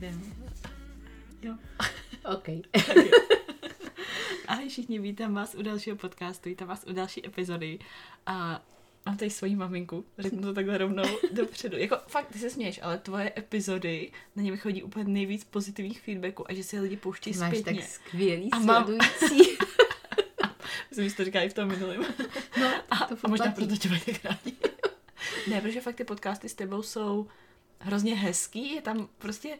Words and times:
jdem. 0.00 0.22
Jo. 1.42 1.54
OK. 2.34 2.48
Ahoj 4.48 4.68
všichni, 4.68 4.98
vítám 4.98 5.34
vás 5.34 5.54
u 5.54 5.62
dalšího 5.62 5.96
podcastu, 5.96 6.48
vítám 6.48 6.68
vás 6.68 6.84
u 6.88 6.92
další 6.92 7.26
epizody 7.26 7.78
a 8.26 8.62
mám 9.06 9.16
tady 9.16 9.30
svoji 9.30 9.56
maminku, 9.56 10.04
řeknu 10.18 10.42
to 10.42 10.54
takhle 10.54 10.78
rovnou 10.78 11.02
dopředu. 11.32 11.76
Jako 11.76 11.96
fakt, 12.06 12.26
ty 12.32 12.38
se 12.38 12.50
směješ, 12.50 12.80
ale 12.82 12.98
tvoje 12.98 13.32
epizody, 13.38 14.12
na 14.36 14.42
ně 14.42 14.50
vychodí 14.50 14.82
úplně 14.82 15.04
nejvíc 15.04 15.44
pozitivních 15.44 16.00
feedbacků 16.00 16.50
a 16.50 16.54
že 16.54 16.64
si 16.64 16.80
lidi 16.80 16.96
pouští 16.96 17.30
Máš 17.38 17.58
zpětně. 17.58 17.80
tak 17.82 17.90
skvělý 17.90 18.50
A 18.52 18.58
mám- 18.58 18.84
sledující. 18.86 19.56
Myslím, 20.90 21.08
že 21.08 21.14
to 21.16 21.24
říká 21.24 21.40
i 21.42 21.48
v 21.48 21.54
tom 21.54 21.68
minulém. 21.68 22.04
No, 22.60 22.70
A, 22.90 22.96
to 23.06 23.16
a 23.22 23.28
možná 23.28 23.44
platí. 23.46 23.54
proto 23.56 23.76
tě 23.76 23.88
mají 23.88 24.00
tak 24.00 24.24
rádi. 24.24 24.56
ne, 25.50 25.60
protože 25.60 25.80
fakt 25.80 25.96
ty 25.96 26.04
podcasty 26.04 26.48
s 26.48 26.54
tebou 26.54 26.82
jsou 26.82 27.28
hrozně 27.78 28.14
hezký, 28.14 28.74
je 28.74 28.82
tam 28.82 29.08
prostě, 29.18 29.58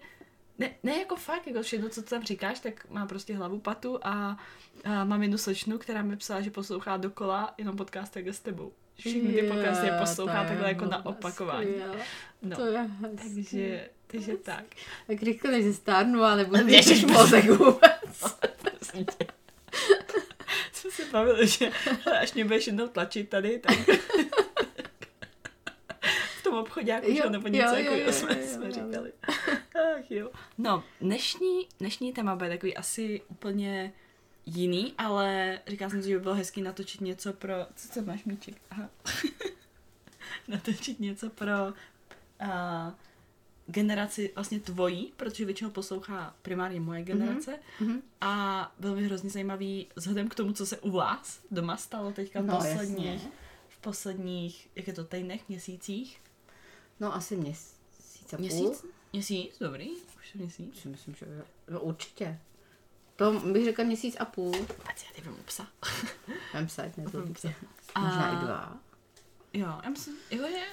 ne, 0.60 0.70
ne 0.82 0.98
jako 0.98 1.16
fakt, 1.16 1.46
jako 1.46 1.62
všechno, 1.62 1.88
co 1.88 2.02
tam 2.02 2.22
říkáš, 2.22 2.60
tak 2.60 2.90
má 2.90 3.06
prostě 3.06 3.36
hlavu 3.36 3.58
patu 3.58 3.98
a, 4.02 4.38
a 4.84 5.04
mám 5.04 5.22
jednu 5.22 5.38
slečnu, 5.38 5.78
která 5.78 6.02
mi 6.02 6.16
psala, 6.16 6.40
že 6.40 6.50
poslouchá 6.50 6.96
dokola 6.96 7.54
jenom 7.58 7.76
podcast 7.76 8.14
takhle 8.14 8.32
s 8.32 8.40
tebou. 8.40 8.72
Všechny 8.98 9.32
ty 9.32 9.42
podcasty 9.42 9.86
je 9.86 9.92
poslouchá 10.00 10.44
takhle 10.44 10.68
jako 10.68 10.84
na 10.84 11.06
opakování. 11.06 11.74
No, 12.42 12.56
To 12.56 12.66
je 12.66 12.90
takže, 13.22 13.88
takže 14.06 14.36
tak. 14.36 14.64
Tak 15.06 15.22
řekli, 15.22 15.62
že 15.62 15.72
stárnu, 15.72 16.22
ale 16.22 16.36
nebudu 16.36 16.64
mít 16.64 17.06
mozek 17.10 17.44
vůbec. 17.44 18.36
Jsme 20.72 20.90
se 20.90 21.04
bavili, 21.12 21.46
že 21.48 21.70
až 22.22 22.34
mě 22.34 22.44
budeš 22.44 22.66
jednou 22.66 22.88
tlačit 22.88 23.28
tady, 23.28 23.58
tak 23.58 23.76
tom 26.50 26.58
obchodě, 26.58 27.00
Jo, 27.04 27.14
že 27.24 27.30
nebo 27.30 27.48
jo, 27.48 27.52
něco, 27.52 27.76
jo, 27.76 27.82
jako 27.82 27.94
jo, 27.94 28.12
jsme, 28.12 28.40
jo, 28.40 28.46
jsme 28.46 28.66
jo. 28.66 28.72
říkali. 28.72 29.12
Ach 29.98 30.10
jo. 30.10 30.30
No, 30.58 30.84
dnešní, 31.00 31.68
dnešní 31.78 32.12
téma 32.12 32.36
bude 32.36 32.48
takový 32.48 32.76
asi 32.76 33.22
úplně 33.28 33.92
jiný, 34.46 34.94
ale 34.98 35.58
říkala 35.66 35.90
jsem 35.90 36.02
si, 36.02 36.08
že 36.08 36.14
by 36.16 36.22
bylo 36.22 36.34
hezký 36.34 36.62
natočit 36.62 37.00
něco 37.00 37.32
pro... 37.32 37.54
Co 37.76 37.88
to 37.88 38.02
máš, 38.02 38.24
míček? 38.24 38.54
Aha. 38.70 38.90
natočit 40.48 41.00
něco 41.00 41.30
pro 41.30 41.52
uh, 41.66 42.92
generaci 43.66 44.32
vlastně 44.34 44.60
tvojí, 44.60 45.12
protože 45.16 45.44
většinou 45.44 45.70
poslouchá 45.70 46.34
primárně 46.42 46.80
moje 46.80 47.02
generace. 47.02 47.58
Mhm. 47.80 48.02
A 48.20 48.72
bylo 48.78 48.94
by 48.94 49.04
hrozně 49.04 49.30
zajímavý 49.30 49.86
vzhledem 49.96 50.28
k 50.28 50.34
tomu, 50.34 50.52
co 50.52 50.66
se 50.66 50.78
u 50.78 50.90
vás 50.90 51.40
doma 51.50 51.76
stalo 51.76 52.12
teďka 52.12 52.40
No, 52.42 52.56
posledních, 52.56 53.06
jasně. 53.12 53.30
v 53.68 53.78
posledních, 53.78 54.68
jak 54.76 54.86
je 54.86 54.92
to, 54.92 55.04
týdnech, 55.04 55.48
měsících? 55.48 56.20
No 57.00 57.14
asi 57.14 57.36
měsíc 57.36 58.32
a 58.32 58.36
půl. 58.36 58.38
Měsíc? 58.38 58.84
Měsíc, 59.12 59.58
dobrý, 59.60 59.90
už 59.90 60.34
je 60.34 60.40
měsíc. 60.40 60.80
Si 60.80 60.88
myslím, 60.88 61.14
že 61.14 61.26
jo. 61.26 61.44
No, 61.70 61.80
určitě. 61.80 62.38
To 63.16 63.32
bych 63.32 63.64
řekla 63.64 63.84
měsíc 63.84 64.16
a 64.18 64.24
půl. 64.24 64.54
Ať 64.84 65.04
já 65.04 65.10
ty 65.14 65.20
vemu 65.20 65.36
psa. 65.44 65.66
Vem 66.54 66.68
se, 66.68 66.92
nezlobte. 66.96 67.54
A- 67.94 68.00
Možná 68.00 68.32
i 68.32 68.44
dva. 68.44 68.78
Jo, 69.52 69.80
já 69.84 69.90
myslím, 69.90 70.16
jo 70.30 70.46
je. 70.46 70.66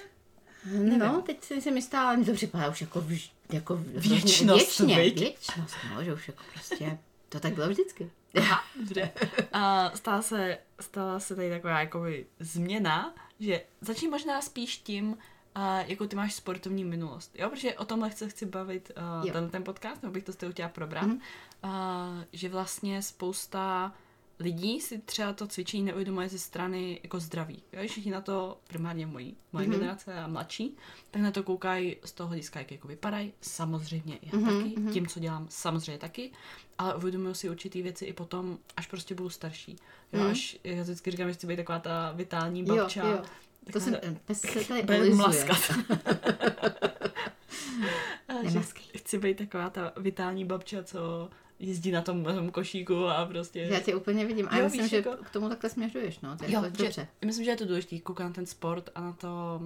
No, 0.98 1.22
teď 1.22 1.44
si 1.44 1.70
jistá, 1.70 2.08
ale 2.08 2.18
mi 2.18 2.26
to 2.26 2.34
připadá 2.34 2.70
už 2.70 2.82
jako, 2.82 3.02
vž, 3.02 3.32
jako 3.54 3.76
hrozně 3.76 4.16
Věčnost, 4.16 4.80
věčně, 4.80 4.96
viď? 5.02 5.20
věčnost, 5.20 5.76
no, 5.94 6.04
že 6.04 6.14
už 6.14 6.28
jako 6.28 6.44
prostě, 6.54 6.98
to 7.30 7.40
tak 7.40 7.54
bylo 7.54 7.70
vždycky. 7.70 8.12
Aha, 8.38 8.64
dobře. 8.76 9.12
A 9.54 9.92
stala 9.98 10.22
se, 10.22 10.58
stala 10.80 11.20
se 11.20 11.36
tady 11.36 11.50
taková 11.50 11.80
jakoby 11.80 12.26
změna, 12.40 13.16
že 13.40 13.62
začni 13.82 14.08
možná 14.08 14.42
spíš 14.42 14.78
tím, 14.78 15.18
a 15.60 15.82
jako 15.82 16.08
ty 16.08 16.16
máš 16.16 16.34
sportovní 16.34 16.84
minulost, 16.84 17.32
jo, 17.40 17.50
protože 17.50 17.74
o 17.74 17.86
tomhle 17.86 18.10
chci, 18.10 18.30
chci 18.30 18.46
bavit 18.46 18.92
uh, 19.22 19.28
Jo. 19.28 19.34
ten, 19.34 19.50
ten 19.50 19.64
podcast, 19.64 20.04
nebo 20.04 20.14
bych 20.14 20.24
to 20.24 20.34
s 20.34 20.36
tebou 20.36 20.52
chtěla 20.52 20.70
probrat, 20.70 21.04
Mhm. 21.04 21.12
mm. 21.14 21.70
uh, 21.72 22.24
že 22.34 22.50
vlastně 22.50 23.02
spousta 23.02 23.94
lidí 24.40 24.82
si 24.82 24.98
třeba 25.00 25.34
to 25.34 25.48
cvičení 25.48 25.84
neuvědomuje 25.84 26.30
ze 26.30 26.40
strany 26.40 27.00
jako 27.04 27.20
zdraví. 27.20 27.64
Jo? 27.74 27.88
Všichni 27.88 28.12
na 28.12 28.22
to, 28.22 28.58
primárně 28.68 29.08
mojí, 29.08 29.36
moje 29.54 29.66
Mhm. 29.68 29.76
mm-hmm. 29.76 29.80
generace 29.80 30.14
a 30.14 30.28
mladší, 30.28 30.78
tak 31.12 31.22
na 31.22 31.32
to 31.32 31.44
koukají 31.44 31.96
z 32.06 32.12
toho 32.12 32.28
hlediska, 32.28 32.60
jak 32.60 32.72
jako 32.72 32.88
vypadají. 32.88 33.34
Samozřejmě 33.42 34.20
já 34.22 34.40
Mhm, 34.40 34.46
taky, 34.64 34.80
mhm. 34.80 34.94
tím, 34.94 35.08
co 35.08 35.20
dělám, 35.20 35.48
samozřejmě 35.50 35.98
taky, 35.98 36.32
ale 36.78 36.96
uvědomuji 36.96 37.34
si 37.34 37.50
určitý 37.50 37.82
věci 37.82 38.06
i 38.06 38.14
potom, 38.14 38.58
až 38.78 38.88
prostě 38.88 39.16
budu 39.16 39.30
starší. 39.30 39.76
Jo? 40.14 40.20
Mhm. 40.22 40.32
Až, 40.32 40.58
já 40.64 40.84
vždycky 40.84 41.12
říkám, 41.12 41.28
že 41.28 41.34
chci 41.34 41.48
být 41.48 41.56
taková 41.56 41.80
ta 41.80 42.12
vitální 42.12 42.66
Jo, 42.68 42.76
babča. 42.76 43.08
jo. 43.08 43.22
To 43.74 43.80
jsem, 43.80 43.96
pes 44.26 44.40
se 44.42 44.66
tady 44.68 44.82
bude 44.84 44.98
olizuje. 44.98 45.16
mlaskat. 45.16 45.72
A 48.28 48.34
že 48.44 48.50
Nemaskej. 48.50 48.84
chci 48.98 49.18
být 49.20 49.38
taková 49.38 49.70
ta 49.70 49.94
vitální 49.98 50.46
babča, 50.46 50.84
co 50.84 51.30
jezdí 51.60 51.92
na 51.92 52.02
tom, 52.02 52.24
na 52.24 52.34
tom 52.34 52.52
košíku 52.52 53.08
a 53.08 53.26
prostě... 53.26 53.60
Já 53.60 53.80
tě 53.80 53.96
úplně 53.96 54.26
vidím. 54.26 54.48
A 54.52 54.58
já 54.58 54.64
myslím, 54.64 54.82
víš, 54.82 54.90
že 54.92 54.98
jako- 54.98 55.16
k 55.24 55.30
tomu 55.30 55.50
takhle 55.50 55.70
směřuješ, 55.70 56.20
no. 56.20 56.38
To 56.38 56.44
je 56.46 56.52
Jo, 56.52 56.62
že, 56.64 56.70
dobře. 56.84 57.08
myslím, 57.26 57.46
že 57.46 57.52
je 57.52 57.58
to 57.58 57.66
důležité 57.66 58.00
koukat 58.00 58.28
na 58.28 58.34
ten 58.34 58.46
sport 58.46 58.90
a 58.96 59.02
na 59.02 59.14
to, 59.14 59.62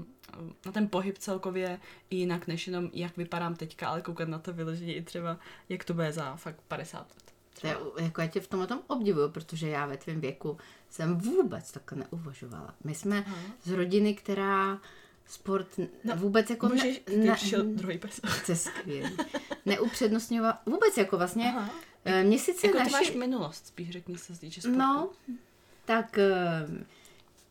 na 0.65 0.71
ten 0.71 0.87
pohyb 0.87 1.17
celkově 1.17 1.79
i 2.09 2.15
jinak, 2.15 2.47
než 2.47 2.67
jenom 2.67 2.89
jak 2.93 3.17
vypadám 3.17 3.55
teďka, 3.55 3.87
ale 3.89 4.01
koukat 4.01 4.29
na 4.29 4.39
to 4.39 4.53
vyloženě 4.53 4.93
i 4.95 5.01
třeba, 5.01 5.37
jak 5.69 5.83
to 5.83 5.93
bude 5.93 6.11
za 6.11 6.35
fakt 6.35 6.61
50 6.67 6.99
let. 6.99 7.30
To 7.61 7.67
je, 7.67 7.77
jako 7.99 8.21
já 8.21 8.27
tě 8.27 8.39
v 8.39 8.47
tom 8.47 8.67
obdivuju, 8.87 9.29
protože 9.29 9.67
já 9.69 9.85
ve 9.85 9.97
tvém 9.97 10.21
věku 10.21 10.57
jsem 10.89 11.17
vůbec 11.17 11.71
takhle 11.71 11.97
neuvažovala. 12.11 12.75
My 12.83 12.95
jsme 12.95 13.23
Aha. 13.27 13.35
z 13.63 13.71
rodiny, 13.71 14.13
která 14.13 14.81
sport 15.27 15.67
no, 16.03 16.15
vůbec 16.15 16.49
jako 16.49 16.69
Můžeš, 16.69 17.01
ne, 17.17 17.35
přišel 17.35 17.63
druhý 17.63 17.97
pes. 17.97 18.19
to 18.45 18.51
je 18.51 18.55
skvělý. 18.55 19.17
Neupřednostňovala, 19.65 20.61
vůbec 20.65 20.97
jako 20.97 21.17
vlastně, 21.17 21.53
Aha. 21.57 21.69
eh, 22.05 22.23
mě 22.23 22.39
sice 22.39 22.67
Jako 22.67 22.79
naši, 22.79 22.91
máš 22.91 23.11
minulost, 23.13 23.67
spíš 23.67 23.89
řekni 23.89 24.17
se 24.17 24.39
týče 24.39 24.61
sportu. 24.61 24.79
no, 24.79 25.09
tak 25.85 26.17
eh, 26.17 26.67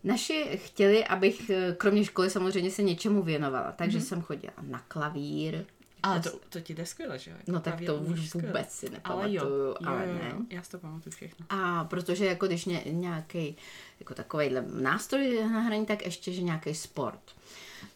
naši 0.04 0.60
chtěli, 0.64 1.04
abych 1.04 1.50
eh, 1.50 1.74
kromě 1.78 2.04
školy 2.04 2.30
samozřejmě 2.30 2.70
se 2.70 2.82
něčemu 2.82 3.22
věnovala, 3.22 3.72
takže 3.72 3.98
Mhm. 3.98 4.06
jsem 4.06 4.22
chodila 4.22 4.54
na 4.62 4.78
klavír, 4.88 5.64
Ale 6.02 6.20
to, 6.20 6.30
to 6.48 6.60
ti 6.60 6.74
jde 6.74 6.86
skvěle, 6.86 7.18
že 7.18 7.30
jo? 7.30 7.36
Jako 7.38 7.52
no 7.52 7.60
tak 7.60 7.80
to 7.86 7.96
už 7.96 8.34
vůbec 8.34 8.70
si 8.72 8.86
Ale 8.86 8.94
nepamatuju, 8.94 9.34
jo, 9.64 9.74
ale, 9.86 10.06
jo, 10.08 10.14
ne. 10.14 10.32
já 10.50 10.62
si 10.62 10.70
to 10.70 10.78
pamatuju 10.78 11.12
všechno. 11.12 11.46
A 11.50 11.84
protože 11.84 12.26
jako 12.26 12.46
když 12.46 12.64
ně, 12.64 12.82
nějaký 12.86 13.56
jako 14.00 14.14
takovýhle 14.14 14.64
nástroj 14.80 15.44
na 15.52 15.60
hraní, 15.60 15.86
tak 15.86 16.04
ještě, 16.04 16.32
že 16.32 16.42
nějaký 16.42 16.74
sport. 16.74 17.20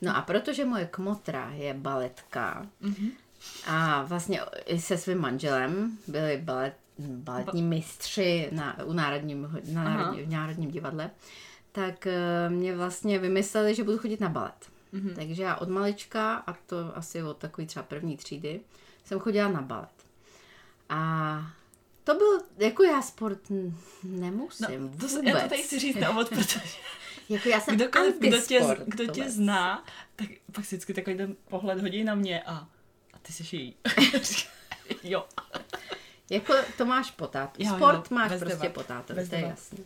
No 0.03 0.17
a 0.17 0.23
protože 0.23 0.65
moje 0.65 0.87
kmotra 0.87 1.51
je 1.55 1.75
baletka 1.75 2.67
Mhm. 2.81 3.11
a 3.67 4.03
vlastně 4.03 4.41
i 4.67 4.81
se 4.81 4.99
svým 4.99 5.19
manželem 5.19 5.99
byli 6.07 6.37
balet, 6.45 6.75
baletní 6.99 7.63
mistři 7.63 8.49
na, 8.53 8.85
u 8.85 8.93
národním, 8.93 9.59
na 9.73 9.85
národní, 9.85 10.23
v 10.23 10.31
Národním 10.31 10.71
divadle, 10.71 11.11
tak 11.73 12.07
eh, 12.07 12.49
mě 12.51 12.77
vlastně 12.77 13.19
vymysleli, 13.19 13.75
že 13.75 13.85
budu 13.85 13.99
chodit 13.99 14.21
na 14.21 14.29
balet. 14.29 14.71
Mhm. 14.95 15.15
Takže 15.15 15.43
já 15.43 15.57
od 15.57 15.69
malička, 15.69 16.35
a 16.35 16.53
to 16.53 16.97
asi 16.97 17.23
od 17.23 17.37
takový 17.37 17.67
třeba 17.67 17.83
první 17.83 18.17
třídy, 18.17 18.61
jsem 19.05 19.19
chodila 19.21 19.49
na 19.49 19.63
balet. 19.63 19.89
A 20.89 20.99
to 22.05 22.15
byl, 22.15 22.41
jako 22.59 22.83
já 22.83 23.03
sport 23.03 23.41
nemusím 24.03 24.67
No, 24.83 24.89
to, 24.89 25.09
vůbec. 25.09 25.13
já 25.23 25.41
to 25.43 25.49
tady 25.49 25.63
chci 25.63 25.79
říct 25.79 25.97
na 25.97 26.11
úvod, 26.11 26.29
protože 26.29 26.61
Jako 27.29 27.49
já 27.49 27.61
jsem 27.61 27.77
kdokoliv, 27.77 28.15
kdo 28.19 28.41
tě, 28.41 28.61
kdo 28.87 29.07
tě 29.07 29.31
zná, 29.31 29.85
tak 30.17 30.29
pak 30.53 30.65
vždycky 30.65 30.95
takový 30.95 31.17
ten 31.17 31.37
pohled 31.49 31.81
hodí 31.81 32.05
na 32.05 32.15
mě 32.15 32.43
a, 32.43 32.53
a 33.13 33.19
ty 33.23 33.33
jsi 33.33 33.57
jí. 33.57 33.75
jo. 35.03 35.25
Jako 36.31 36.55
to 36.79 36.85
máš 36.85 37.11
po 37.11 37.27
tátu. 37.27 37.63
Jo, 37.63 37.69
jo, 37.71 37.77
Sport 37.77 38.11
máš 38.11 38.29
prostě 38.29 38.47
debat. 38.57 38.73
po 38.73 38.83
tátu, 38.83 39.15
Bez 39.15 39.29
to 39.29 39.35
je 39.35 39.41
jasný. 39.41 39.85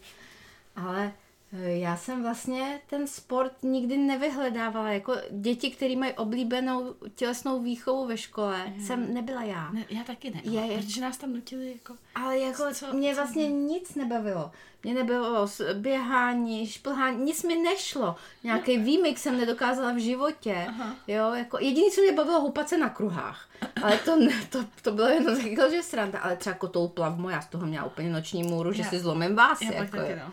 Ale 0.77 1.13
já 1.53 1.97
jsem 1.97 2.23
vlastně 2.23 2.81
ten 2.91 3.07
sport 3.07 3.53
nikdy 3.63 3.97
nevyhledávala. 3.97 4.91
Jako 4.91 5.15
děti, 5.31 5.71
které 5.71 5.97
mají 5.97 6.13
oblíbenou 6.13 6.95
tělesnou 7.15 7.63
výchovu 7.63 8.07
ve 8.07 8.17
škole, 8.17 8.73
jsem 8.87 9.15
nebyla 9.15 9.43
já. 9.43 9.71
Ne, 9.73 9.85
já 9.91 10.05
taky 10.05 10.31
ne, 10.31 10.41
Je, 10.45 10.61
je. 10.61 10.79
protože 10.79 11.01
nás 11.01 11.17
tam 11.19 11.33
nutili 11.33 11.73
jako... 11.73 11.95
Ale 12.15 12.39
jako 12.39 12.63
Co- 12.75 12.93
mě 12.93 13.11
co 13.15 13.17
vlastně 13.17 13.49
nic 13.49 13.95
nebavilo. 13.95 14.51
Mě 14.83 14.95
nebylo 14.95 15.47
běhání, 15.75 16.67
šplhání, 16.67 17.25
nic 17.25 17.43
mi 17.43 17.57
nešlo. 17.57 18.17
Nějaký 18.45 18.79
výmyk 18.79 19.19
jsem 19.19 19.39
nedokázala 19.39 19.93
v 19.93 19.99
životě. 19.99 20.65
Aha. 20.69 20.97
Jo, 21.07 21.33
jako 21.35 21.59
jediné, 21.61 21.91
co 21.91 22.01
mě 22.01 22.13
bavilo, 22.13 22.41
houpat 22.41 22.69
se 22.69 22.79
na 22.79 22.89
kruhách. 22.89 23.49
Ale 23.83 23.99
to, 23.99 24.17
ne- 24.17 24.43
to, 24.51 24.65
to 24.83 24.93
bylo 24.93 25.09
jenom 25.09 25.37
jako, 25.41 25.71
že 25.71 25.83
sranda. 25.83 26.19
Ale 26.19 26.37
třeba 26.37 26.55
kotou 26.57 26.89
plavmo, 26.89 27.31
já 27.31 27.41
z 27.41 27.47
toho 27.47 27.67
měla 27.67 27.87
úplně 27.87 28.11
noční 28.11 28.43
můru, 28.43 28.73
že 28.73 28.83
Já- 28.83 28.89
si 28.91 28.99
zlomím 28.99 29.35
vás. 29.37 29.61
Já 29.63 29.69
pak 29.69 29.77
jako, 29.81 29.97
taky, 29.97 30.11
jo. 30.13 30.19
no. 30.27 30.33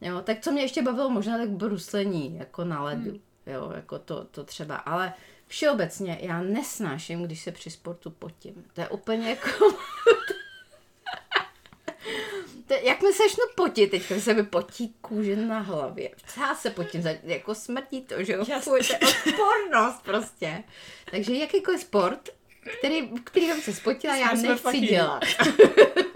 Jo, 0.00 0.20
tak 0.22 0.40
co 0.40 0.52
mě 0.52 0.62
ještě 0.62 0.82
bavilo, 0.82 1.10
možná 1.10 1.38
tak 1.38 1.48
bruslení, 1.48 2.36
jako 2.38 2.64
na 2.64 2.82
ledu. 2.82 3.10
Hmm. 3.10 3.20
Jo, 3.46 3.72
jako 3.74 3.98
to, 3.98 4.24
to 4.24 4.44
třeba. 4.44 4.76
Ale 4.76 5.12
všeobecně 5.46 6.18
já 6.20 6.42
nesnáším, 6.42 7.22
když 7.22 7.40
se 7.42 7.52
při 7.52 7.70
sportu 7.70 8.10
potím. 8.10 8.64
To 8.72 8.80
je 8.80 8.88
úplně 8.88 9.30
jako... 9.30 9.48
To, 12.66 12.74
jak 12.82 13.02
mi 13.02 13.12
se 13.12 13.22
začnu 13.22 13.44
potit, 13.54 13.90
teďka 13.90 14.20
se 14.20 14.34
mi 14.34 14.42
potí 14.42 14.94
kůže 15.00 15.36
na 15.36 15.58
hlavě. 15.58 16.10
Já 16.40 16.54
se 16.54 16.70
potím, 16.70 17.02
za- 17.02 17.10
jako 17.22 17.54
smrtí 17.54 18.00
to, 18.02 18.24
že 18.24 18.32
jo? 18.32 18.44
To 18.64 18.76
je 18.76 18.98
odpornost 18.98 20.02
prostě. 20.02 20.64
Takže 21.10 21.34
jakýkoliv 21.34 21.80
sport, 21.80 22.28
který, 22.78 23.08
který 23.24 23.46
jsem 23.46 23.60
se 23.60 23.72
spotila, 23.72 24.16
já 24.16 24.32
nechci 24.32 24.80
dělat. 24.80 25.22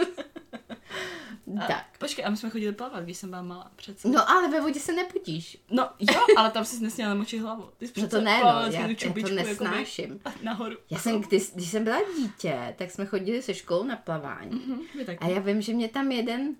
A, 1.63 1.67
tak. 1.67 1.99
Počkej, 1.99 2.25
a 2.25 2.31
my 2.31 2.37
jsme 2.37 2.51
chodili 2.51 2.73
plavat, 2.73 3.05
když 3.05 3.17
jsem 3.17 3.31
byla 3.31 3.43
malá 3.43 3.71
přece. 3.77 4.09
No 4.09 4.31
ale 4.31 4.49
ve 4.51 4.61
vodě 4.61 4.81
se 4.81 4.93
nepotíš. 4.93 5.59
No 5.71 5.89
jo, 5.99 6.21
ale 6.37 6.51
tam 6.51 6.65
jsi 6.65 6.83
nesměla 6.83 7.11
namočit 7.15 7.41
hlavu. 7.43 7.71
Ty 7.79 7.89
jsi 7.89 8.01
No 8.01 8.09
to 8.09 8.21
ne, 8.21 8.41
no, 8.41 8.47
já, 8.47 8.81
já 8.81 8.95
to 9.29 9.29
nesnáším. 9.35 10.21
Nahoru. 10.43 10.77
Já 10.91 10.99
jsem, 10.99 11.21
když, 11.21 11.51
když 11.55 11.71
jsem 11.71 11.85
byla 11.85 11.99
dítě, 12.19 12.75
tak 12.79 12.91
jsme 12.91 13.07
chodili 13.07 13.43
se 13.43 13.55
školou 13.55 13.83
na 13.85 13.97
plavání. 13.97 14.51
Mhm, 14.67 14.81
taky. 15.07 15.19
A 15.19 15.29
já 15.29 15.41
vím, 15.41 15.61
že 15.63 15.73
mě 15.75 15.89
tam 15.89 16.13
jeden, 16.13 16.55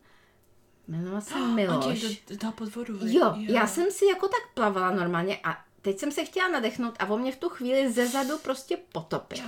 jmenoval 0.89 1.21
se 1.21 1.39
Miloš. 1.55 2.01
do- 2.29 2.37
dal 2.37 2.53
pod 2.53 2.75
vodu, 2.75 2.99
viď? 2.99 3.15
Jo, 3.15 3.35
já 3.37 3.67
jsem 3.67 3.91
si 3.91 4.07
jako 4.07 4.29
tak 4.29 4.55
plavala 4.55 4.91
normálně 4.91 5.39
a 5.45 5.65
teď 5.83 5.99
jsem 5.99 6.13
se 6.13 6.25
chtěla 6.25 6.49
nadechnout 6.49 6.95
a 6.99 7.07
on 7.07 7.21
mě 7.21 7.33
v 7.33 7.37
tu 7.37 7.49
chvíli 7.49 7.93
ze 7.93 8.07
zadu 8.07 8.39
prostě 8.39 8.77
potopil. 8.93 9.39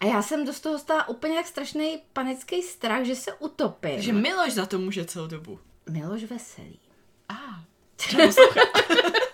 A 0.00 0.04
já 0.06 0.22
jsem 0.22 0.44
do 0.46 0.52
toho 0.60 0.78
stala 0.78 1.08
úplně 1.08 1.34
tak 1.34 1.46
strašný 1.46 2.02
panický 2.12 2.62
strach, 2.62 3.04
že 3.04 3.14
se 3.16 3.32
utopím. 3.32 3.90
Takže 3.94 4.12
Miloš 4.12 4.52
za 4.52 4.66
to 4.66 4.78
může 4.78 5.04
celou 5.04 5.26
dobu. 5.26 5.58
Miloš 5.90 6.24
Veselý. 6.24 6.78
A. 7.28 7.34
Poslouchá. 8.26 8.60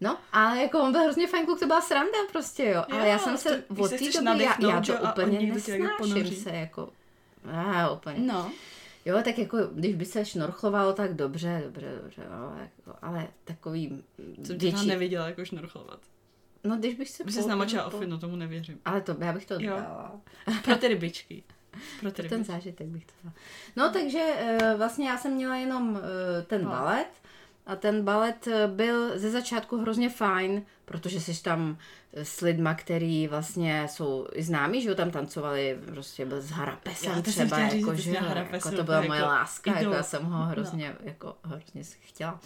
No, 0.00 0.18
ale 0.32 0.62
jako 0.62 0.80
on 0.80 0.92
byl 0.92 1.02
hrozně 1.02 1.26
fajn 1.26 1.46
kluk, 1.46 1.58
to 1.60 1.66
byla 1.66 1.80
sranda 1.80 2.18
prostě, 2.32 2.64
jo. 2.64 2.84
Ale 2.90 3.00
Jo, 3.00 3.06
já 3.06 3.18
jsem 3.18 3.38
se 3.38 3.62
to- 3.68 3.82
od 3.82 3.90
té 3.90 3.98
doby, 3.98 4.44
já, 4.44 4.56
já 4.68 4.82
že 4.82 4.92
to 4.92 4.98
jo, 5.04 5.10
úplně 5.12 5.38
jako 5.46 5.54
nesnáším 6.06 6.36
se, 6.42 6.50
jako, 6.50 6.90
a, 7.52 7.90
úplně. 7.90 8.18
No. 8.18 8.50
Jo, 9.04 9.20
tak 9.24 9.38
jako, 9.38 9.58
když 9.72 9.94
by 9.94 10.04
se 10.04 10.24
šnorchlovalo, 10.24 10.92
tak 10.92 11.14
dobře, 11.14 11.62
dobře, 11.64 11.98
dobře, 12.02 12.22
no, 12.30 12.56
jako, 12.60 12.98
ale 13.02 13.28
takový 13.44 14.02
větší, 14.18 14.72
tam 14.72 14.86
neviděla 14.86 15.26
jako 15.26 15.44
šnorchlovat. 15.44 16.00
No 16.64 16.76
když 16.76 16.94
bych 16.94 17.08
se... 17.10 17.24
By 17.24 17.32
se 17.32 17.46
namočila 17.48 17.90
po- 17.90 18.00
no 18.06 18.18
tomu 18.18 18.36
nevěřím. 18.36 18.78
Ale 18.84 19.00
to, 19.00 19.16
já 19.20 19.32
bych 19.32 19.46
to 19.46 19.54
Jo. 19.60 19.70
dala. 19.76 20.20
Pro 20.64 20.76
ty 20.76 20.88
rybičky. 20.88 21.42
Pro 22.00 22.10
ty 22.10 22.22
Pro 22.22 22.28
ten 22.28 22.38
rybičky. 22.38 22.52
zážitek 22.52 22.86
bych 22.86 23.04
to 23.06 23.12
dala. 23.24 23.34
No 23.76 23.92
takže 23.92 24.18
eh, 24.38 24.74
vlastně 24.76 25.08
já 25.08 25.18
jsem 25.18 25.32
měla 25.32 25.56
jenom 25.56 25.98
eh, 26.38 26.42
ten 26.42 26.64
No. 26.64 26.70
balet 26.70 27.08
a 27.66 27.76
ten 27.76 28.04
balet 28.04 28.46
eh, 28.46 28.66
byl 28.66 29.18
ze 29.18 29.30
začátku 29.30 29.76
hrozně 29.78 30.08
fajn, 30.10 30.62
protože 30.84 31.20
jsi 31.20 31.42
tam 31.42 31.78
eh, 32.12 32.24
s 32.24 32.40
lidma, 32.40 32.74
který 32.74 33.28
vlastně 33.28 33.86
jsou 33.90 34.26
i 34.32 34.42
známí, 34.42 34.82
že 34.82 34.88
jo, 34.88 34.94
tam 34.94 35.10
tancovali, 35.10 35.78
prostě 35.86 36.26
byl 36.26 36.40
s 36.42 36.50
Harapesem 36.50 37.12
Já 37.16 37.22
třeba, 37.22 37.68
říct, 37.68 37.80
jako, 37.80 37.94
že 37.94 38.02
že 38.02 38.16
jako 38.52 38.70
to 38.70 38.84
byla 38.84 38.96
jako 38.96 39.08
moje 39.08 39.22
láska, 39.22 39.70
jako 39.70 39.82
idol. 39.82 39.94
já 39.94 40.02
jsem 40.02 40.24
ho 40.24 40.38
No. 40.38 40.44
hrozně, 40.46 40.94
jako 41.04 41.36
hrozně 41.44 41.82
chtěla. 42.00 42.40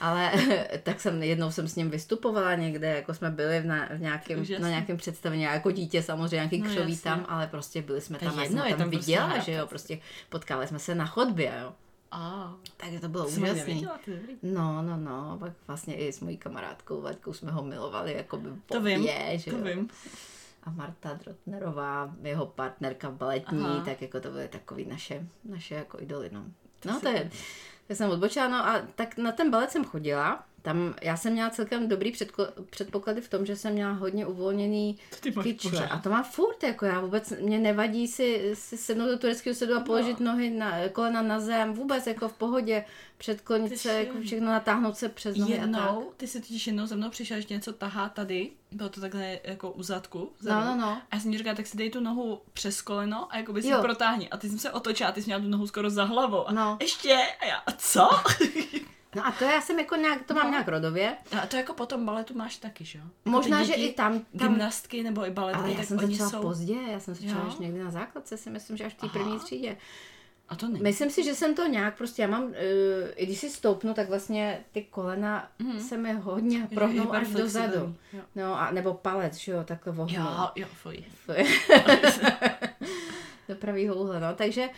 Ale 0.00 0.32
tak 0.82 1.00
jsem, 1.00 1.22
jednou 1.22 1.50
jsem 1.50 1.68
s 1.68 1.76
ním 1.76 1.90
vystupovala 1.90 2.54
někde, 2.54 2.86
jako 2.96 3.14
jsme 3.14 3.30
byli 3.30 3.60
v, 3.60 3.66
na, 3.66 3.88
v 3.96 4.00
nějakém, 4.00 4.44
na 4.58 4.68
nějakém 4.68 4.96
představení, 4.96 5.42
jako 5.42 5.70
dítě 5.70 6.02
samozřejmě, 6.02 6.36
nějaký 6.36 6.58
No, 6.58 6.64
křoví 6.70 6.92
jasně. 6.92 7.10
tam, 7.10 7.26
ale 7.28 7.46
prostě 7.46 7.82
byli 7.82 8.00
jsme 8.00 8.18
tam, 8.18 8.36
já 8.36 8.42
jedno, 8.42 8.58
jsem 8.58 8.66
je 8.66 8.72
tam, 8.74 8.78
tam 8.78 8.90
prostě 8.90 9.06
viděla, 9.06 9.28
že 9.28 9.32
Harapes. 9.34 9.48
jo, 9.48 9.66
prostě 9.66 9.98
potkali 10.28 10.66
jsme 10.66 10.78
se 10.78 10.94
na 10.94 11.06
chodbě, 11.06 11.52
jo. 11.62 11.72
A. 12.10 12.54
Takže 12.76 13.00
to 13.00 13.08
bylo 13.08 13.28
je 13.28 13.54
dobrý. 14.14 14.36
No, 14.42 14.82
no, 14.82 14.96
no, 14.96 15.36
pak 15.40 15.52
vlastně 15.66 15.96
i 15.96 16.12
s 16.12 16.20
mojí 16.20 16.36
kamarádkou 16.36 17.00
Vaďkou 17.00 17.32
jsme 17.32 17.50
ho 17.52 17.62
milovali, 17.62 18.12
jako 18.12 18.36
by 18.36 18.50
To 18.66 18.80
vím, 18.80 19.02
že 19.38 19.50
to 19.50 19.56
jo. 19.56 19.64
vím. 19.64 19.88
A 20.62 20.70
Marta 20.70 21.14
Drotnerová, 21.24 22.14
jeho 22.22 22.46
partnerka 22.46 23.10
baletní, 23.10 23.64
Aha. 23.64 23.84
tak 23.84 24.02
jako 24.02 24.20
to 24.20 24.30
byly 24.30 24.48
takový 24.48 24.84
naše, 24.84 25.26
naše 25.44 25.74
jako 25.74 26.00
idoly, 26.00 26.30
no. 26.32 26.44
To 26.80 26.88
No 26.88 27.00
to 27.00 27.08
je, 27.08 27.30
tak 27.86 27.96
jsem 27.96 28.10
odbočila, 28.10 28.48
no 28.48 28.56
a 28.56 28.82
tak 28.94 29.16
na 29.18 29.32
ten 29.32 29.50
balet 29.50 29.70
jsem 29.70 29.84
chodila, 29.84 30.44
tam 30.66 30.94
já 31.02 31.16
jsem 31.16 31.32
měla 31.32 31.50
celkem 31.50 31.88
dobrý 31.88 32.12
předko, 32.12 32.46
předpoklady 32.70 33.20
v 33.20 33.28
tom, 33.28 33.46
že 33.46 33.56
jsem 33.56 33.72
měla 33.72 33.92
hodně 33.92 34.26
uvolněný 34.26 34.98
kyčle. 35.42 35.88
A 35.88 35.98
to 35.98 36.10
má 36.10 36.22
furt, 36.22 36.62
jako 36.62 36.86
já 36.86 37.00
vůbec, 37.00 37.32
mě 37.40 37.58
nevadí 37.58 38.08
si, 38.08 38.50
si 38.54 38.76
sednout 38.76 39.06
do 39.08 39.18
tureckého 39.18 39.54
sedu 39.54 39.76
a 39.76 39.80
položit 39.80 40.20
nohy 40.20 40.50
na, 40.50 40.88
kolena 40.92 41.22
na 41.22 41.40
zem, 41.40 41.72
vůbec 41.74 42.06
jako 42.06 42.28
v 42.28 42.32
pohodě, 42.32 42.84
předklonit 43.18 43.78
se, 43.78 43.92
jako 43.92 44.20
všechno 44.20 44.46
natáhnout 44.46 44.96
se 44.96 45.08
přes 45.08 45.36
nohy 45.36 45.54
a 45.54 45.56
tak. 45.56 45.66
Jednou, 45.66 46.10
ty 46.16 46.26
si 46.26 46.40
totiž 46.40 46.66
jednou 46.66 46.86
za 46.86 46.96
mnou 46.96 47.10
přišla, 47.10 47.40
že 47.40 47.46
něco 47.50 47.72
tahá 47.72 48.08
tady, 48.08 48.50
bylo 48.72 48.88
to 48.88 49.00
takhle 49.00 49.38
jako 49.44 49.70
u 49.70 49.82
zadku. 49.82 50.32
No, 50.42 50.64
no, 50.64 50.76
no. 50.76 50.86
A 51.10 51.14
já 51.16 51.20
jsem 51.20 51.32
ti 51.32 51.38
říkala, 51.38 51.56
tak 51.56 51.66
si 51.66 51.76
dej 51.76 51.90
tu 51.90 52.00
nohu 52.00 52.40
přes 52.52 52.82
koleno 52.82 53.28
a 53.30 53.36
jako 53.38 53.52
by 53.52 53.62
si 53.62 53.68
Jo. 53.68 53.78
protáhni. 53.82 54.28
A 54.30 54.36
ty 54.36 54.48
jsem 54.48 54.58
se 54.58 54.70
otočila 54.72 55.08
a 55.08 55.12
ty 55.12 55.22
jsi 55.22 55.26
měla 55.26 55.40
tu 55.42 55.48
nohu 55.48 55.66
skoro 55.66 55.90
za 55.90 56.04
hlavou. 56.04 56.48
A 56.48 56.52
No. 56.52 56.76
ještě, 56.80 57.14
a 57.40 57.44
já, 57.46 57.56
a 57.56 57.72
co? 57.72 58.08
No 59.16 59.26
a 59.26 59.32
to 59.32 59.44
já 59.44 59.60
jsem 59.60 59.78
jako 59.78 59.96
nějak, 59.96 60.22
to 60.24 60.34
mám 60.34 60.44
No. 60.44 60.50
nějak 60.50 60.68
rodově. 60.68 61.16
a 61.42 61.46
to 61.46 61.56
jako 61.56 61.74
potom 61.74 62.06
baletu 62.06 62.34
máš 62.34 62.56
taky, 62.56 62.84
že 62.84 62.98
jo? 62.98 63.04
Jako 63.04 63.30
Možná, 63.30 63.64
že 63.64 63.74
i 63.74 63.92
tam, 63.92 64.12
tam 64.12 64.48
Gymnastky 64.48 65.02
nebo 65.02 65.26
i 65.26 65.30
baletky, 65.30 65.60
ale 65.62 65.70
já 65.70 65.76
tak 65.76 65.86
jsem 65.86 65.98
oni 65.98 66.14
začala 66.16 66.30
jsou... 66.30 66.40
pozdě, 66.42 66.76
já 66.92 67.00
jsem 67.00 67.14
začala 67.14 67.40
Jo. 67.42 67.48
až 67.48 67.56
někdy 67.58 67.84
na 67.84 67.90
základce, 67.90 68.36
si 68.36 68.50
myslím, 68.50 68.76
že 68.76 68.84
až 68.84 68.92
v 68.92 68.96
té 68.96 69.08
první 69.08 69.38
třídě. 69.40 69.76
A 70.48 70.56
to 70.56 70.68
není. 70.68 70.80
Myslím 70.82 71.10
si, 71.10 71.24
že 71.24 71.34
jsem 71.34 71.54
to 71.54 71.66
nějak 71.66 71.96
prostě, 71.96 72.22
já 72.22 72.28
mám, 72.28 72.42
uh, 72.44 72.52
i 73.14 73.26
když 73.26 73.38
si 73.38 73.50
stoupnu, 73.50 73.94
tak 73.94 74.08
vlastně 74.08 74.60
ty 74.72 74.82
kolena 74.90 75.48
Mhm. 75.58 75.80
se 75.80 75.96
mi 75.96 76.12
hodně 76.12 76.68
prohnou 76.74 77.12
až 77.14 77.28
dozadu. 77.28 77.94
Jo. 78.12 78.20
No 78.36 78.60
a 78.60 78.70
nebo 78.70 78.94
palec, 78.94 79.34
že 79.34 79.52
jo, 79.52 79.64
takhle 79.64 79.92
vohnou. 79.92 80.22
Jo, 80.24 80.50
jo, 80.56 80.66
fuj. 80.82 81.04
do 83.48 83.54
pravýho 83.54 83.94
úhle, 83.94 84.20
no. 84.20 84.34
Takže 84.34 84.68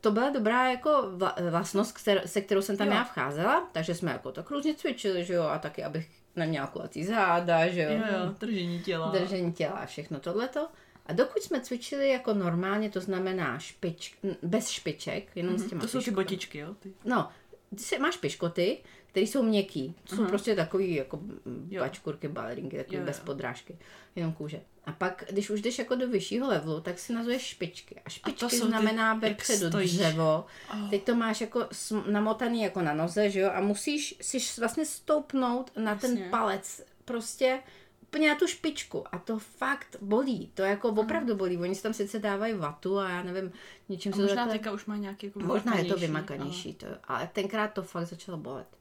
to 0.00 0.10
byla 0.10 0.30
dobrá 0.30 0.70
jako 0.70 0.90
vla- 1.16 1.50
vlastnost, 1.50 1.96
kter- 1.96 2.22
se 2.26 2.40
kterou 2.40 2.62
jsem 2.62 2.76
tam 2.76 2.86
Jo. 2.88 2.94
já 2.94 3.04
vcházela, 3.04 3.68
takže 3.72 3.94
jsme 3.94 4.12
jako 4.12 4.32
tak 4.32 4.50
různě 4.50 4.74
cvičili, 4.74 5.24
že 5.24 5.34
jo, 5.34 5.42
a 5.42 5.58
taky, 5.58 5.84
abych 5.84 6.08
neměla 6.36 6.66
kulatý 6.66 7.04
záda, 7.04 7.68
že 7.68 7.82
jo, 7.82 7.90
Jo, 7.90 7.98
jo, 7.98 8.34
držení 8.40 8.80
těla. 8.80 9.10
držení 9.10 9.52
těla 9.52 9.72
a 9.72 9.86
všechno 9.86 10.20
tohleto. 10.20 10.68
A 11.06 11.12
dokud 11.12 11.42
jsme 11.42 11.60
cvičili 11.60 12.08
jako 12.08 12.34
normálně, 12.34 12.90
to 12.90 13.00
znamená 13.00 13.58
špič, 13.58 14.14
bez 14.42 14.68
špiček, 14.68 15.36
jenom 15.36 15.58
s 15.58 15.66
těma 15.68 15.80
To 15.80 15.88
jsou 15.88 16.00
ty 16.02 16.10
botičky, 16.10 16.58
jo? 16.58 16.74
Ty. 16.80 16.92
No, 17.04 17.28
ty 17.70 17.78
se, 17.78 17.98
máš 17.98 18.16
piškoty, 18.16 18.78
které 19.06 19.26
jsou 19.26 19.42
měkký. 19.42 19.94
To 20.08 20.16
jsou 20.16 20.22
Aha. 20.22 20.28
prostě 20.30 20.54
takový 20.56 20.94
jako 20.94 21.20
Jo. 21.68 21.82
bačkurky, 21.82 22.28
balerinky, 22.28 22.76
takový 22.76 22.96
Jo, 22.96 23.00
jo. 23.00 23.06
bez 23.06 23.20
podrážky, 23.20 23.78
jenom 24.16 24.32
kůže. 24.32 24.60
A 24.90 24.92
pak, 24.92 25.24
když 25.30 25.50
už 25.50 25.62
jdeš 25.62 25.78
jako 25.78 25.94
do 25.94 26.08
vyššího 26.08 26.48
levelu, 26.48 26.80
tak 26.80 26.98
si 26.98 27.12
nazveš 27.12 27.42
špičky. 27.42 28.00
A 28.04 28.08
špičky 28.10 28.56
jsou 28.56 28.64
ty, 28.64 28.68
znamená 28.68 29.08
jak 29.12 29.22
vepředu 29.22 29.68
dřevo. 29.68 30.44
Oh. 30.74 30.90
Teď 30.90 31.04
to 31.04 31.14
máš 31.14 31.40
jako 31.40 31.68
namotaný 32.10 32.62
jako 32.62 32.82
na 32.82 32.94
noze, 32.94 33.30
že 33.30 33.40
jo? 33.40 33.50
A 33.54 33.60
musíš 33.60 34.16
si 34.20 34.38
vlastně 34.60 34.86
stoupnout 34.86 35.70
na 35.76 35.94
ten 35.94 36.10
Jasně. 36.10 36.28
palec. 36.30 36.82
Prostě 37.04 37.60
úplně 38.02 38.28
na 38.28 38.34
tu 38.34 38.46
špičku. 38.46 39.04
A 39.14 39.18
to 39.18 39.38
fakt 39.38 39.96
bolí. 40.00 40.50
To 40.54 40.62
jako 40.62 40.88
opravdu 40.88 41.34
bolí. 41.36 41.58
Oni 41.58 41.74
si 41.74 41.82
tam 41.82 41.94
sice 41.94 42.18
dávají 42.18 42.54
vatu 42.54 42.98
a 42.98 43.10
já 43.10 43.22
nevím, 43.22 43.52
něčím 43.88 44.12
A 44.12 44.16
se 44.16 44.22
to 44.22 44.22
možná 44.22 44.36
takhle... 44.36 44.58
teďka 44.58 44.72
už 44.72 44.86
má 44.86 44.96
nějaký 44.96 45.26
jako 45.26 45.40
Možná 45.40 45.78
je 45.78 45.84
to 45.84 45.96
vymakanější, 45.96 46.06
vymakanější, 46.06 46.74
to, 46.74 46.86
ale 47.04 47.30
tenkrát 47.32 47.68
to 47.68 47.82
fakt 47.82 48.06
začalo 48.06 48.38
bolet. 48.38 48.79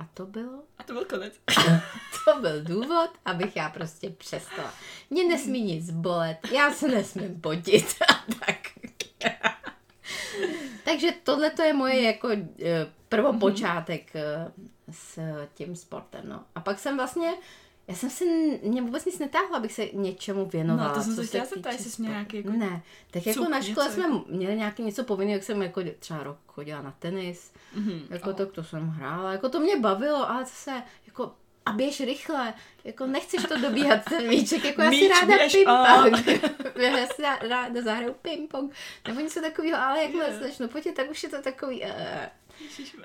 A 0.00 0.06
to 0.14 0.26
bylo, 0.26 0.62
A 0.78 0.82
to 0.82 0.92
byl 0.92 1.04
konec. 1.04 1.34
to 2.24 2.40
byl 2.40 2.64
důvod, 2.64 3.10
abych 3.24 3.56
já 3.56 3.68
prostě 3.68 4.10
přestala. 4.10 4.74
Mě 5.10 5.24
nesmí 5.24 5.62
nic 5.62 5.90
bolet, 5.90 6.38
já 6.52 6.72
se 6.72 6.88
nesmím 6.88 7.40
potit 7.40 7.94
a 8.08 8.24
tak. 8.44 8.56
Takže 10.84 11.12
tohle 11.22 11.50
to 11.50 11.62
je 11.62 11.72
moje 11.72 12.02
jako 12.02 12.28
eh, 12.30 12.86
prvopočátek 13.08 14.16
eh, 14.16 14.52
s 14.90 15.18
tím 15.54 15.76
sportem, 15.76 16.28
no. 16.28 16.44
A 16.54 16.60
pak 16.60 16.78
jsem 16.78 16.96
vlastně, 16.96 17.30
já 17.90 17.96
jsem 17.96 18.10
se, 18.10 18.24
mě 18.62 18.82
vůbec 18.82 19.04
nic 19.04 19.18
netáhla, 19.18 19.56
abych 19.56 19.72
se 19.72 19.88
něčemu 19.92 20.46
věnovala. 20.46 20.88
No, 20.88 20.94
to 20.94 21.02
jsem 21.02 21.14
se 21.16 21.26
chtěla 21.26 21.44
zeptat, 21.44 21.72
jestli 21.72 21.90
jsi 21.90 22.02
nějaký 22.02 22.36
jako 22.36 22.50
Ne, 22.50 22.82
tak 23.10 23.26
jako 23.26 23.48
na 23.48 23.60
škole 23.62 23.86
něco 23.86 23.94
jsme 23.94 24.02
jako- 24.02 24.24
měli 24.28 24.56
nějaký 24.56 24.82
něco 24.82 25.04
povinného, 25.04 25.36
jak 25.36 25.44
jsem 25.44 25.62
jako 25.62 25.80
třeba 25.98 26.22
rok 26.22 26.36
chodila 26.46 26.82
na 26.82 26.94
tenis, 26.98 27.52
Mhm. 27.74 28.00
jako 28.10 28.30
Oh. 28.30 28.36
to, 28.36 28.46
to 28.46 28.64
jsem 28.64 28.88
hrála, 28.88 29.32
jako 29.32 29.48
to 29.48 29.60
mě 29.60 29.76
bavilo, 29.76 30.30
ale 30.30 30.44
zase, 30.44 30.82
jako 31.06 31.32
a 31.66 31.72
běž 31.72 32.00
rychle, 32.00 32.54
jako 32.84 33.06
nechceš 33.06 33.42
to 33.44 33.56
dobíhat 33.60 34.04
ten 34.08 34.28
míček, 34.28 34.64
jako 34.64 34.82
já 34.82 34.90
si 34.90 34.96
Míč, 34.96 35.10
ráda 35.20 35.34
ping-pong, 35.36 36.26
já 36.82 37.06
si 37.06 37.22
rá- 37.22 37.48
ráda 37.48 37.82
zahraju 37.82 38.14
ping-pong, 38.22 38.70
nebo 39.08 39.20
něco 39.20 39.40
takového, 39.40 39.78
ale 39.82 40.02
jakmile 40.02 40.26
Jo. 40.26 40.32
se 40.38 40.48
začnu 40.48 40.68
potit, 40.68 40.94
tak 40.94 41.10
už 41.10 41.22
je 41.22 41.28
to 41.28 41.42
takový, 41.42 41.80
uh, 41.82 41.88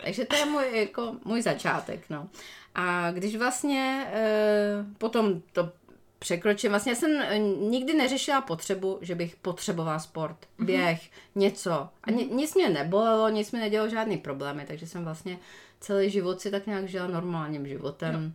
takže 0.04 0.26
to 0.26 0.36
je 0.36 0.46
můj, 0.46 0.64
jako, 0.80 1.16
můj 1.26 1.42
začátek, 1.42 2.10
no. 2.10 2.30
A 2.76 3.12
když 3.12 3.36
vlastně 3.36 4.08
uh, 4.08 4.94
potom 4.98 5.42
to 5.54 5.72
překročím, 6.20 6.70
vlastně 6.70 6.92
já 6.92 6.96
jsem 6.96 7.22
eh, 7.22 7.40
nikdy 7.40 7.94
neřešila 7.94 8.42
potřebu, 8.42 8.98
že 9.02 9.16
bych 9.16 9.36
potřebovala 9.36 10.00
sport, 10.00 10.38
běh, 10.60 11.10
něco. 11.36 11.90
A 12.04 12.12
ni, 12.12 12.26
nic 12.26 12.56
mě 12.56 12.70
nebolelo, 12.70 13.30
nic 13.30 13.52
mi 13.52 13.60
nedělalo 13.60 13.90
žádný 13.90 14.18
problémy, 14.18 14.66
takže 14.68 14.88
jsem 14.88 15.04
vlastně 15.04 15.38
celý 15.80 16.10
život 16.10 16.42
si 16.42 16.52
tak 16.52 16.68
nějak 16.68 16.88
žila 16.88 17.08
normálním 17.08 17.68
životem. 17.68 18.34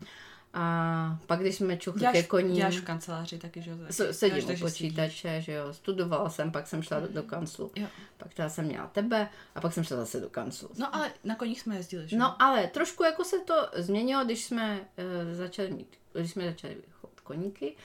A 0.54 1.18
pak, 1.26 1.40
když 1.40 1.54
jsme 1.54 1.76
čuchli 1.76 2.00
ke 2.00 2.12
Děláš, 2.12 2.26
koním, 2.26 2.54
děláš 2.54 2.76
v 2.76 2.84
kanceláři 2.84 3.38
taky, 3.38 3.62
že 3.62 3.70
jo? 3.70 3.76
taky. 3.78 4.14
sedím 4.14 4.50
u 4.50 4.58
počítače, 4.60 5.40
že 5.40 5.52
jo, 5.52 5.72
studovala 5.72 6.30
jsem, 6.30 6.52
pak 6.52 6.66
jsem 6.66 6.82
šla 6.82 7.00
do, 7.00 7.08
do 7.08 7.22
kanclu. 7.22 7.70
Jo. 7.76 7.86
Pak 8.16 8.34
teda 8.34 8.48
jsem 8.48 8.64
měla 8.64 8.86
tebe 8.86 9.28
a 9.54 9.60
pak 9.60 9.72
jsem 9.72 9.84
šla 9.84 9.96
zase 9.96 10.20
do 10.20 10.30
kanclu. 10.30 10.68
No 10.78 10.94
ale 10.94 11.12
na 11.24 11.34
koních 11.34 11.60
jsme 11.60 11.76
jezdili, 11.76 12.08
že 12.08 12.16
jo? 12.16 12.20
No 12.20 12.42
ale 12.42 12.66
trošku 12.66 13.04
jako 13.04 13.24
se 13.24 13.38
to 13.38 13.54
změnilo, 13.76 14.24
když 14.24 14.44
jsme 14.44 14.80
uh, 14.80 15.34
začali 15.34 15.70
mít, 15.70 15.96
když 16.12 16.30
jsme 16.30 16.44
začali 16.44 16.76
chovat 16.92 17.20
koníky 17.20 17.76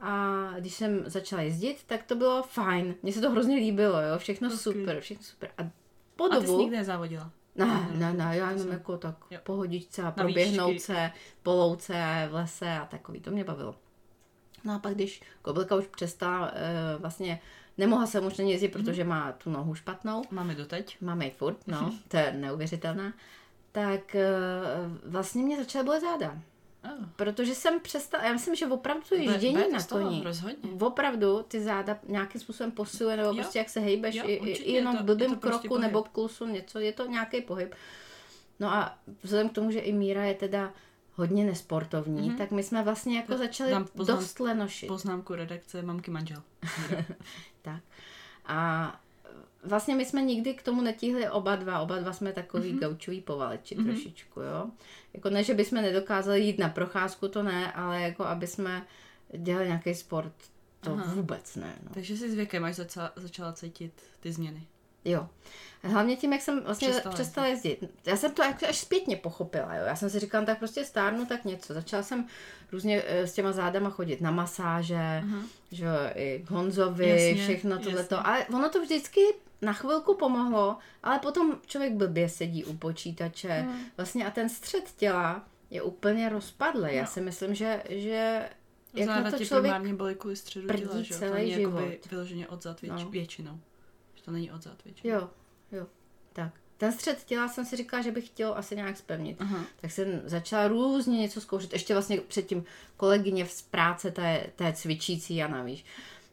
A 0.00 0.54
když 0.58 0.74
jsem 0.74 1.02
začala 1.06 1.42
jezdit, 1.42 1.84
tak 1.86 2.02
to 2.02 2.14
bylo 2.14 2.42
fajn. 2.42 2.94
Mně 3.02 3.12
se 3.12 3.20
to 3.20 3.30
hrozně 3.30 3.56
líbilo, 3.56 4.00
jo. 4.00 4.18
Všechno 4.18 4.50
To 4.50 4.56
super, 4.56 5.00
všechno 5.00 5.24
super. 5.24 5.50
A 5.58 5.70
po 6.16 6.24
A 6.24 6.28
ty 6.28 6.36
jsi 6.36 6.46
dobu... 6.46 6.60
nikdy 6.60 6.76
nezávodila? 6.76 7.30
Ne, 7.56 7.88
ne, 7.94 8.12
ne, 8.12 8.24
já 8.36 8.46
jenom 8.50 8.58
Jsem- 8.62 8.72
jako 8.72 8.96
tak 8.98 9.16
Jo. 9.30 9.38
pohodičce 9.42 10.02
a 10.02 10.10
proběhnout 10.10 10.80
se 10.80 11.10
po 11.42 11.52
louce 11.52 12.28
v 12.30 12.34
lese 12.34 12.70
a 12.78 12.86
takový, 12.86 13.20
to 13.20 13.30
mě 13.30 13.44
bavilo. 13.44 13.74
No 14.64 14.74
a 14.74 14.78
pak, 14.78 14.94
když 14.94 15.22
Kobylka 15.42 15.76
už 15.76 15.86
přestala, 15.86 16.50
e, 16.54 16.96
vlastně 16.98 17.40
nemohla 17.78 18.06
jsem 18.06 18.26
už 18.26 18.38
na 18.38 18.44
ní 18.44 18.50
jezdit, 18.52 18.74
Mhm. 18.74 18.84
protože 18.84 19.04
má 19.04 19.32
tu 19.32 19.50
nohu 19.50 19.74
špatnou, 19.74 20.22
Máme 20.30 20.54
doteď. 20.54 20.96
máme 21.00 21.24
ji 21.24 21.30
furt, 21.30 21.56
no, 21.66 21.92
to 22.08 22.16
je 22.16 22.32
neuvěřitelné, 22.32 23.12
tak 23.72 24.14
e, 24.14 24.28
vlastně 25.06 25.42
mě 25.42 25.56
začaly 25.56 25.84
bolet 25.84 26.00
záda. 26.02 26.38
Oh. 26.84 26.90
Protože 27.16 27.54
jsem 27.54 27.80
přestala, 27.80 28.24
já 28.24 28.32
myslím, 28.32 28.54
že 28.54 28.66
opravdu 28.66 29.02
to 29.08 29.14
ježdění 29.14 29.54
na 29.72 29.82
koni, 29.88 30.22
rozhodně. 30.24 30.70
opravdu 30.80 31.42
ty 31.42 31.60
záda 31.60 31.98
nějakým 32.08 32.40
způsobem 32.40 32.70
posiluje, 32.72 33.16
nebo 33.16 33.28
Jo. 33.28 33.34
prostě 33.34 33.58
jak 33.58 33.68
se 33.68 33.80
hejbeš, 33.80 34.14
Jo, 34.14 34.24
i, 34.26 34.32
i, 34.32 34.72
jenom 34.72 34.96
v 34.96 35.02
blbým 35.02 35.30
je 35.30 35.36
prostě 35.36 35.58
kroku 35.58 35.68
pohyb. 35.68 35.82
nebo 35.82 36.02
klusu 36.02 36.46
něco, 36.46 36.78
je 36.78 36.92
to 36.92 37.06
nějaký 37.06 37.40
pohyb. 37.42 37.74
No 38.60 38.72
a 38.72 38.98
vzhledem 39.22 39.48
k 39.48 39.52
tomu, 39.52 39.70
že 39.70 39.78
i 39.78 39.92
Míra 39.92 40.24
je 40.24 40.34
teda 40.34 40.72
hodně 41.14 41.44
nesportovní, 41.44 42.28
Mhm. 42.28 42.38
tak 42.38 42.50
my 42.50 42.62
jsme 42.62 42.82
vlastně 42.82 43.16
jako 43.16 43.36
začali 43.36 43.70
dám 43.70 43.84
poznám- 43.96 44.18
dost 44.18 44.40
lenošit. 44.40 44.88
Poznámku 44.88 45.34
redakce 45.34 45.82
mamky 45.82 46.10
manžel. 46.10 46.42
Tak. 47.62 47.82
A 48.46 49.00
vlastně 49.62 49.94
my 49.94 50.04
jsme 50.04 50.22
nikdy 50.22 50.54
k 50.54 50.62
tomu 50.62 50.82
netíhli 50.82 51.28
oba 51.28 51.56
dva, 51.56 51.80
oba 51.80 51.98
dva 51.98 52.12
jsme 52.12 52.32
takový 52.32 52.74
mm-hmm. 52.74 52.78
gaučový 52.78 53.20
povaleči 53.20 53.76
mm-hmm. 53.76 53.84
trošičku, 53.84 54.40
jo. 54.40 54.70
Jako 55.14 55.30
ne, 55.30 55.44
že 55.44 55.54
bychom 55.54 55.82
nedokázali 55.82 56.40
jít 56.40 56.58
na 56.58 56.68
procházku, 56.68 57.28
to 57.28 57.42
ne, 57.42 57.72
ale 57.72 58.02
jako 58.02 58.24
aby 58.24 58.46
jsme 58.46 58.86
dělali 59.38 59.66
nějaký 59.66 59.94
sport, 59.94 60.34
to 60.80 60.92
Aha. 60.92 61.14
Vůbec 61.14 61.56
ne. 61.56 61.74
No. 61.82 61.90
Takže 61.94 62.16
si 62.16 62.30
s 62.30 62.34
věkem 62.34 62.64
až 62.64 62.74
začala, 62.74 63.12
začala 63.16 63.52
cítit 63.52 63.92
ty 64.20 64.32
změny. 64.32 64.66
Jo. 65.04 65.28
Hlavně 65.84 66.16
tím, 66.16 66.32
jak 66.32 66.42
jsem 66.42 66.60
vlastně 66.62 66.88
Přestala 66.88 67.14
přestala, 67.14 67.46
jezdit. 67.46 67.84
Já 68.06 68.16
jsem 68.16 68.32
to 68.34 68.42
až 68.68 68.78
zpětně 68.78 69.16
pochopila, 69.16 69.74
jo. 69.74 69.84
Já 69.86 69.96
jsem 69.96 70.10
si 70.10 70.18
říkala, 70.18 70.44
tak 70.44 70.58
prostě 70.58 70.84
stárnu, 70.84 71.26
tak 71.26 71.44
něco. 71.44 71.74
Začala 71.74 72.02
jsem 72.02 72.26
různě 72.72 73.02
eh, 73.06 73.26
s 73.26 73.32
těma 73.32 73.52
zádama 73.52 73.90
chodit 73.90 74.20
na 74.20 74.30
masáže, 74.30 74.94
Aha. 75.24 75.38
že 75.72 75.84
jo, 75.84 75.90
i 76.14 76.42
k 76.46 76.50
Honzovi, 76.50 77.08
Jasně, 77.08 77.34
všechno 77.44 77.78
tohleto. 77.78 78.26
Ale 78.26 78.46
ono 78.46 78.68
to 78.68 78.82
vždycky 78.82 79.20
na 79.62 79.72
chvilku 79.72 80.14
pomohlo, 80.14 80.76
ale 81.02 81.18
potom 81.18 81.58
člověk 81.66 81.92
blbě 81.92 82.28
sedí 82.28 82.64
u 82.64 82.76
počítače. 82.76 83.48
Hmm. 83.48 83.80
Vlastně 83.96 84.26
a 84.26 84.30
ten 84.30 84.48
střed 84.48 84.90
těla 84.96 85.44
je 85.70 85.82
úplně 85.82 86.28
rozpadlý. 86.28 86.94
Já 86.94 87.02
No. 87.02 87.08
si 87.08 87.20
myslím, 87.20 87.54
že, 87.54 87.82
že 87.88 88.48
jak 88.94 89.06
Záda 89.06 89.20
na 89.20 89.30
to 89.30 89.44
člověk... 89.44 89.62
primárně 89.74 89.94
bolí 89.94 90.14
kvůli 90.14 90.36
středu 90.36 90.68
těla, 90.68 91.02
že 91.02 91.14
celý 91.14 91.52
život. 91.54 92.10
vyloženě 92.10 92.48
odzad 92.48 92.80
věč, 92.80 92.92
No. 93.04 93.10
většinou. 93.10 93.58
Že 94.22 94.26
to 94.26 94.30
není 94.30 94.50
odzad 94.52 94.84
většinou. 94.84 95.14
Jo, 95.14 95.28
jo, 95.72 95.86
tak. 96.32 96.52
Ten 96.76 96.92
střed 96.92 97.24
těla 97.24 97.48
jsem 97.48 97.64
si 97.64 97.76
říkala, 97.76 98.02
že 98.02 98.10
bych 98.10 98.26
chtěl 98.26 98.54
asi 98.56 98.76
nějak 98.76 98.96
spevnit. 98.96 99.36
Aha. 99.40 99.64
Tak 99.80 99.90
jsem 99.90 100.20
začala 100.24 100.68
různě 100.68 101.18
něco 101.18 101.40
zkoušet. 101.40 101.72
Ještě 101.72 101.94
vlastně 101.94 102.20
předtím 102.20 102.64
kolegyně 102.96 103.46
z 103.46 103.62
práce, 103.62 104.10
ta 104.10 104.28
je, 104.28 104.46
ta 104.56 104.66
je 104.66 104.72
cvičící, 104.72 105.36
Jana, 105.36 105.62
víš. 105.62 105.84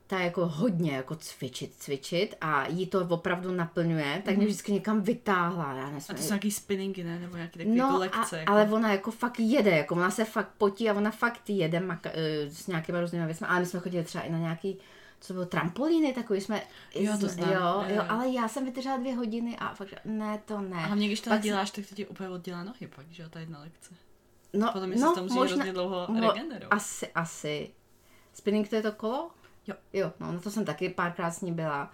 Ta 0.07 0.19
je 0.19 0.25
jako 0.25 0.47
hodně 0.47 0.91
jako 0.95 1.15
cvičit, 1.15 1.73
cvičit 1.77 2.35
a 2.41 2.67
jí 2.67 2.87
to 2.87 3.07
opravdu 3.09 3.51
naplňuje, 3.51 4.21
tak 4.25 4.37
mě 4.37 4.45
vždycky 4.45 4.71
někam 4.71 5.01
vytáhla. 5.01 5.73
Já 5.73 5.79
Mhm. 5.85 5.87
A 5.87 5.91
nesmím. 5.91 6.17
to 6.17 6.23
jsou 6.23 6.29
nějaký 6.29 6.51
spinningy, 6.51 7.03
ne? 7.03 7.19
Nebo 7.19 7.35
nějaký 7.35 7.59
takový 7.59 7.77
No, 7.77 7.85
jako 7.85 7.95
a, 7.95 7.97
lekce. 7.97 8.37
jako... 8.39 8.51
ale 8.51 8.65
ona 8.71 8.91
jako 8.91 9.11
fakt 9.11 9.39
jede, 9.39 9.71
jako 9.77 9.95
ona 9.95 10.11
se 10.11 10.25
fakt 10.25 10.49
potí 10.57 10.89
a 10.89 10.93
ona 10.93 11.11
fakt 11.11 11.49
jede 11.49 11.79
maka, 11.79 12.09
eh, 12.13 12.49
s 12.49 12.67
nějakými 12.67 13.01
různými 13.01 13.25
věcmi. 13.25 13.47
Ale 13.47 13.59
my 13.59 13.65
jsme 13.65 13.79
chodili 13.79 14.03
třeba 14.03 14.23
i 14.23 14.31
na 14.31 14.37
nějaký, 14.37 14.77
co 15.19 15.33
bylo, 15.33 15.45
trampolíny, 15.45 16.13
takový 16.13 16.41
jsme... 16.41 16.61
Jo, 16.95 17.17
to 17.19 17.27
znám. 17.27 17.49
Jo, 17.51 17.83
Jo, 17.95 18.03
ale 18.09 18.29
já 18.29 18.47
jsem 18.47 18.65
vydržela 18.65 18.97
dvě 18.97 19.15
hodiny 19.15 19.57
a 19.57 19.73
fakt, 19.73 19.93
ne, 20.05 20.41
to 20.45 20.61
ne. 20.61 20.75
A 20.77 20.79
hlavně, 20.79 21.07
když 21.07 21.21
to 21.21 21.29
Pak 21.29 21.39
neděláš, 21.39 21.71
tak 21.71 21.85
to 21.89 21.95
ti 21.95 22.07
úplně 22.07 22.29
oddělá 22.29 22.63
nohy 22.63 22.87
pak, 22.95 23.05
že 23.11 23.23
jo, 23.23 23.29
ta 23.29 23.39
jedna 23.39 23.59
lekce. 23.59 23.93
No, 24.53 24.69
Podle 24.73 24.87
mě 24.87 24.97
se 24.97 25.05
to 25.15 25.23
musí 25.23 25.37
hrozně 25.39 25.73
dlouho 25.73 26.07
mo- 26.07 26.27
regenerovat. 26.33 26.73
Asi, 26.73 27.07
asi. 27.07 27.71
Spinning 28.33 28.69
to 28.69 28.75
je 28.75 28.81
to 28.81 28.91
kolo? 28.91 29.31
Jo. 29.67 29.75
Jo, 29.93 30.11
no 30.19 30.31
na 30.31 30.39
to 30.39 30.51
jsem 30.51 30.65
taky 30.65 30.89
párkrát 30.89 31.31
s 31.31 31.41
ní 31.41 31.51
byla. 31.51 31.91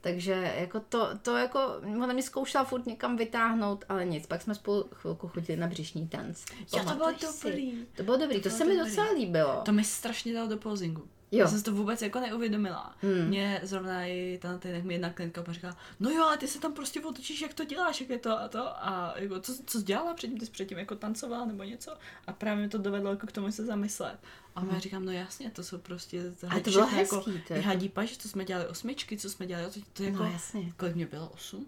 Takže 0.00 0.52
jako 0.56 0.80
to, 0.80 1.18
to 1.22 1.36
jako, 1.36 1.60
ona 1.96 2.12
mi 2.12 2.22
zkoušela 2.22 2.64
furt 2.64 2.86
někam 2.86 3.16
vytáhnout, 3.16 3.84
ale 3.88 4.04
nic. 4.04 4.26
Pak 4.26 4.42
jsme 4.42 4.54
spolu 4.54 4.84
chvilku 4.94 5.28
chodili 5.28 5.58
na 5.58 5.66
břišní 5.66 6.08
tanc. 6.08 6.44
Jo, 6.76 6.84
to 6.84 6.94
bylo 6.94 7.10
dobrý. 7.20 7.86
To 7.96 8.02
bylo 8.02 8.16
dobrý, 8.16 8.36
to, 8.36 8.42
To 8.42 8.48
bylo 8.48 8.58
se 8.58 8.64
mi 8.64 8.76
dobrý. 8.76 8.90
docela 8.90 9.12
líbilo. 9.12 9.60
To 9.64 9.72
mi 9.72 9.84
strašně 9.84 10.34
dalo 10.34 10.48
do 10.48 10.56
posingu. 10.56 11.08
Jo. 11.30 11.38
Já 11.38 11.48
jsem 11.48 11.58
si 11.58 11.64
to 11.64 11.72
vůbec 11.72 12.02
jako 12.02 12.20
neuvědomila. 12.20 12.94
Hmm. 13.02 13.28
Mě 13.28 13.60
zrovna 13.62 14.06
i 14.06 14.38
ta, 14.42 14.58
ta 14.58 14.68
mi 14.82 14.94
jedna 14.94 15.10
klientka 15.10 15.44
říkala, 15.52 15.76
no 16.00 16.10
jo, 16.10 16.22
ale 16.24 16.36
ty 16.36 16.48
se 16.48 16.60
tam 16.60 16.72
prostě 16.72 17.00
otočíš, 17.00 17.40
jak 17.40 17.54
to 17.54 17.64
děláš, 17.64 18.00
jak 18.00 18.10
je 18.10 18.18
to 18.18 18.40
a 18.40 18.48
to. 18.48 18.86
A 18.86 19.14
jako, 19.16 19.40
co, 19.40 19.52
co 19.66 19.78
jsi 19.78 19.84
dělala 19.84 20.14
předtím, 20.14 20.38
ty 20.38 20.46
jsi 20.46 20.52
předtím 20.52 20.78
jako 20.78 20.94
tancovala 20.96 21.44
nebo 21.46 21.62
něco. 21.62 21.96
A 22.26 22.32
právě 22.32 22.62
mi 22.62 22.68
to 22.68 22.78
dovedlo 22.78 23.10
jako 23.10 23.26
k 23.26 23.32
tomu 23.32 23.52
se 23.52 23.64
zamyslet. 23.64 24.18
A 24.56 24.64
já 24.72 24.78
říkám, 24.78 25.04
no 25.04 25.12
jasně, 25.12 25.50
to 25.50 25.62
jsou 25.64 25.78
prostě 25.78 26.20
Hmm. 26.20 26.52
Ale 26.52 26.60
to 26.60 26.70
bylo 26.70 26.86
všechno 26.86 26.98
hezký, 26.98 27.16
jako, 27.16 27.30
to 27.48 27.54
jako- 27.54 27.66
hadí 27.68 27.88
paž, 27.88 28.16
co 28.16 28.28
jsme 28.28 28.44
dělali 28.44 28.66
osmičky, 28.68 29.16
co 29.16 29.30
jsme 29.30 29.46
dělali, 29.46 29.70
to, 29.70 29.80
to 29.92 30.02
jako, 30.02 30.18
No 30.22 30.30
jasně. 30.32 30.72
kolik 30.76 30.94
mě 30.94 31.06
bylo, 31.06 31.28
osm? 31.28 31.66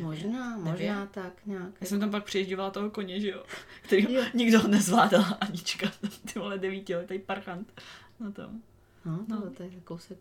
Možná, 0.00 0.56
Devět? 0.56 0.72
možná 0.72 1.06
tak 1.06 1.46
nějak. 1.46 1.70
Já 1.80 1.86
jsem 1.86 2.00
tam 2.00 2.10
pak 2.10 2.24
přiježděvala 2.24 2.70
toho 2.70 2.90
koně, 2.90 3.20
že 3.20 3.28
jo, 3.30 3.44
který 3.82 4.06
nikdo 4.34 4.68
nezvládala, 4.68 5.24
Anička, 5.40 5.90
ty 6.32 6.38
vole 6.38 6.58
devítiletý 6.58 7.18
parchant 7.18 7.82
na 8.20 8.30
tom. 8.30 8.60
No, 9.04 9.18
to 9.18 9.24
No. 9.28 9.40
bylo 9.40 9.50
tady 9.50 9.80
kousek. 9.84 10.18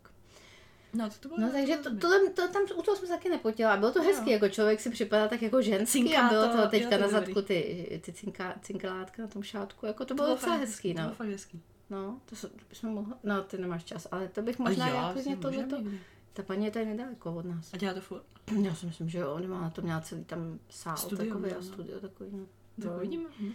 No, 0.93 1.09
to, 1.09 1.15
to 1.19 1.27
bylo 1.27 1.39
No 1.41 1.47
to 1.47 1.53
takže 1.53 1.77
to, 1.77 1.95
tohle, 1.97 2.29
to, 2.29 2.47
tam 2.47 2.63
u 2.75 2.81
toho 2.81 2.97
jsme 2.97 3.07
se 3.07 3.13
taky 3.13 3.29
nepotila. 3.29 3.77
Bylo 3.77 3.91
to 3.91 3.99
Jo. 3.99 4.05
hezky, 4.05 4.31
jako 4.31 4.49
člověk 4.49 4.79
si 4.79 4.89
připadal 4.89 5.29
tak 5.29 5.41
jako 5.41 5.61
ženský 5.61 5.91
Cinká 6.03 6.21
a 6.27 6.29
bylo 6.29 6.47
to, 6.47 6.51
to 6.53 6.57
jo, 6.61 6.67
teďka 6.69 6.87
to 6.89 6.93
je 6.95 7.01
na 7.01 7.07
zadku 7.07 7.41
ty, 7.41 8.01
ty 8.05 8.13
cinka, 8.13 8.55
cinkalátka 8.61 9.21
na 9.21 9.27
tom 9.27 9.43
šátku. 9.43 9.85
Jako 9.85 9.99
to 10.05 10.07
To 10.07 10.13
bylo 10.13 10.27
docela 10.27 10.51
fakt 10.53 10.61
hezký, 10.61 10.93
To 10.93 10.99
no. 10.99 11.05
bylo 11.05 11.15
fakt 11.15 11.27
hezký. 11.27 11.61
No, 11.89 12.19
to, 12.25 12.35
to 12.47 12.47
bychom 12.69 12.89
mohli, 12.89 13.13
no 13.23 13.43
ty 13.43 13.57
nemáš 13.57 13.83
čas, 13.83 14.07
ale 14.11 14.27
to 14.27 14.41
bych 14.41 14.59
možná 14.59 14.87
já 14.87 15.13
klidně 15.13 15.37
tohleto. 15.37 15.75
někdy. 15.75 15.99
Ta 16.33 16.43
paní 16.43 16.65
je 16.65 16.71
tady 16.71 16.85
nedaleko 16.85 17.33
od 17.35 17.45
nás. 17.45 17.73
A 17.73 17.77
dělá 17.77 17.93
to 17.93 18.01
furt? 18.01 18.23
Já 18.61 18.75
si 18.75 18.85
myslím, 18.85 19.09
že 19.09 19.17
jo, 19.19 19.33
ona 19.33 19.47
má 19.47 19.61
na 19.61 19.69
to 19.69 19.81
měla 19.81 20.01
celý 20.01 20.23
tam 20.23 20.59
sál 20.69 20.97
Studio, 20.97 21.25
takový 21.33 21.51
a 21.51 21.55
no. 21.55 21.61
studio 21.63 21.99
takový, 21.99 22.29
no. 22.33 22.45
Tak 22.83 22.97
uvidíme. 22.97 23.29
No 23.39 23.51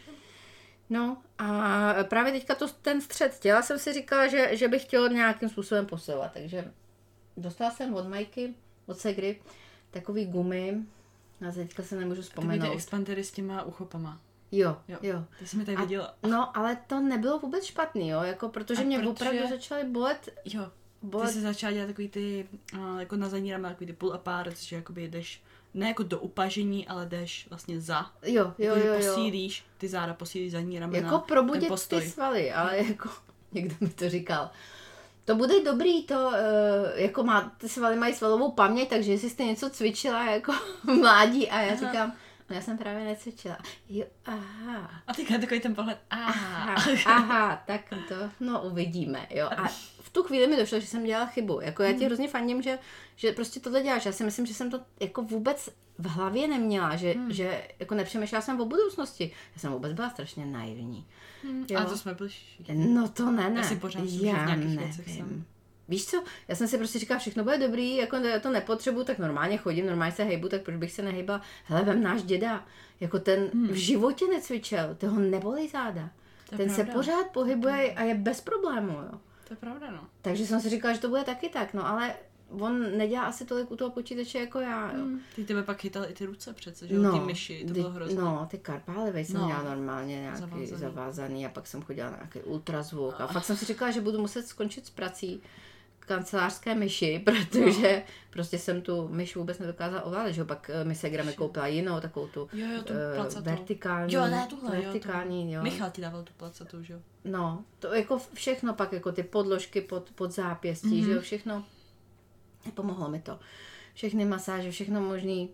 a 1.38 1.95
právě 2.05 2.33
teďka 2.33 2.55
to, 2.55 2.69
ten 2.69 3.00
střed 3.00 3.38
těla 3.38 3.62
jsem 3.62 3.79
si 3.79 3.93
říkala, 3.93 4.26
že, 4.29 4.57
že 4.57 4.69
bych 4.69 4.83
chtěla 4.83 5.09
nějakým 5.09 5.49
způsobem 5.49 5.87
posilovat, 5.87 6.33
takže 6.33 6.73
dostala 7.37 7.71
jsem 7.71 7.95
od 7.95 8.09
Majky, 8.09 8.55
od 8.87 8.99
Segry, 8.99 9.41
takový 9.91 10.26
gumy, 10.26 10.76
a 11.49 11.53
teďka 11.53 11.83
se 11.83 11.97
nemůžu 11.97 12.23
Takový 12.23 12.47
ty 12.49 12.53
vzpomenout. 12.55 12.75
expandery 12.75 13.25
s 13.25 13.33
těma 13.33 13.62
uchopama. 13.62 14.21
Jo, 14.53 14.76
Jo. 14.88 14.99
jo. 15.03 15.25
Ty 15.38 15.47
jsi 15.47 15.57
mi 15.57 15.64
tady 15.64 15.76
A- 15.76 15.81
viděla. 15.81 16.14
No, 16.31 16.57
ale 16.57 16.76
to 16.87 17.00
nebylo 17.00 17.38
vůbec 17.38 17.64
špatný, 17.64 18.09
jo, 18.09 18.23
jako 18.23 18.49
protože 18.49 18.83
A 18.83 18.85
mě 18.85 18.99
protože- 18.99 19.11
opravdu 19.11 19.49
začaly 19.49 19.85
bolet, 19.85 20.29
Jo, 20.45 20.64
ty 20.64 21.07
bolet 21.07 21.31
jsi 21.33 21.41
začala 21.41 21.73
dělat 21.73 21.87
takový 21.87 22.09
ty, 22.09 22.49
uh, 22.79 22.99
jako 23.00 23.17
na 23.17 23.29
zadní 23.29 23.53
rama, 23.53 23.69
takový 23.69 23.87
ty 23.87 23.93
pull 23.93 24.12
apart, 24.14 24.59
že 24.59 24.76
jakoby 24.76 25.09
jdeš, 25.09 25.43
ne 25.75 25.88
jako 25.88 26.02
do 26.02 26.19
upažení, 26.19 26.88
ale 26.88 27.07
jdeš 27.07 27.47
vlastně 27.50 27.81
za. 27.81 28.07
jo, 28.23 28.52
jo, 28.59 28.75
Jako, 28.75 28.87
jo, 28.88 28.95
jo. 28.95 28.97
posílíš 29.09 29.64
ty 29.78 29.88
záda, 29.88 30.14
posílíš 30.14 30.52
zadní 30.52 30.78
ramena. 30.78 31.07
Jako 31.07 31.19
probudit 31.19 31.88
ty 31.88 32.00
svaly, 32.00 32.52
ale 32.52 32.78
jako 32.88 33.09
někdo 33.52 33.75
mi 33.81 33.88
to 33.88 34.09
říkal. 34.11 34.50
To 35.25 35.35
bude 35.35 35.62
dobrý, 35.64 36.02
to 36.04 36.14
uh, 36.14 36.33
jako 36.95 37.23
má, 37.25 37.52
ty 37.59 37.69
svaly 37.69 37.97
mají 37.97 38.14
svalovou 38.14 38.52
paměť, 38.52 38.88
takže 38.88 39.12
jestli 39.12 39.31
jste 39.31 39.45
něco 39.45 39.71
cvičila 39.71 40.25
jako 40.31 40.52
mládí 41.00 41.50
a 41.50 41.61
já 41.61 41.73
Aha. 41.73 41.76
říkám, 41.76 42.12
no 42.50 42.57
já 42.57 42.62
jsem 42.62 42.78
právě 42.78 43.04
necvičila. 43.04 43.59
Jo, 43.88 44.07
aha. 44.26 44.90
A 45.07 45.14
teďka 45.14 45.38
takový 45.38 45.61
ten 45.61 45.75
pohled, 45.75 45.99
aha. 46.11 46.75
Aha, 46.75 46.93
aha, 47.07 47.62
tak 47.66 47.81
to, 48.09 48.14
no 48.40 48.62
uvidíme, 48.62 49.26
jo. 49.31 49.49
A 49.57 49.69
tu 50.14 50.23
chvíli 50.23 50.47
mi 50.47 50.56
došlo, 50.56 50.80
že 50.80 50.87
jsem 50.87 51.04
dělala 51.04 51.26
chybu. 51.26 51.61
Jako 51.61 51.83
já 51.83 51.88
Hmm. 51.88 51.99
ti 51.99 52.04
hrozně 52.04 52.28
fandím, 52.28 52.62
že, 52.62 52.78
že 53.16 53.33
prostě 53.33 53.61
tohle 53.61 53.83
děláš. 53.83 54.06
Já 54.06 54.12
si 54.12 54.25
myslím, 54.25 54.47
že 54.47 54.54
jsem 54.54 54.71
to 54.71 54.80
jako 55.00 55.23
vůbec 55.23 55.71
v 55.99 56.06
hlavě 56.09 56.49
neměla, 56.49 56.97
že, 56.97 57.12
Hmm. 57.12 57.33
že 57.33 57.62
jako 57.80 57.94
nepřemýšlela 57.94 58.42
jsem 58.42 58.61
o 58.61 58.64
budoucnosti. 58.64 59.33
Já 59.54 59.61
jsem 59.61 59.73
vůbec 59.73 59.92
byla 59.92 60.11
strašně 60.11 60.47
naivní. 60.47 61.06
Jo. 61.71 61.78
A 61.80 61.85
to 61.85 61.97
jsme 61.97 62.14
byli. 62.14 62.30
No 62.75 63.09
to 63.09 63.30
ne, 63.30 63.50
ne. 63.50 63.61
Já 63.61 63.66
si 63.66 63.76
pořád 63.76 64.04
že 64.04 64.18
v 64.18 64.23
nějakých 64.23 64.78
věcech 64.78 65.11
jsem. 65.11 65.44
Víš 65.88 66.06
co, 66.06 66.23
já 66.49 66.54
jsem 66.54 66.68
si 66.68 66.78
prostě 66.78 66.99
říkala, 66.99 67.21
všechno 67.21 67.44
bude 67.44 67.59
dobrý, 67.59 67.97
jako 67.97 68.16
já 68.16 68.40
to 68.40 68.50
nepotřebuju, 68.50 69.04
tak 69.04 69.18
normálně 69.18 69.56
chodím, 69.56 69.87
normálně 69.87 70.12
se 70.14 70.25
hejbu, 70.25 70.49
tak 70.49 70.62
proč 70.62 70.76
bych 70.76 70.92
se 70.92 71.02
nehejbala? 71.02 71.42
Hele, 71.64 71.83
vem 71.85 72.02
náš 72.02 72.23
děda, 72.23 72.66
jako 73.00 73.18
ten 73.18 73.50
Hmm. 73.52 73.68
v 73.68 73.75
životě 73.75 74.25
necvičel, 74.26 74.94
toho 74.99 75.21
nebolí 75.21 75.68
záda. 75.68 76.11
To 76.50 76.56
ten 76.56 76.71
se 76.71 76.75
pravda. 76.75 76.92
pořád 76.92 77.26
pohybuje 77.33 77.92
a 77.92 78.02
je 78.02 78.14
bez 78.14 78.40
problému, 78.40 78.92
jo. 78.92 79.21
To 79.49 79.53
je 79.53 79.57
pravda, 79.57 79.91
no. 79.91 80.09
Takže 80.23 80.47
jsem 80.47 80.61
si 80.61 80.71
říkala, 80.71 80.95
že 80.95 81.01
to 81.01 81.09
bude 81.09 81.25
taky 81.25 81.49
tak, 81.49 81.75
no 81.75 81.87
ale 81.87 82.15
on 82.51 82.97
nedělá 82.99 83.25
asi 83.25 83.45
tolik 83.45 83.71
u 83.71 83.77
toho 83.77 83.91
počítače 83.91 84.39
jako 84.39 84.61
já. 84.61 84.93
Jo. 84.93 85.05
Mm. 85.05 85.21
Ty 85.37 85.45
tebe 85.45 85.63
pak 85.63 85.81
chytal 85.81 86.05
i 86.09 86.13
ty 86.13 86.27
ruce 86.27 86.53
přece, 86.53 86.89
že 86.89 86.95
jo, 86.95 87.13
ty 87.13 87.21
myši, 87.21 87.65
to 87.67 87.73
bylo 87.73 87.91
hrozné. 87.91 88.23
No, 88.23 88.49
ty 88.51 88.59
karpály, 88.59 89.25
jsem 89.25 89.41
no, 89.41 89.47
měla 89.47 89.63
normálně 89.63 90.21
nějaký 90.21 90.41
zavázaný. 90.41 90.67
zavázaný 90.67 91.47
a 91.47 91.49
pak 91.49 91.67
jsem 91.67 91.83
chodila 91.83 92.11
na 92.11 92.17
nějaký 92.17 92.41
ultrazvuk 92.41 93.21
a 93.21 93.27
fakt 93.27 93.45
jsem 93.45 93.57
si 93.57 93.65
říkala, 93.65 93.91
že 93.91 94.01
budu 94.01 94.19
muset 94.21 94.47
skončit 94.47 94.87
s 94.87 94.91
prací 94.91 95.43
kancelářské 96.07 96.75
myši, 96.75 97.19
protože 97.25 97.97
no. 97.97 98.03
prostě 98.31 98.59
jsem 98.59 98.83
tu 98.83 99.09
myš 99.09 99.37
vůbec 99.37 99.59
nedokázala 99.59 100.03
ovládat, 100.03 100.31
že 100.31 100.41
jo, 100.41 100.45
pak 100.45 100.71
eh, 100.71 100.85
mi 100.85 100.95
se 100.95 101.11
mi 101.11 101.33
koupila 101.33 101.67
jinou, 101.67 102.01
takovou 102.01 102.27
tu, 102.27 102.49
jo, 102.53 102.67
jo, 102.77 102.83
tu 102.83 102.93
uh, 103.39 103.45
vertikální, 103.45 104.15
jo, 104.15 104.27
ne, 104.27 104.47
tuhle, 104.51 104.81
vertikální, 104.81 105.53
jo, 105.53 105.59
jo. 105.59 105.63
Michal 105.63 105.91
ti 105.91 106.03
dával 106.03 106.23
tu 106.23 106.33
placatou, 106.37 106.83
že 106.83 106.93
jo? 106.93 106.99
No, 107.25 107.65
to 107.79 107.95
jako 107.95 108.21
všechno 108.35 108.75
pak, 108.75 108.93
jako 108.93 109.13
ty 109.13 109.23
podložky 109.23 109.81
pod, 109.81 110.11
pod 110.15 110.31
zápěstí, 110.31 110.89
mm-hmm. 110.89 111.05
že 111.05 111.11
jo, 111.11 111.17
mhm. 111.17 111.23
všechno, 111.23 111.65
pomohlo 112.75 113.09
mi 113.09 113.21
to. 113.21 113.39
Všechny 113.95 114.25
masáže, 114.25 114.71
všechno 114.71 115.01
možný, 115.01 115.51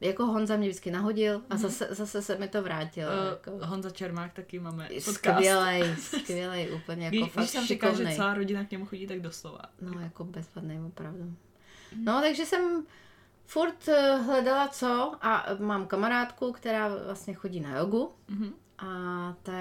jako 0.00 0.26
Honza 0.26 0.56
mě 0.56 0.68
vždycky 0.68 0.90
nahodil 0.90 1.42
a 1.50 1.54
mm-hmm. 1.54 1.58
zase, 1.58 1.88
zase 1.90 2.22
se 2.22 2.38
mi 2.38 2.48
to 2.48 2.62
vrátilo. 2.62 3.10
Uh, 3.10 3.28
jako. 3.30 3.66
Honza 3.66 3.90
Čermák 3.90 4.32
taky 4.32 4.58
máme 4.58 4.88
podcast. 4.88 5.16
Skvělej, 5.16 5.96
skvělej, 6.00 6.72
úplně 6.74 7.04
jako 7.04 7.16
Víš, 7.16 7.32
fakt 7.32 7.42
Když 7.42 7.50
jsem 7.50 7.66
říká, 7.66 7.92
že 7.92 8.14
celá 8.16 8.34
rodina 8.34 8.64
k 8.64 8.70
němu 8.70 8.86
chodí, 8.86 9.06
tak 9.06 9.20
doslova. 9.20 9.60
No, 9.80 10.00
jako 10.00 10.24
bezvadný, 10.24 10.80
opravdu. 10.86 11.22
Mm. 11.22 11.36
No, 12.04 12.20
takže 12.20 12.46
jsem 12.46 12.86
furt 13.46 13.88
eh, 13.88 14.16
hledala 14.16 14.68
co 14.68 15.14
a 15.20 15.46
mám 15.58 15.86
kamarádku, 15.86 16.52
která 16.52 16.88
vlastně 16.88 17.34
chodí 17.34 17.60
na 17.60 17.78
jogu 17.78 18.12
mm-hmm. 18.30 18.52
a 18.78 19.34
ta 19.42 19.52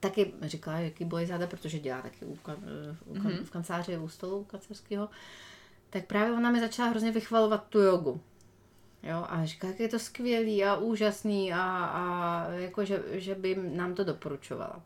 taky 0.00 0.32
říkala, 0.42 0.78
jaký 0.78 1.04
boje 1.04 1.26
záda, 1.26 1.46
protože 1.46 1.78
dělá 1.78 2.02
taky 2.02 2.24
u, 2.24 2.32
u, 2.32 3.14
mm-hmm. 3.14 3.44
v 3.44 3.50
kanceláři 3.50 3.98
u 3.98 4.08
stolu 4.08 4.44
kancelářského, 4.44 5.08
tak 5.90 6.06
právě 6.06 6.32
ona 6.32 6.50
mi 6.50 6.60
začala 6.60 6.88
hrozně 6.88 7.12
vychvalovat 7.12 7.66
tu 7.68 7.78
jogu. 7.78 8.20
Jo, 9.02 9.26
a 9.28 9.44
říká, 9.44 9.66
jak 9.66 9.80
je 9.80 9.88
to 9.88 9.98
skvělý 9.98 10.64
a 10.64 10.76
úžasný 10.76 11.52
a, 11.52 11.62
a 11.84 12.46
jako, 12.50 12.84
že, 12.84 13.02
že 13.12 13.34
by 13.34 13.56
nám 13.62 13.94
to 13.94 14.04
doporučovala. 14.04 14.82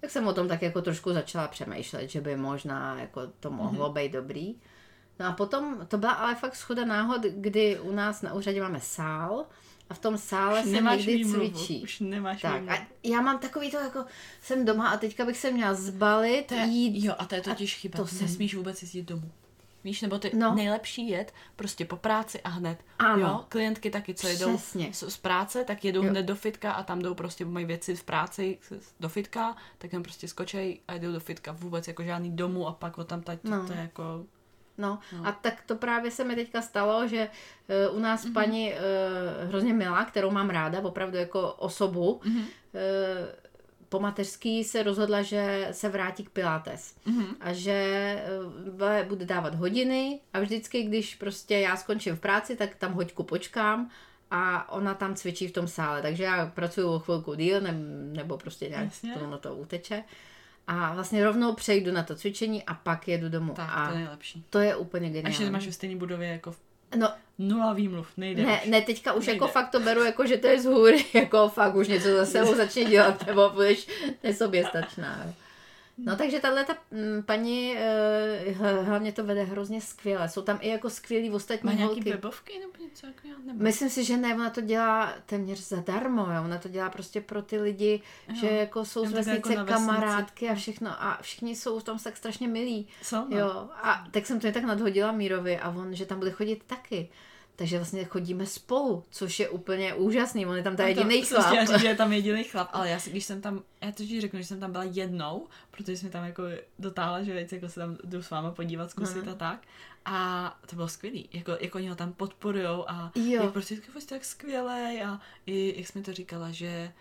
Tak 0.00 0.10
jsem 0.10 0.26
o 0.26 0.32
tom 0.32 0.48
tak 0.48 0.62
jako 0.62 0.82
trošku 0.82 1.12
začala 1.12 1.48
přemýšlet, 1.48 2.10
že 2.10 2.20
by 2.20 2.36
možná 2.36 3.00
jako 3.00 3.20
to 3.40 3.50
mohlo 3.50 3.88
mm-hmm. 3.88 3.92
být 3.92 4.12
dobrý. 4.12 4.54
No 5.18 5.26
a 5.26 5.32
potom, 5.32 5.86
to 5.88 5.98
byla 5.98 6.12
ale 6.12 6.34
fakt 6.34 6.56
schoda 6.56 6.84
náhod, 6.84 7.22
kdy 7.22 7.80
u 7.80 7.92
nás 7.92 8.22
na 8.22 8.34
úřadě 8.34 8.60
máme 8.60 8.80
sál 8.80 9.46
a 9.90 9.94
v 9.94 9.98
tom 9.98 10.18
sále 10.18 10.60
už 10.60 10.70
se 10.70 10.80
někdy 10.80 11.16
výmluvu, 11.16 11.50
cvičí. 11.50 11.82
Už 11.82 12.00
nemáš 12.00 12.42
tak, 12.42 12.68
a 12.68 12.86
já 13.02 13.20
mám 13.20 13.38
takový 13.38 13.70
to, 13.70 13.76
jako 13.76 14.04
jsem 14.42 14.64
doma 14.64 14.88
a 14.88 14.96
teďka 14.96 15.24
bych 15.24 15.38
se 15.38 15.50
měla 15.50 15.74
zbalit, 15.74 16.46
to 16.46 16.54
je, 16.54 16.64
jít. 16.64 17.04
Jo, 17.04 17.14
a 17.18 17.24
to 17.24 17.34
je 17.34 17.40
totiž 17.40 17.76
chyba. 17.76 17.96
To 17.96 18.06
Nesmíš 18.20 18.54
vůbec 18.54 18.82
jezdit 18.82 19.02
domů. 19.02 19.30
Víš, 19.84 20.02
nebo 20.02 20.18
ty 20.18 20.30
no. 20.34 20.54
nejlepší 20.54 21.08
jet 21.08 21.34
prostě 21.56 21.84
po 21.84 21.96
práci 21.96 22.40
a 22.40 22.48
hned. 22.48 22.78
Ano. 22.98 23.28
Jo, 23.28 23.44
klientky 23.48 23.90
taky, 23.90 24.14
co 24.14 24.28
jedou 24.28 24.58
z, 24.58 24.76
z 24.92 25.16
práce, 25.16 25.64
tak 25.64 25.84
jedou 25.84 26.04
jo. 26.04 26.10
hned 26.10 26.22
do 26.22 26.34
fitka 26.34 26.72
a 26.72 26.82
tam 26.82 27.02
jdou 27.02 27.14
prostě, 27.14 27.44
mají 27.44 27.66
věci 27.66 27.96
v 27.96 28.04
práci 28.04 28.58
do 29.00 29.08
fitka, 29.08 29.56
tak 29.78 29.90
tam 29.90 30.02
prostě 30.02 30.28
skočej 30.28 30.80
a 30.88 30.94
jdou 30.94 31.12
do 31.12 31.20
fitka 31.20 31.52
vůbec 31.52 31.88
jako 31.88 32.02
žádný 32.02 32.30
domů 32.30 32.68
a 32.68 32.72
pak 32.72 32.98
o 32.98 33.04
tam 33.04 33.22
tať, 33.22 33.38
no. 33.44 33.66
to 33.66 33.72
je 33.72 33.78
jako... 33.78 34.02
No. 34.78 34.98
no 35.12 35.26
a 35.26 35.32
tak 35.32 35.62
to 35.66 35.76
právě 35.76 36.10
se 36.10 36.24
mi 36.24 36.34
teďka 36.34 36.62
stalo, 36.62 37.08
že 37.08 37.28
uh, 37.90 37.96
u 37.96 38.00
nás 38.00 38.24
mm-hmm. 38.24 38.32
paní 38.32 38.72
uh, 38.72 38.78
hrozně 39.48 39.72
milá, 39.72 40.04
kterou 40.04 40.30
mám 40.30 40.50
ráda, 40.50 40.80
opravdu 40.80 41.16
jako 41.16 41.52
osobu, 41.52 42.20
mm-hmm. 42.24 42.38
uh, 42.38 43.49
po 43.90 44.00
mateřský 44.00 44.64
se 44.64 44.82
rozhodla, 44.82 45.22
že 45.22 45.68
se 45.70 45.88
vrátí 45.88 46.24
k 46.24 46.30
Pilates. 46.30 46.94
Mm-hmm. 47.06 47.34
A 47.40 47.52
že 47.52 47.72
eh, 48.80 49.04
bude 49.08 49.24
dávat 49.24 49.54
hodiny 49.54 50.20
a 50.32 50.40
vždycky, 50.40 50.82
když 50.82 51.14
prostě 51.14 51.58
já 51.58 51.76
skončím 51.76 52.16
v 52.16 52.20
práci, 52.20 52.56
tak 52.56 52.74
tam 52.74 52.92
hoďku 52.92 53.22
počkám 53.22 53.90
a 54.30 54.72
ona 54.72 54.94
tam 54.94 55.14
cvičí 55.14 55.48
v 55.48 55.52
tom 55.52 55.68
sále. 55.68 56.02
Takže 56.02 56.24
já 56.24 56.46
pracuji 56.46 56.98
chvilku 56.98 57.34
díl 57.34 57.60
ne, 57.60 57.72
nebo 58.12 58.38
prostě 58.38 58.68
nějak 58.68 58.88
to, 59.18 59.26
na 59.30 59.38
to 59.38 59.54
uteče. 59.54 60.04
A 60.66 60.94
vlastně 60.94 61.24
rovnou 61.24 61.54
přejdu 61.54 61.92
na 61.92 62.02
to 62.02 62.14
cvičení 62.14 62.64
a 62.64 62.74
pak 62.74 63.08
jedu 63.08 63.28
domů. 63.28 63.52
Tak, 63.54 63.70
a 63.72 63.86
to 63.86 63.92
je 63.92 63.98
nejlepší. 63.98 64.44
To 64.50 64.58
je 64.58 64.76
úplně 64.76 65.10
geniální. 65.10 65.36
A 65.36 65.38
že 65.38 65.50
máš 65.50 65.66
ve 65.66 65.72
stejné 65.72 65.96
budově 65.96 66.28
jako 66.28 66.52
v 66.52 66.58
No, 66.96 67.08
Nula 67.38 67.72
výmluv, 67.72 68.08
nejde 68.16 68.42
Ne, 68.42 68.60
už. 68.64 68.68
ne, 68.70 68.80
teďka 68.82 69.12
už 69.12 69.26
nejde. 69.26 69.36
jako 69.36 69.48
fakt 69.52 69.70
to 69.70 69.80
beru, 69.80 70.04
jako 70.04 70.26
že 70.26 70.36
to 70.36 70.46
je 70.46 70.60
z 70.60 70.64
hůry, 70.64 71.04
jako 71.14 71.48
fakt 71.48 71.74
už 71.74 71.88
něco 71.88 72.08
za 72.16 72.26
sebou 72.26 72.54
začne 72.54 72.84
dělat, 72.84 73.26
nebo 73.26 73.50
budeš 73.50 73.86
nesoběstačná. 74.24 75.26
No 76.04 76.16
takže 76.16 76.40
tahle 76.40 76.64
ta 76.64 76.76
mm, 76.90 77.22
paní 77.22 77.76
uh, 78.60 78.86
hlavně 78.86 79.12
to 79.12 79.24
vede 79.24 79.42
hrozně 79.42 79.80
skvěle. 79.80 80.28
Jsou 80.28 80.42
tam 80.42 80.58
i 80.60 80.68
jako 80.68 80.90
skvělí 80.90 81.30
ostatní 81.30 81.66
Má 81.66 81.72
nějaký 81.72 81.94
holky. 81.94 82.10
webovky 82.10 82.58
nebo 82.58 82.84
něco 82.84 83.06
nebo... 83.46 83.64
Myslím 83.64 83.90
si, 83.90 84.04
že 84.04 84.16
ne, 84.16 84.34
ona 84.34 84.50
to 84.50 84.60
dělá 84.60 85.14
téměř 85.26 85.58
zadarmo, 85.68 86.22
jo. 86.22 86.42
Ona 86.44 86.58
to 86.58 86.68
dělá 86.68 86.90
prostě 86.90 87.20
pro 87.20 87.42
ty 87.42 87.60
lidi, 87.60 88.02
jo. 88.28 88.34
že 88.34 88.46
jako 88.46 88.84
jsou 88.84 89.06
z 89.06 89.12
vesnice 89.12 89.54
jako 89.54 89.66
kamarádky 89.66 90.48
a 90.48 90.54
všechno 90.54 91.02
a 91.02 91.18
všichni 91.22 91.56
jsou 91.56 91.78
v 91.78 91.84
tom 91.84 91.98
tak 91.98 92.16
strašně 92.16 92.48
milí. 92.48 92.88
Jsou, 93.02 93.28
no. 93.28 93.38
Jo. 93.38 93.68
A 93.82 94.04
tak 94.10 94.26
jsem 94.26 94.40
to 94.40 94.46
je 94.46 94.52
tak 94.52 94.64
nadhodila 94.64 95.12
Mírovi 95.12 95.58
a 95.58 95.70
on, 95.70 95.94
že 95.94 96.06
tam 96.06 96.18
bude 96.18 96.30
chodit 96.30 96.62
taky. 96.66 97.08
Takže 97.60 97.76
vlastně 97.76 98.04
chodíme 98.04 98.46
spolu, 98.46 99.04
což 99.10 99.40
je 99.40 99.48
úplně 99.48 99.94
úžasný. 99.94 100.46
On 100.46 100.56
je 100.56 100.62
tam 100.62 100.76
ta 100.76 100.86
jediný 100.86 101.22
chlap. 101.22 101.54
Já 101.54 101.64
říct, 101.64 101.80
že 101.80 101.88
je 101.88 101.96
tam 101.96 102.12
jediný 102.12 102.44
chlap, 102.44 102.68
ale 102.72 102.90
já 102.90 102.98
si, 102.98 103.10
když 103.10 103.24
jsem 103.24 103.40
tam, 103.40 103.62
já 103.80 103.92
to 103.92 104.02
řeknu, 104.20 104.38
že 104.38 104.46
jsem 104.46 104.60
tam 104.60 104.72
byla 104.72 104.84
jednou, 104.84 105.46
protože 105.70 105.96
jsme 105.96 106.10
tam 106.10 106.24
jako 106.24 106.42
dotáhla, 106.78 107.22
že 107.22 107.32
věci, 107.32 107.54
jako 107.54 107.68
se 107.68 107.80
tam 107.80 107.96
jdu 108.04 108.22
s 108.22 108.30
váma 108.30 108.50
podívat, 108.50 108.90
zkusit 108.90 109.24
no. 109.24 109.32
a 109.32 109.34
tak. 109.34 109.62
A 110.04 110.58
to 110.66 110.76
bylo 110.76 110.88
skvělý, 110.88 111.28
jako, 111.32 111.56
jako 111.60 111.78
oni 111.78 111.88
ho 111.88 111.94
tam 111.94 112.12
podporujou 112.12 112.90
a 112.90 113.12
jo. 113.14 113.42
je 113.42 113.50
prostě 113.50 113.76
tak 114.08 114.24
skvělý 114.24 115.02
a 115.02 115.20
i, 115.46 115.74
jak 115.76 115.86
jsme 115.86 116.02
to 116.02 116.12
říkala, 116.12 116.50
že 116.50 116.92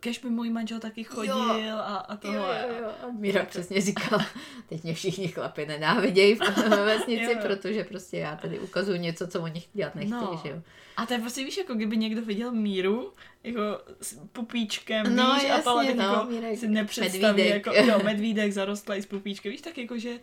kež 0.00 0.18
by 0.18 0.30
můj 0.30 0.50
manžel 0.50 0.80
taky 0.80 1.04
chodil 1.04 1.36
jo. 1.38 1.76
a, 1.76 1.96
a 1.96 2.16
toho. 2.16 2.34
Jo, 2.34 2.42
jo, 2.42 2.74
jo. 2.82 2.90
A 3.02 3.06
Míra 3.12 3.40
to... 3.40 3.46
přesně 3.46 3.80
říkala, 3.80 4.26
teď 4.68 4.82
mě 4.82 4.94
všichni 4.94 5.28
chlapy 5.28 5.66
nenávidějí 5.66 6.34
v 6.34 6.38
vesnici, 6.84 7.32
jo. 7.32 7.38
protože 7.42 7.84
prostě 7.84 8.18
já 8.18 8.36
tady 8.36 8.58
ukazuju 8.58 8.98
něco, 8.98 9.26
co 9.26 9.42
oni 9.42 9.62
dělat 9.72 9.94
nechtějí, 9.94 10.20
no. 10.20 10.40
že 10.44 10.50
jo. 10.50 10.62
A 10.96 11.06
to 11.06 11.12
je 11.12 11.20
prostě, 11.20 11.44
víš, 11.44 11.56
jako 11.56 11.74
kdyby 11.74 11.96
někdo 11.96 12.22
viděl 12.22 12.52
Míru, 12.52 13.12
jako 13.44 13.60
s 14.00 14.18
pupíčkem, 14.32 15.16
no, 15.16 15.34
víš, 15.34 15.42
jasně, 15.42 15.52
a 15.52 15.62
Pala 15.62 15.82
no, 15.82 15.88
jako 15.90 16.30
Mírek, 16.30 16.58
si 16.58 16.68
nepředstaví, 16.68 17.22
medvídek. 17.22 17.66
jako, 17.66 17.90
jo, 17.90 18.00
medvídek 18.04 18.52
zarostlý 18.52 19.02
s 19.02 19.06
pupíčkem, 19.06 19.52
víš, 19.52 19.60
tak 19.60 19.78
jako, 19.78 19.98
že 19.98 20.18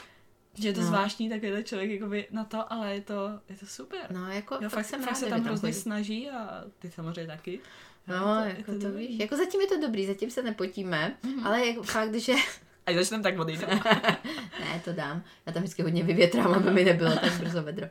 že 0.55 0.67
je 0.69 0.73
to 0.73 0.81
no. 0.81 0.87
zvláštní 0.87 1.29
takovýhle 1.29 1.63
člověk 1.63 1.91
jakoby 1.91 2.27
na 2.31 2.43
to, 2.43 2.73
ale 2.73 2.93
je 2.93 3.01
to, 3.01 3.39
je 3.49 3.55
to 3.55 3.65
super. 3.65 4.11
No, 4.11 4.31
jako 4.31 4.57
jo, 4.61 4.69
fakt, 4.69 4.85
jsem 4.85 5.01
fakt 5.01 5.15
se 5.15 5.25
tam 5.25 5.43
hrozně 5.43 5.73
snaží 5.73 6.29
a 6.29 6.63
ty 6.79 6.91
samozřejmě 6.91 7.27
taky. 7.27 7.59
No, 8.07 8.43
to, 8.43 8.57
jako 8.57 8.71
to, 8.71 8.79
to 8.79 8.91
víš. 8.91 9.19
Jako 9.19 9.37
zatím 9.37 9.61
je 9.61 9.67
to 9.67 9.81
dobrý, 9.81 10.05
zatím 10.05 10.31
se 10.31 10.43
nepotíme, 10.43 11.17
mm-hmm. 11.23 11.47
ale 11.47 11.67
jako 11.67 11.83
fakt, 11.83 12.15
že... 12.15 12.33
A 12.85 12.93
začneme 12.93 13.23
tak 13.23 13.39
odejdu. 13.39 13.67
ne, 14.59 14.81
to 14.85 14.93
dám. 14.93 15.23
Já 15.45 15.53
tam 15.53 15.63
vždycky 15.63 15.83
hodně 15.83 16.03
vyvětrám, 16.03 16.53
aby 16.53 16.71
mi 16.71 16.83
nebylo 16.83 17.15
tak 17.15 17.33
brzo 17.39 17.63
vedro. 17.63 17.87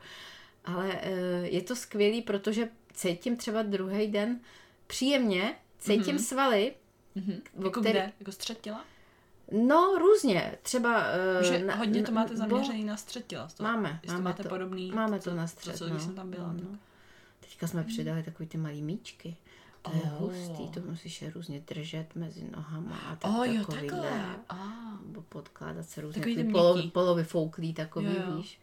Ale 0.64 0.86
uh, 0.86 1.44
je 1.44 1.62
to 1.62 1.76
skvělý, 1.76 2.22
protože 2.22 2.68
cítím 2.94 3.36
třeba 3.36 3.62
druhý 3.62 4.06
den 4.06 4.40
příjemně, 4.86 5.54
cítím 5.78 6.16
mm-hmm. 6.16 6.28
svaly. 6.28 6.72
Mm-hmm. 7.16 7.40
Jako 7.64 7.80
který... 7.80 7.90
kde? 7.90 8.12
Jako 8.20 8.32
střed 8.32 8.60
těla? 8.60 8.84
No, 9.52 9.98
různě. 9.98 10.58
Třeba... 10.62 11.04
Uh, 11.40 11.46
že 11.46 11.58
na, 11.58 11.74
hodně 11.74 12.02
to 12.02 12.12
máte 12.12 12.36
zaměřený 12.36 12.80
bo... 12.80 12.86
na 12.86 12.96
střed 12.96 13.26
těla. 13.26 13.48
To, 13.56 13.62
máme. 13.62 14.00
máme 14.06 14.18
to 14.18 14.22
máte 14.22 14.42
to, 14.42 14.48
podobný... 14.48 14.90
Máme 14.90 15.20
to 15.20 15.34
na 15.34 15.46
střed, 15.46 15.72
to, 15.72 15.78
co, 15.78 15.88
no. 15.94 16.00
jsem 16.00 16.14
tam 16.14 16.30
byla. 16.30 16.52
No, 16.52 16.60
no. 16.70 16.78
Teďka 17.40 17.66
jsme 17.66 17.84
přidali 17.84 18.22
takový 18.22 18.48
ty 18.48 18.58
malý 18.58 18.82
míčky. 18.82 19.36
To 19.82 19.90
oh. 19.90 19.96
je 19.96 20.10
hustý, 20.18 20.68
to 20.68 20.80
musíš 20.80 21.22
je 21.22 21.30
různě 21.30 21.60
držet 21.60 22.14
mezi 22.14 22.50
nohama 22.56 22.96
a 22.96 23.16
tak 23.16 23.30
oh, 23.30 23.44
jo, 23.44 23.64
takovýhle. 23.64 24.36
Ah. 24.48 24.82
Podkládat 25.28 25.88
se 25.88 26.00
různě 26.00 26.22
takový 26.22 26.52
polo, 26.52 26.82
polovy 26.92 27.26
takový, 27.74 28.06
jo, 28.06 28.12
jo. 28.26 28.36
víš. 28.36 28.60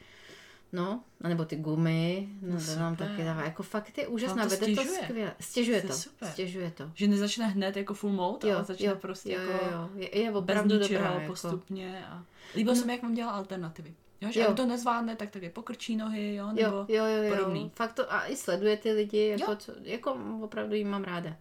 No, 0.73 1.03
nebo 1.23 1.45
ty 1.45 1.55
gumy, 1.55 2.29
no, 2.41 2.55
no 2.55 2.65
to 2.65 2.79
nám 2.79 2.95
taky 2.95 3.23
dává. 3.23 3.43
Jako 3.43 3.63
fakt 3.63 3.97
je 3.97 4.07
úžasná, 4.07 4.43
to 4.43 4.49
vede 4.49 4.75
to 4.75 4.83
skvěle. 4.83 5.33
Stěžuje 5.39 5.81
to, 5.81 5.93
super. 5.93 6.29
stěžuje 6.29 6.71
to. 6.71 6.91
Že 6.95 7.07
nezačne 7.07 7.47
hned 7.47 7.77
jako 7.77 7.93
full 7.93 8.13
mode, 8.13 8.49
jo, 8.49 8.55
ale 8.55 8.65
začne 8.65 8.85
jo, 8.85 8.95
prostě 8.95 9.33
jo, 9.33 9.41
jako 9.41 9.65
jo, 9.71 9.89
je, 9.95 10.19
je 10.19 10.31
opravdu 10.31 10.79
bez 10.79 10.89
dobrá, 10.89 11.11
jako... 11.13 11.27
postupně. 11.27 12.05
A... 12.09 12.23
Líbilo 12.55 12.75
no. 12.75 12.81
se 12.81 12.87
mi, 12.87 12.93
jak 12.93 13.03
vám 13.03 13.13
dělala 13.13 13.37
alternativy. 13.37 13.93
Jo, 14.21 14.31
že 14.31 14.39
jo. 14.39 14.53
to 14.53 14.65
nezvládne, 14.65 15.15
tak 15.15 15.29
taky 15.29 15.49
pokrčí 15.49 15.95
nohy, 15.95 16.35
jo, 16.35 16.47
nebo 16.47 16.61
jo, 16.77 16.85
jo, 16.87 17.05
jo, 17.05 17.23
jo. 17.23 17.35
podobný. 17.35 17.71
Fakt 17.75 17.93
to, 17.93 18.13
a 18.13 18.27
i 18.27 18.35
sleduje 18.35 18.77
ty 18.77 18.91
lidi, 18.91 19.27
jako, 19.27 19.55
co, 19.55 19.71
jako 19.83 20.17
opravdu 20.41 20.75
jim 20.75 20.89
mám 20.89 21.03
ráda. 21.03 21.35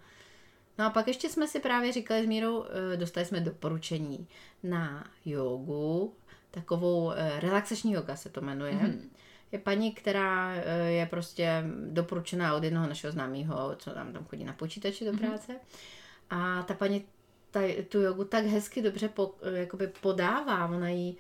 No 0.79 0.85
a 0.85 0.91
pak 0.91 1.09
ještě 1.09 1.29
jsme 1.29 1.49
si 1.49 1.61
právě 1.61 1.93
říkali 1.93 2.25
s 2.25 2.27
Mírou, 2.27 2.65
eh, 2.65 2.97
dostali 2.97 3.27
jsme 3.27 3.41
doporučení 3.41 4.29
na 4.63 5.11
jogu, 5.25 6.15
takovou 6.51 7.13
eh, 7.13 7.41
relaxační 7.41 7.93
yoga 7.93 8.17
se 8.17 8.29
to 8.29 8.41
jmenuje. 8.41 8.73
Mm-hmm. 8.73 9.01
Je 9.53 9.59
paní, 9.59 9.93
která 9.93 10.55
eh, 10.55 10.91
je 10.91 11.07
prostě 11.07 11.65
doporučená 11.91 12.55
od 12.55 12.65
jednoho 12.65 12.87
našeho 12.87 13.13
známého, 13.13 13.77
co 13.79 13.91
tam 13.91 14.13
tam 14.13 14.25
chodí 14.25 14.45
na 14.45 14.53
počítači 14.53 15.05
do 15.05 15.13
mhm. 15.13 15.21
práce. 15.21 15.53
Mm-hmm. 15.53 16.59
A 16.59 16.63
ta 16.63 16.75
paní 16.75 17.05
ta, 17.51 17.61
tu 17.89 18.01
jogu 18.01 18.25
tak 18.25 18.45
hezky 18.45 18.83
dobře 18.83 19.09
po, 19.09 19.35
jakoby 19.55 19.87
podává, 19.87 20.67
ona 20.67 20.89
ji 20.89 21.17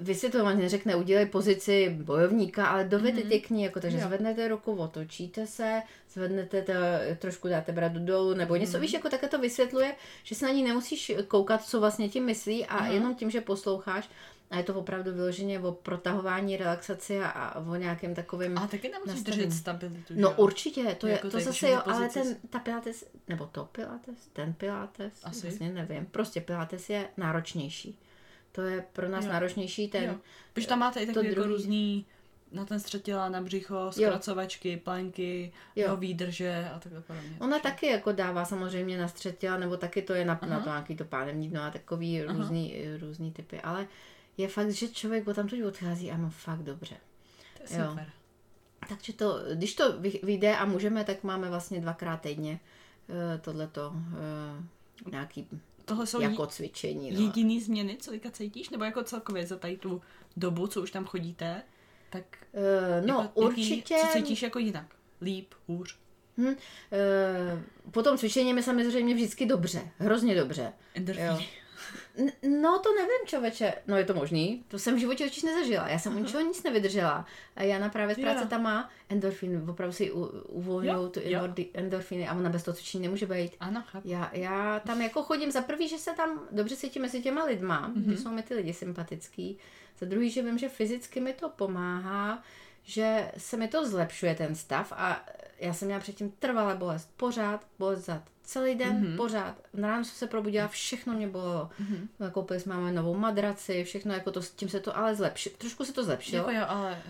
vysvětlovat, 0.00 0.54
neřekne, 0.54 0.96
udělej 0.96 1.26
pozici 1.26 1.96
bojovníka, 2.02 2.66
ale 2.66 2.84
dovedete 2.84 3.28
mm-hmm. 3.28 3.42
k 3.46 3.50
ní, 3.50 3.62
jako, 3.62 3.80
takže 3.80 3.98
Jo. 3.98 4.06
zvednete 4.06 4.48
ruku, 4.48 4.72
otočíte 4.76 5.46
se, 5.46 5.82
zvednete 6.12 6.62
to, 6.62 6.72
trošku 7.18 7.48
dáte 7.48 7.72
bradu 7.72 8.00
dolů, 8.04 8.34
nebo 8.34 8.56
něco, 8.56 8.72
Mhm. 8.72 8.80
víš, 8.80 8.92
jako 8.92 9.08
také 9.08 9.28
to 9.28 9.38
vysvětluje, 9.38 9.94
že 10.22 10.34
se 10.34 10.46
na 10.46 10.52
ní 10.52 10.62
nemusíš 10.62 11.12
koukat, 11.28 11.64
co 11.64 11.80
vlastně 11.80 12.08
tím 12.08 12.24
myslí 12.24 12.66
a 12.66 12.74
Aha. 12.74 12.86
jenom 12.86 13.14
tím, 13.14 13.30
že 13.30 13.40
posloucháš, 13.40 14.08
a 14.50 14.56
je 14.56 14.62
to 14.62 14.74
opravdu 14.74 15.12
vyloženě 15.12 15.60
o 15.60 15.72
protahování, 15.72 16.56
relaxaci 16.56 17.20
a, 17.20 17.28
a 17.28 17.60
o 17.60 17.74
nějakém 17.74 18.14
takovém... 18.14 18.58
A 18.58 18.66
taky 18.66 18.88
nemusíš 18.88 19.22
držet 19.22 19.52
stabilitu, 19.52 20.14
No 20.16 20.28
jo? 20.28 20.34
určitě, 20.36 20.96
to 21.00 21.06
je 21.06 21.12
Jako 21.12 21.30
to 21.30 21.40
zase 21.40 21.70
jo, 21.70 21.82
ale 21.86 22.08
ten, 22.08 22.36
ta 22.50 22.58
pilates, 22.58 23.04
nebo 23.28 23.46
to 23.46 23.64
pilates, 23.72 24.26
ten 24.32 24.52
pilates, 24.52 25.12
Asi. 25.24 25.40
vlastně 25.46 25.72
nevím, 25.72 26.06
prostě 26.06 26.40
pilates 26.40 26.90
je 26.90 27.08
náročnější. 27.16 27.98
To 28.58 28.62
je 28.62 28.84
pro 28.92 29.08
nás 29.08 29.24
Jo. 29.24 29.32
náročnější 29.32 29.88
ten, 29.88 30.04
Jo. 30.04 30.14
Protože 30.52 30.66
tam 30.66 30.78
máte 30.78 31.00
i 31.00 31.06
takový 31.06 31.28
jako 31.28 31.42
různý 31.42 32.06
na 32.52 32.64
ten 32.64 32.80
střetila, 32.80 33.28
na 33.28 33.40
břicho, 33.40 33.92
zkracovačky, 33.92 34.76
planky, 34.76 35.52
Jo. 35.76 35.88
jo. 35.88 35.96
výdrže 35.96 36.70
a 36.74 36.78
takhle 36.78 37.00
podobně. 37.00 37.36
Ona 37.40 37.58
taky 37.58 37.86
jako 37.86 38.12
dává 38.12 38.44
samozřejmě 38.44 38.98
na 38.98 39.08
střetila, 39.08 39.56
nebo 39.56 39.76
taky 39.76 40.02
to 40.02 40.14
je 40.14 40.24
na, 40.24 40.40
na 40.46 40.60
to 40.60 40.68
nějaký 40.68 40.96
to 40.96 41.04
pánevní 41.04 41.48
dno 41.48 41.62
a 41.62 41.70
takový 41.70 42.22
Aha. 42.22 42.38
různý, 42.38 42.74
různý 43.00 43.32
typy, 43.32 43.60
ale 43.60 43.86
je 44.36 44.48
fakt, 44.48 44.70
že 44.70 44.88
člověk 44.88 45.28
o 45.28 45.34
tam 45.34 45.48
tu 45.48 45.66
odchází 45.66 46.10
a 46.10 46.16
má 46.16 46.28
fakt 46.30 46.62
dobře. 46.62 46.96
To 47.66 47.74
je 47.74 47.80
jo. 47.80 47.86
super. 47.90 48.06
Takže 48.88 49.12
to, 49.12 49.40
když 49.54 49.74
to 49.74 49.98
vy- 49.98 50.20
vyjde 50.22 50.56
a 50.56 50.64
můžeme, 50.64 51.04
tak 51.04 51.24
máme 51.24 51.48
vlastně 51.48 51.80
dvakrát 51.80 52.20
týdně 52.20 52.60
eh, 53.34 53.38
tohleto 53.38 53.92
eh, 53.94 55.10
nějaký 55.10 55.48
Tohle 55.88 56.06
jsou 56.06 56.20
jako 56.20 56.46
cvičení. 56.46 57.10
No. 57.10 57.20
jediný 57.20 57.60
změny, 57.60 57.96
co 58.00 58.10
teďka 58.10 58.30
cítíš? 58.30 58.70
Nebo 58.70 58.84
jako 58.84 59.02
celkově 59.02 59.46
za 59.46 59.56
tady 59.56 59.76
tu 59.76 60.02
dobu, 60.36 60.66
co 60.66 60.82
už 60.82 60.90
tam 60.90 61.04
chodíte, 61.04 61.62
tak 62.10 62.24
Eh, 62.54 63.02
no 63.06 63.20
jako, 63.22 63.40
určitě. 63.40 63.94
Jaký, 63.94 64.06
co 64.06 64.12
cítíš 64.12 64.42
jako 64.42 64.58
jinak? 64.58 64.94
Líp, 65.22 65.54
hůř? 65.66 65.98
Hm, 66.38 66.54
eh, 66.92 67.62
po 67.90 68.02
tom 68.02 68.18
cvičení 68.18 68.54
mi 68.54 68.62
samozřejmě 68.62 69.14
vždycky 69.14 69.46
dobře, 69.46 69.90
hrozně 69.98 70.34
dobře. 70.34 70.72
Endorfíny. 70.94 71.48
No 72.42 72.78
to 72.78 72.94
nevím, 72.94 73.26
člověče. 73.26 73.74
No 73.86 73.96
je 73.96 74.04
to 74.04 74.14
možný. 74.14 74.64
To 74.68 74.78
jsem 74.78 74.96
v 74.96 74.98
životě 74.98 75.24
totiž 75.24 75.42
nezažila. 75.42 75.88
Já 75.88 75.98
jsem 75.98 76.16
u 76.16 76.18
ničeho 76.18 76.42
nic 76.42 76.62
nevydržela. 76.62 77.26
A 77.56 77.62
Jana 77.62 77.88
právě 77.88 78.14
z 78.14 78.18
práce 78.18 78.40
Jo. 78.40 78.48
tam 78.48 78.62
má 78.62 78.90
endorfin. 79.08 79.64
Opravdu 79.70 79.92
si 79.92 80.12
uvolňují 80.48 81.10
tu 81.10 81.20
endorfiny 81.74 82.28
a 82.28 82.34
ona 82.34 82.50
bez 82.50 82.62
toho 82.62 82.74
cvičení 82.74 83.02
nemůže 83.02 83.26
být. 83.26 83.52
Ano, 83.60 83.84
chápu. 83.86 84.08
Já, 84.08 84.30
já 84.32 84.80
tam 84.80 85.02
jako 85.02 85.22
chodím 85.22 85.50
za 85.50 85.60
prvý, 85.60 85.88
že 85.88 85.98
se 85.98 86.12
tam 86.12 86.40
dobře 86.50 86.76
cítím 86.76 87.02
mezi 87.02 87.22
těma 87.22 87.44
lidma, 87.44 87.90
mm-hmm. 87.90 88.10
že 88.10 88.16
jsou 88.16 88.30
mi 88.30 88.42
ty 88.42 88.54
lidi 88.54 88.72
sympatický. 88.72 89.58
Za 89.98 90.06
druhý, 90.06 90.30
že 90.30 90.42
vím, 90.42 90.58
že 90.58 90.68
fyzicky 90.68 91.20
mi 91.20 91.32
to 91.32 91.48
pomáhá, 91.48 92.42
že 92.82 93.32
se 93.36 93.56
mi 93.56 93.68
to 93.68 93.88
zlepšuje 93.88 94.34
ten 94.34 94.54
stav 94.54 94.92
a 94.96 95.24
já 95.58 95.72
jsem 95.72 95.86
měla 95.88 96.00
předtím 96.00 96.30
trvalé 96.30 96.74
bolest, 96.74 97.10
pořád 97.16 97.66
bolest 97.78 98.04
zad. 98.04 98.22
Celý 98.42 98.74
den, 98.74 99.04
mm-hmm. 99.04 99.16
pořád. 99.16 99.54
Ráno 99.74 100.04
jsem 100.04 100.14
se 100.14 100.26
probudila, 100.26 100.68
všechno 100.68 101.14
mě 101.14 101.28
bolelo. 101.28 101.70
Mm-hmm. 101.80 102.30
Koupili 102.30 102.60
jsme 102.60 102.74
máme 102.74 102.92
novou 102.92 103.14
madraci, 103.14 103.84
všechno, 103.84 104.14
jako 104.14 104.30
to, 104.30 104.40
tím 104.40 104.68
se 104.68 104.80
to 104.80 104.96
ale 104.96 105.14
zlepšilo. 105.14 105.56
Trošku 105.58 105.84
se 105.84 105.92
to 105.92 106.04
zlepšilo. 106.04 106.50
Jako 106.50 106.60
jo, 106.60 106.64
ale 106.68 107.02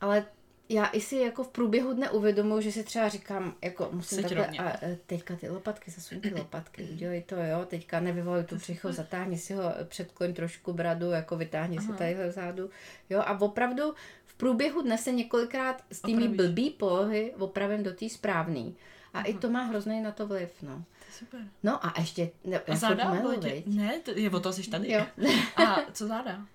Ale 0.00 0.24
já 0.68 0.86
i 0.86 1.00
si 1.00 1.16
jako 1.16 1.44
v 1.44 1.48
průběhu 1.48 1.92
dne 1.92 2.10
uvědomuji, 2.10 2.60
že 2.60 2.72
si 2.72 2.84
třeba 2.84 3.08
říkám, 3.08 3.54
jako 3.62 3.88
musím 3.92 4.16
Seď 4.16 4.28
takhle, 4.28 4.46
rovně. 4.46 4.58
a 4.58 4.84
e, 4.84 4.98
teďka 5.06 5.36
ty 5.36 5.48
lopatky, 5.48 5.90
zasuň 5.90 6.20
ty 6.20 6.34
lopatky, 6.34 6.82
udělej 6.82 7.22
to, 7.22 7.34
jo, 7.34 7.64
teďka 7.66 8.00
nevyvoluj 8.00 8.44
tu 8.44 8.56
břicho, 8.56 8.92
zatáhni 8.92 9.38
si 9.38 9.54
ho, 9.54 9.62
předkloň 9.84 10.34
trošku 10.34 10.72
bradu, 10.72 11.10
jako 11.10 11.36
vytáhni 11.36 11.80
si 11.80 11.92
tadyhle 11.92 12.28
vzadu, 12.28 12.70
jo, 13.10 13.20
a 13.20 13.40
opravdu 13.40 13.94
průběhu 14.38 14.82
dne 14.82 14.98
se 14.98 15.12
několikrát 15.12 15.82
z 15.92 16.00
tými 16.00 16.28
blbý 16.28 16.70
polohy 16.70 17.34
opravím 17.38 17.82
do 17.82 17.92
té 17.92 18.08
správný. 18.08 18.76
A 19.14 19.22
i 19.22 19.34
to 19.34 19.50
má 19.50 19.62
hrozný 19.62 20.00
na 20.00 20.10
to 20.12 20.26
vliv, 20.26 20.50
no. 20.62 20.76
to 20.76 21.12
super. 21.18 21.40
No 21.62 21.86
a 21.86 21.94
ještě, 21.98 22.30
no, 22.44 22.56
A 22.56 22.60
já 22.66 22.76
záda? 22.76 23.22
tě-? 23.40 23.62
Ne, 23.66 23.98
to 24.04 24.10
je 24.14 24.30
o 24.30 24.40
to 24.40 24.52
jsi 24.52 24.70
tady. 24.70 24.92
Jo. 24.92 25.06
A 25.56 25.76
co 25.92 26.06
záda? 26.06 26.46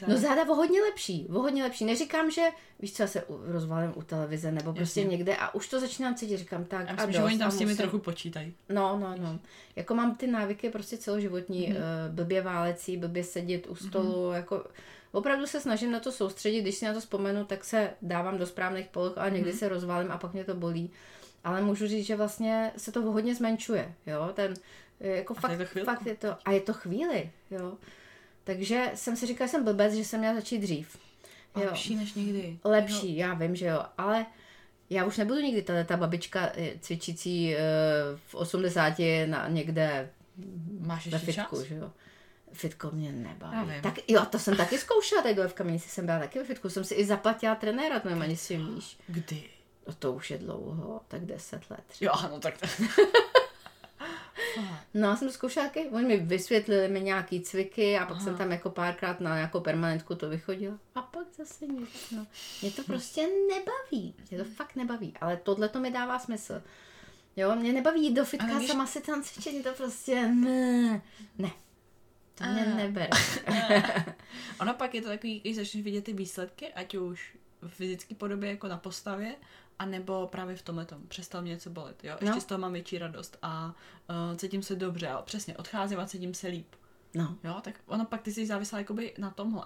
Záda? 0.00 0.12
No 0.12 0.18
záda 0.18 0.42
o 0.48 0.54
hodně 0.54 0.82
lepší, 0.82 1.26
o 1.28 1.32
hodně 1.42 1.62
lepší. 1.62 1.84
Neříkám, 1.84 2.30
že 2.30 2.42
víš 2.80 2.92
co, 2.92 3.02
já 3.02 3.06
se 3.06 3.24
rozvalím 3.28 3.92
u 3.96 4.02
televize 4.02 4.52
nebo 4.52 4.72
prostě 4.72 5.00
Jasně. 5.00 5.10
někde 5.16 5.36
a 5.36 5.54
už 5.54 5.68
to 5.68 5.80
začínám 5.80 6.14
cítit, 6.14 6.36
říkám 6.36 6.64
tak 6.64 6.86
Já 6.86 6.88
a 6.88 6.92
myslím, 6.92 7.12
že 7.12 7.18
dost 7.18 7.26
oni 7.26 7.38
tam 7.38 7.50
s 7.50 7.58
těmi 7.58 7.70
musím- 7.70 7.82
trochu 7.82 7.98
počítají. 7.98 8.54
No, 8.68 8.98
no, 8.98 9.14
no. 9.18 9.38
Jako 9.76 9.94
mám 9.94 10.14
ty 10.14 10.26
návyky 10.26 10.70
prostě 10.70 10.96
celoživotní, 10.96 11.66
Mhm. 11.66 11.76
mm-hmm. 11.76 12.10
blbě 12.14 12.42
válecí, 12.42 12.96
blbě 12.96 13.24
sedět 13.24 13.66
u 13.66 13.74
stolu, 13.74 14.12
mm-hmm. 14.30 14.34
jako 14.34 14.64
opravdu 15.14 15.46
se 15.46 15.60
snažím 15.60 15.90
na 15.92 16.00
to 16.00 16.12
soustředit, 16.12 16.60
když 16.62 16.74
si 16.74 16.84
na 16.84 16.94
to 16.94 17.00
vzpomenu, 17.00 17.44
tak 17.44 17.64
se 17.64 17.90
dávám 18.02 18.38
do 18.38 18.46
správných 18.46 18.86
poloh, 18.88 19.18
ale 19.18 19.26
Mhm. 19.26 19.34
někdy 19.36 19.50
mm-hmm. 19.52 19.58
se 19.58 19.68
rozvalím 19.68 20.10
a 20.12 20.18
pak 20.18 20.32
mě 20.32 20.44
to 20.44 20.54
bolí. 20.54 20.90
Ale 21.44 21.62
můžu 21.62 21.86
říct, 21.86 22.06
že 22.06 22.16
vlastně 22.16 22.72
se 22.76 22.92
to 22.92 23.02
hodně 23.02 23.34
zmenšuje, 23.34 23.94
jo, 24.06 24.30
ten, 24.34 24.54
jako 25.00 25.34
A 25.36 25.40
fakt, 25.40 25.50
je 25.60 25.66
to 25.66 25.84
fakt 25.84 26.06
je 26.06 26.14
to, 26.16 26.36
a 26.44 26.50
je 26.52 26.60
to 26.60 26.72
chvíli, 26.72 27.30
jo. 27.50 27.72
Takže 28.44 28.90
jsem 28.94 29.16
si 29.16 29.26
říkala, 29.26 29.46
že 29.46 29.50
jsem 29.50 29.64
blbec, 29.64 29.92
že 29.94 30.04
jsem 30.04 30.20
měla 30.20 30.34
začít 30.34 30.58
dřív. 30.58 30.98
Jo. 31.56 31.62
Lepší 31.64 31.96
než 31.96 32.14
nikdy. 32.14 32.58
Lepší, 32.64 33.16
já 33.16 33.34
vím, 33.34 33.56
že 33.56 33.66
jo, 33.66 33.82
ale 33.98 34.26
já 34.90 35.04
už 35.04 35.16
nebudu 35.16 35.40
nikdy 35.40 35.62
tady 35.62 35.84
ta 35.84 35.96
babička 35.96 36.50
eh, 36.54 36.70
cvičící 36.80 37.54
eh, 37.54 37.58
v 38.26 38.34
80 38.34 38.94
na 39.26 39.48
někde 39.48 40.10
Máš 40.80 41.06
ve 41.06 41.16
ještě 41.16 41.32
fitku, 41.32 41.56
čas? 41.56 41.64
že 41.64 41.74
jo. 41.74 41.92
Fitko 42.54 42.90
mě 42.90 43.12
nebaví. 43.12 43.80
Tak 43.82 43.94
jo, 44.08 44.24
to 44.24 44.38
jsem 44.38 44.56
taky 44.56 44.78
zkoušela 44.78 45.22
tady 45.22 45.34
dole 45.34 45.48
v 45.48 45.54
kamenici, 45.54 45.88
jsem 45.88 46.06
byla 46.06 46.18
taky 46.18 46.38
ve 46.38 46.44
fitku, 46.44 46.68
jsem 46.70 46.84
si 46.84 46.94
i 46.94 47.04
zaplatila 47.04 47.54
trenéra, 47.54 48.00
to 48.00 48.08
ani 48.08 48.36
si 48.36 48.56
víš. 48.56 48.98
Kdy? 49.06 49.44
No 49.86 49.94
to 49.98 50.12
už 50.12 50.30
je 50.30 50.38
dlouho, 50.38 51.00
tak 51.08 51.24
10 51.26 51.70
let. 51.70 51.84
Jo, 52.00 52.12
ano, 52.12 52.40
tak 52.40 52.58
to... 52.58 52.66
No, 54.94 55.08
já 55.08 55.16
jsem 55.16 55.30
zkoušela 55.30 55.66
taky, 55.66 55.88
oni 55.88 56.04
mi 56.06 56.16
vysvětlili 56.16 56.88
mi 56.88 57.00
nějaký 57.00 57.40
cviky 57.40 57.98
a 57.98 58.06
pak 58.06 58.16
Aha. 58.16 58.24
jsem 58.24 58.36
tam 58.36 58.52
jako 58.52 58.70
párkrát 58.70 59.20
na 59.20 59.34
nějakou 59.34 59.60
permanentku 59.60 60.14
to 60.14 60.28
vychodila. 60.28 60.78
A 60.94 61.02
pak 61.02 61.26
zase 61.38 61.66
nic, 61.66 62.10
no. 62.16 62.26
Mě 62.62 62.70
to 62.70 62.82
prostě 62.82 63.28
nebaví, 63.48 64.14
mě 64.30 64.38
to 64.38 64.44
fakt 64.44 64.76
nebaví, 64.76 65.14
ale 65.20 65.36
tohle 65.36 65.68
to 65.68 65.80
mi 65.80 65.90
dává 65.90 66.18
smysl. 66.18 66.62
Jo, 67.36 67.56
mě 67.56 67.72
nebaví 67.72 68.04
jít 68.04 68.14
do 68.14 68.24
fitka, 68.24 68.58
víš- 68.58 68.66
sama 68.68 68.86
si 68.86 69.00
tam 69.00 69.22
cvičení, 69.22 69.62
to 69.62 69.72
prostě 69.72 70.26
ne, 70.28 71.02
ne. 71.38 71.50
To 72.34 72.44
mě 72.44 72.66
nebere. 72.66 73.08
Ono 74.60 74.74
pak 74.74 74.94
je 74.94 75.02
to 75.02 75.08
takový, 75.08 75.40
když 75.40 75.56
začneš 75.56 75.84
vidět 75.84 76.04
ty 76.04 76.12
výsledky, 76.12 76.72
ať 76.72 76.94
už 76.94 77.36
v 77.62 77.68
fyzické 77.68 78.14
podobě 78.14 78.50
jako 78.50 78.68
na 78.68 78.76
postavě, 78.76 79.34
anebo 79.78 80.26
právě 80.26 80.56
v 80.56 80.62
tomhle 80.62 80.84
tom. 80.86 81.06
Přestal 81.08 81.42
mě 81.42 81.50
něco 81.50 81.70
bolet, 81.70 82.04
jo. 82.04 82.12
Ještě 82.20 82.34
No. 82.34 82.40
z 82.40 82.44
toho 82.44 82.58
mám 82.58 82.72
větší 82.72 82.98
radost 82.98 83.38
a 83.42 83.74
uh, 84.30 84.36
cítím 84.36 84.62
se 84.62 84.76
dobře, 84.76 85.08
a 85.08 85.22
přesně, 85.22 85.56
odcházím 85.56 86.00
a 86.00 86.06
cítím 86.06 86.34
se 86.34 86.48
líp. 86.48 86.66
No, 87.14 87.36
Jo, 87.44 87.60
tak 87.62 87.74
ono 87.86 88.04
pak 88.04 88.22
ty 88.22 88.32
jsi 88.32 88.46
závislá 88.46 88.78
jakoby 88.78 89.14
na 89.18 89.30
tomhle. 89.30 89.64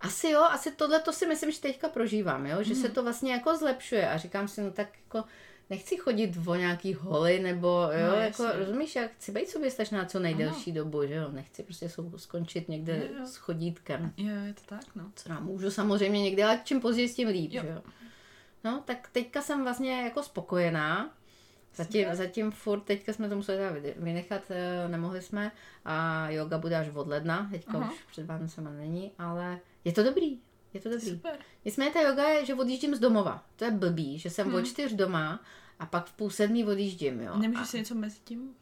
asi 0.00 0.28
jo, 0.30 0.40
asi 0.42 0.70
tohle 0.72 1.00
to 1.00 1.12
si 1.12 1.26
myslím, 1.26 1.50
že 1.52 1.60
teďka 1.60 1.88
prožívám, 1.88 2.46
jo, 2.46 2.62
že 2.62 2.74
se 2.74 2.86
Mhm. 2.86 2.94
to 2.94 3.02
vlastně 3.02 3.32
jako 3.32 3.56
zlepšuje 3.56 4.10
a 4.10 4.16
říkám 4.18 4.48
si, 4.48 4.60
no 4.60 4.70
tak 4.70 4.88
jako 5.04 5.24
nechci 5.70 5.96
chodit 5.96 6.36
o 6.46 6.54
nějaký 6.54 6.94
holy, 6.94 7.38
nebo 7.40 7.68
jo, 7.68 8.06
No, 8.10 8.14
jako 8.16 8.42
jasně. 8.42 8.58
rozumíš, 8.58 8.96
jak 8.96 9.12
chci 9.12 9.32
být 9.32 9.48
sobě 9.48 9.70
na 9.92 10.04
co 10.04 10.20
nejdelší 10.20 10.72
dobu, 10.72 11.06
že 11.06 11.14
jo, 11.14 11.28
nechci 11.32 11.62
prostě 11.62 11.88
sou- 11.88 12.18
skončit 12.18 12.68
někde 12.68 12.96
Jo, 12.96 13.18
jo. 13.20 13.26
s 13.26 13.36
chodítkem, 13.36 14.12
Jo, 14.16 14.34
je 14.46 14.54
to 14.54 14.60
tak, 14.66 14.94
no. 14.96 15.10
co 15.16 15.28
nám 15.28 15.44
můžu 15.46 15.70
samozřejmě 15.70 16.22
někdy, 16.22 16.42
ale 16.44 16.60
čím 16.64 16.80
později 16.80 17.08
s 17.08 17.14
tím 17.14 17.28
líp, 17.28 17.52
Jo. 17.52 17.62
že 17.62 17.68
jo. 17.68 17.82
No, 18.64 18.82
tak 18.84 19.08
teďka 19.12 19.42
jsem 19.42 19.62
vlastně 19.62 20.02
jako 20.02 20.22
spokojená, 20.22 21.14
Zatím, 21.76 22.06
zatím 22.12 22.50
furt, 22.50 22.80
teďka 22.80 23.12
jsme 23.12 23.28
to 23.28 23.36
museli 23.36 23.58
teda 23.58 23.92
vynechat, 23.96 24.42
eh, 24.50 24.88
nemohli 24.88 25.22
jsme 25.22 25.52
a 25.84 26.28
yoga 26.30 26.58
bude 26.58 26.76
až 26.76 26.88
od 26.94 27.08
ledna, 27.08 27.48
teďka 27.50 27.78
Aha. 27.78 27.92
už 27.92 27.98
před 28.10 28.26
Vánocema 28.26 28.70
není, 28.70 29.12
ale 29.18 29.58
je 29.84 29.92
to 29.92 30.02
dobrý, 30.02 30.38
je 30.74 30.80
to 30.80 30.88
dobrý. 30.90 31.10
Super. 31.10 31.38
Nicméně 31.64 31.90
ta 31.90 32.00
yoga 32.00 32.28
je, 32.28 32.46
že 32.46 32.54
odjíždím 32.54 32.94
z 32.94 32.98
domova. 33.00 33.44
To 33.56 33.64
je 33.64 33.70
blbý, 33.70 34.18
že 34.18 34.30
jsem 34.30 34.46
Hmm. 34.46 34.54
od 34.56 34.62
čtyř 34.66 34.92
doma 34.92 35.40
a 35.78 35.86
pak 35.86 36.06
v 36.06 36.12
půl 36.12 36.30
sedmí 36.30 36.64
odjíždím, 36.64 37.20
jo. 37.20 37.36
Nemůžeš 37.36 37.62
a, 37.62 37.66
si 37.66 37.78
něco 37.78 37.94
mezi 37.94 38.16
tím? 38.24 38.54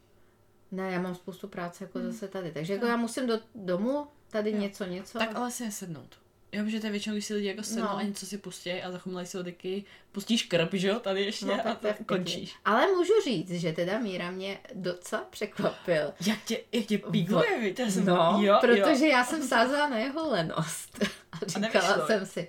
ne, 0.72 0.92
já 0.92 1.00
mám 1.00 1.14
spoustu 1.14 1.48
práce 1.48 1.84
jako 1.84 1.98
Hmm. 1.98 2.12
zase 2.12 2.28
tady. 2.28 2.52
Takže 2.52 2.72
jako 2.72 2.86
já 2.86 2.96
musím 2.96 3.26
do 3.26 3.40
domu, 3.54 4.06
tady 4.30 4.50
Jo. 4.50 4.58
něco, 4.58 4.84
něco. 4.84 5.18
Tak 5.18 5.34
ale 5.36 5.50
si 5.50 5.64
nesednout. 5.64 6.16
Jo, 6.52 6.64
protože 6.64 6.80
to 6.80 6.86
je 6.86 6.90
většinou, 6.92 7.14
když 7.14 7.24
si 7.26 7.34
lidi 7.34 7.46
jako 7.48 7.62
sednou 7.62 7.82
No. 7.84 7.96
a 7.96 8.02
něco 8.02 8.26
si 8.26 8.38
pustí 8.38 8.72
a 8.72 8.90
zachumlají 8.92 9.26
si 9.26 9.38
odyky, 9.38 9.84
pustíš 10.12 10.42
krp, 10.42 10.68
že 10.74 10.88
jo, 10.88 11.00
tady 11.00 11.24
ještě 11.24 11.46
No, 11.46 11.66
a 11.68 11.74
tak 11.74 11.96
končíš. 12.06 12.54
Ale 12.64 12.86
můžu 12.86 13.12
říct, 13.24 13.50
že 13.50 13.72
teda 13.72 13.98
Míra 13.98 14.30
mě 14.30 14.58
docela 14.74 15.22
překvapil. 15.30 16.12
Jak 16.26 16.42
tě, 16.44 16.60
jak 16.72 16.84
tě 16.86 16.98
pígluje, 16.98 17.60
víš, 17.60 17.74
já 17.78 17.90
jsem, 17.90 18.04
No, 18.06 18.38
jo, 18.42 18.58
protože 18.60 19.04
jo. 19.06 19.12
já 19.12 19.24
jsem 19.24 19.42
sázela 19.42 19.88
na 19.88 19.98
jeho 19.98 20.30
lenost. 20.30 20.98
A 21.32 21.36
říkala 21.46 21.88
nevyšlo. 21.88 22.06
jsem 22.06 22.26
si, 22.26 22.48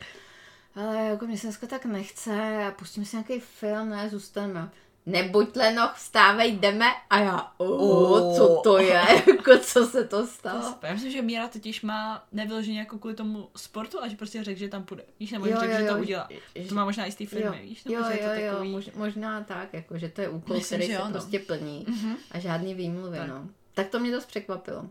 ale 0.76 0.98
jako 1.06 1.26
mě 1.26 1.38
se 1.38 1.48
dneska 1.48 1.68
tak 1.68 1.86
nechce 1.86 2.66
a 2.68 2.72
pustím 2.72 3.06
si 3.06 3.16
nějaký 3.16 3.40
film, 3.40 3.90
ne, 3.90 4.10
zůstaneme. 4.10 4.70
Nebuď 5.06 5.56
lenoch, 5.56 5.94
vstávej, 5.96 6.52
jdeme 6.58 6.86
a 7.10 7.20
já, 7.20 7.52
o, 7.58 8.34
co 8.38 8.62
to 8.64 8.78
je, 8.78 9.02
jako 9.28 9.58
co 9.62 9.86
se 9.86 10.04
to 10.08 10.28
stalo. 10.28 10.76
Já 10.82 10.94
myslím, 10.94 11.12
že 11.12 11.22
Míra 11.22 11.48
totiž 11.48 11.82
má 11.82 12.26
nevyloženě 12.32 12.80
jako 12.80 12.98
kvůli 13.00 13.14
tomu 13.16 13.50
sportu, 13.56 14.00
ale 14.00 14.10
že 14.10 14.16
prostě 14.18 14.44
řekl, 14.44 14.60
že 14.60 14.68
tam 14.70 14.84
půjde. 14.84 15.04
Víš, 15.20 15.32
nebo 15.32 15.46
Jo, 15.46 15.52
že 15.54 15.60
řekl, 15.60 15.72
jo, 15.74 15.80
že 15.80 15.88
to 15.88 15.96
jo, 15.98 16.02
udělá. 16.02 16.28
že- 16.56 16.68
To 16.70 16.76
má 16.76 16.86
možná 16.86 17.06
i 17.06 17.12
z 17.12 17.16
té 17.16 17.26
firmy, 17.26 17.58
jo, 17.58 17.64
víš? 17.64 17.84
Nebo 17.84 17.98
jo, 17.98 18.04
že 18.12 18.18
je 18.20 18.24
jo, 18.24 18.30
to 18.36 18.42
jo, 18.42 18.52
takový... 18.52 18.72
mož, 18.72 18.90
možná 18.96 19.44
tak, 19.44 19.74
jako, 19.74 19.98
že 19.98 20.10
to 20.10 20.22
je 20.22 20.30
úkol, 20.30 20.56
Myslím, 20.58 20.78
který 20.80 20.92
se 20.92 20.98
jo, 20.98 21.06
no. 21.06 21.12
prostě 21.12 21.40
plní 21.40 21.86
Mhm. 21.90 22.16
a 22.32 22.40
žádný 22.40 22.74
výmluvy, 22.74 23.18
Tak. 23.18 23.28
no. 23.28 23.48
Tak 23.74 23.88
to 23.88 24.00
mě 24.00 24.12
dost 24.12 24.26
překvapilo. 24.26 24.82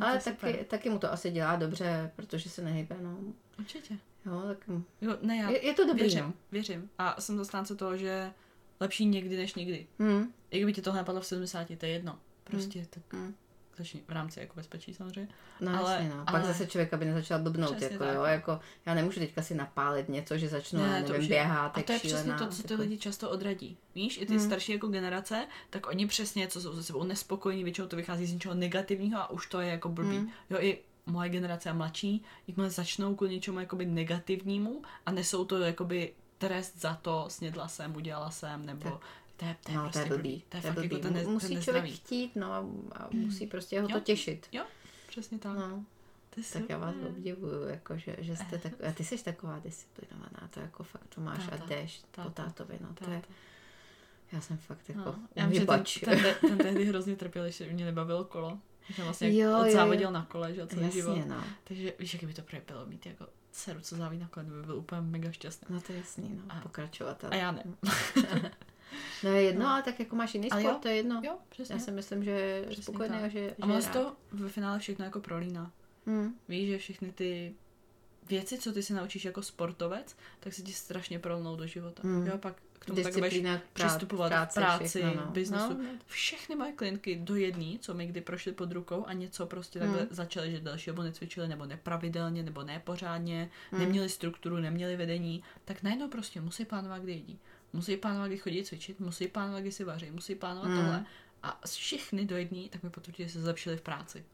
No, 0.00 0.06
Ale 0.06 0.20
super. 0.20 0.52
taky, 0.52 0.64
taky 0.64 0.90
mu 0.90 0.98
to 0.98 1.12
asi 1.12 1.30
dělá 1.30 1.56
dobře, 1.56 2.10
protože 2.16 2.50
se 2.50 2.62
nehybe, 2.62 2.96
no. 3.00 3.16
Určitě. 3.58 3.94
Jo, 4.26 4.42
tak 4.48 4.58
Jo, 5.00 5.16
ne, 5.22 5.36
já 5.36 5.50
je, 5.50 5.66
je 5.66 5.74
to 5.74 5.86
dobrý, 5.86 6.00
věřím, 6.02 6.24
no. 6.24 6.32
věřím. 6.52 6.90
A 6.98 7.20
jsem 7.20 7.36
zastánce 7.38 7.74
toho, 7.76 7.96
že 7.96 8.30
lepší 8.80 9.06
někdy 9.06 9.36
než 9.36 9.54
nikdy. 9.54 9.86
Hm, 9.98 10.32
I 10.50 10.56
kdyby 10.58 10.72
ti 10.72 10.82
to 10.82 10.92
napadlo 10.92 11.20
v 11.20 11.26
70, 11.26 11.66
to 11.78 11.86
je 11.86 11.92
jedno. 11.92 12.18
Prostě 12.44 12.86
tak 12.90 13.02
hm. 13.12 13.34
začni 13.76 14.00
v 14.08 14.12
rámci 14.12 14.40
jako 14.40 14.52
bezpečí 14.56 14.94
samozřejmě. 14.94 15.28
No 15.60 15.78
Ale- 15.78 15.92
jasně, 15.92 16.08
no. 16.08 16.24
Pak 16.24 16.34
ale- 16.34 16.44
zase 16.44 16.66
člověk, 16.66 16.94
aby 16.94 17.04
nezačal 17.04 17.38
blbnout, 17.38 17.70
Přesně 17.76 17.92
jako 17.94 18.04
tak, 18.04 18.14
jo, 18.14 18.20
no. 18.20 18.26
jako 18.26 18.60
já 18.86 18.94
nemůžu 18.94 19.20
teďka 19.20 19.42
si 19.42 19.54
napálit 19.54 20.08
něco, 20.08 20.38
že 20.38 20.48
začnu, 20.48 20.80
Ne, 20.80 21.02
to 21.02 21.12
nevím, 21.12 21.22
je- 21.22 21.28
běhat, 21.28 21.78
A 21.78 21.82
to 21.82 21.92
je 21.92 21.98
přesně 21.98 22.08
šílená, 22.18 22.38
to, 22.38 22.48
co 22.48 22.62
ty 22.62 22.72
jako- 22.72 22.82
lidi 22.82 22.98
často 22.98 23.30
odradí. 23.30 23.76
Víš, 23.94 24.18
i 24.20 24.26
ty 24.26 24.32
Hmm. 24.36 24.46
starší 24.46 24.72
jako 24.72 24.88
generace, 24.88 25.46
tak 25.70 25.86
oni 25.86 26.06
přesně, 26.06 26.48
co 26.48 26.60
jsou 26.60 26.74
se 26.76 26.82
sebou 26.82 27.04
nespokojení, 27.04 27.64
většinou 27.64 27.86
to 27.88 27.96
vychází 27.96 28.26
z 28.26 28.32
něčeho 28.32 28.54
negativního 28.54 29.20
a 29.20 29.30
už 29.30 29.46
to 29.46 29.60
je 29.60 29.68
jako 29.70 29.88
blbý. 29.88 30.16
Hmm. 30.16 30.30
Jo, 30.50 30.58
i 30.60 30.78
moje 31.06 31.28
generace 31.28 31.70
a 31.70 31.74
mladší, 31.74 32.24
jakmile 32.48 32.70
začnou 32.70 33.14
kvůli 33.14 33.30
něčemu 33.30 33.60
jakoby 33.60 33.86
negativnímu 33.86 34.82
a 35.06 35.10
nesou 35.12 35.44
to 35.44 35.58
jakoby 35.58 36.12
trest 36.38 36.78
za 36.80 36.94
to, 36.94 37.24
snědla 37.28 37.68
jsem, 37.68 37.96
udělala 37.96 38.30
jsem, 38.30 38.66
nebo 38.66 38.90
Tak. 38.90 39.00
to 39.36 39.44
je, 39.44 39.56
to 39.64 39.70
je 39.70 39.76
No, 39.76 39.82
prostě 39.82 39.98
to 39.98 40.04
je 40.12 40.18
blbý. 40.18 40.44
To 40.48 40.56
je 40.56 40.60
to 40.60 40.66
je 40.68 40.72
fakt 40.72 40.82
blbý. 40.82 40.94
jako 40.96 41.02
ten, 41.02 41.14
ne, 41.14 41.24
Mu- 41.24 41.30
Musí 41.30 41.54
ten 41.54 41.62
člověk 41.62 41.84
nezdravý. 41.84 42.06
chtít, 42.06 42.36
no 42.36 42.52
a, 42.52 42.58
a 42.96 43.08
musí 43.12 43.46
prostě 43.46 43.80
ho 43.80 43.88
Jo. 43.88 43.94
to 43.98 44.00
těšit. 44.04 44.46
Jo, 44.52 44.64
přesně 45.08 45.38
tak. 45.38 45.56
No, 45.56 45.84
je 46.36 46.42
tak 46.52 46.62
já 46.68 46.78
vás 46.78 46.94
super. 46.94 47.10
obdivuju, 47.10 47.68
jako, 47.68 47.98
že, 47.98 48.16
že 48.18 48.36
jste 48.36 48.58
tak, 48.58 48.72
a 48.88 48.92
ty 48.92 49.04
jsi 49.04 49.24
taková 49.24 49.58
disciplinovaná, 49.58 50.48
to 50.50 50.60
jako 50.60 50.82
fakt 50.84 51.14
to 51.14 51.20
máš 51.20 51.44
Táta. 51.46 51.64
a 51.64 51.66
jdeš 51.68 52.00
po 52.10 52.22
Táta. 52.22 52.30
tátovi, 52.44 52.78
no 52.80 52.88
to 52.94 53.10
je, 53.10 53.20
Táta. 53.20 53.32
já 54.32 54.40
jsem 54.40 54.56
fakt 54.58 54.88
jako 54.88 55.00
No, 55.00 55.18
já 55.34 55.46
vím, 55.46 55.60
že 55.60 55.66
ten, 55.66 56.20
ten, 56.22 56.34
ten, 56.40 56.58
tehdy 56.58 56.84
hrozně 56.88 57.16
trpěl, 57.16 57.44
když 57.44 57.62
mě 57.72 57.84
nebavilo 57.84 58.24
kolo. 58.24 58.58
Že 58.94 59.02
vlastně 59.04 59.38
Jo, 59.38 59.50
jo, 59.50 59.66
odzávodil 59.66 60.04
jo. 60.08 60.10
na 60.10 60.24
kole, 60.24 60.54
že 60.54 60.60
jo, 60.60 60.66
celý 60.66 60.90
život. 60.90 61.16
Jasně, 61.16 61.32
no. 61.34 61.44
Takže 61.64 61.92
víš, 61.98 62.14
jak 62.14 62.24
by 62.24 62.34
to 62.34 62.42
pro 62.42 62.58
bylo 62.66 62.86
mít 62.86 63.06
jako 63.06 63.26
dceru, 63.56 63.80
co 63.80 63.96
záví 63.96 64.18
na 64.18 64.28
kole, 64.28 64.46
by 64.46 64.62
byl 64.62 64.76
úplně 64.76 65.00
mega 65.00 65.32
šťastný. 65.32 65.66
No 65.74 65.80
to 65.80 65.92
je 65.92 65.98
jasný, 65.98 66.30
no, 66.34 66.42
A- 66.56 66.60
pokračovatel. 66.60 67.30
A 67.32 67.34
já 67.36 67.52
ne. 67.52 67.64
No 69.24 69.30
je 69.30 69.42
jedno, 69.42 69.64
No. 69.64 69.70
ale 69.70 69.82
tak 69.82 70.00
jako 70.00 70.16
máš 70.16 70.34
jiný 70.34 70.50
Ale 70.50 70.60
sport, 70.60 70.74
jo. 70.74 70.78
to 70.82 70.88
je 70.88 70.94
jedno. 70.96 71.20
Jo, 71.24 71.38
přesně. 71.48 71.74
Já 71.74 71.78
si 71.80 71.90
myslím, 71.90 72.24
že 72.24 72.30
je 72.30 72.66
spokojený 72.82 73.16
a 73.16 73.28
že, 73.28 73.54
A 73.62 73.66
že 73.76 73.82
se 73.82 73.88
rád. 73.88 73.92
to 73.92 74.16
ve 74.32 74.48
finále 74.48 74.78
všechno 74.78 75.04
jako 75.04 75.20
prolíná. 75.20 75.72
Hmm. 76.06 76.34
Víš, 76.48 76.68
že 76.68 76.78
všechny 76.78 77.12
ty 77.12 77.54
věci, 78.28 78.58
co 78.58 78.72
ty 78.72 78.82
si 78.82 78.92
naučíš 78.94 79.24
jako 79.24 79.42
sportovec, 79.42 80.16
tak 80.40 80.52
se 80.54 80.62
ti 80.62 80.72
strašně 80.72 81.18
prolnou 81.18 81.56
do 81.56 81.66
života. 81.66 82.02
Hmm. 82.04 82.26
Jo, 82.26 82.38
pak 82.38 82.62
k 82.78 82.84
tomu 82.86 83.02
tak 83.02 83.14
budeš 83.14 83.34
prá- 83.34 83.60
přistupovat 83.72 84.26
v 84.28 84.34
práce, 84.34 84.60
práci, 84.60 84.88
všechno, 84.88 85.14
no. 85.14 85.22
v 85.26 85.30
biznesu. 85.30 85.68
No, 85.74 85.82
no. 85.82 85.88
Všechny 86.06 86.56
moje 86.56 86.72
klientky 86.72 87.16
do 87.16 87.34
jedné, 87.36 87.78
co 87.80 87.94
mi 87.94 88.06
kdy 88.06 88.20
prošly 88.20 88.52
pod 88.52 88.72
rukou 88.72 89.04
a 89.06 89.12
něco 89.12 89.46
prostě 89.46 89.78
takhle 89.78 89.98
Hmm. 89.98 90.08
začaly, 90.10 90.50
že 90.50 90.60
další 90.60 90.90
dobu 90.90 91.02
necvičili, 91.02 91.48
nebo 91.48 91.66
nepravidelně, 91.66 92.42
nebo 92.42 92.62
nepořádně, 92.62 93.50
Hmm. 93.70 93.80
neměli 93.80 94.08
strukturu, 94.08 94.56
neměli 94.56 94.96
vedení, 94.96 95.42
tak 95.64 95.82
najednou 95.82 96.08
prostě 96.08 96.40
musí 96.40 96.64
plánovat, 96.64 97.02
kdy 97.02 97.12
jedí. 97.12 97.38
Musí 97.72 97.96
plánovat, 97.96 98.28
kdy 98.28 98.38
chodí 98.38 98.64
cvičit, 98.64 99.00
musí 99.00 99.28
plánovat, 99.28 99.60
kdy 99.62 99.72
si 99.72 99.84
vaří, 99.84 100.10
musí 100.10 100.34
plánovat 100.34 100.70
Hmm. 100.70 100.76
tohle. 100.80 101.04
A 101.42 101.60
všechny 101.66 102.24
do 102.24 102.36
jedné, 102.36 102.68
tak 102.70 102.82
mi 102.82 102.90
potvrdí, 102.90 103.24
že 103.24 103.30
se 103.30 103.40
zlepšili 103.40 103.76
v 103.76 103.80
práci. 103.82 104.24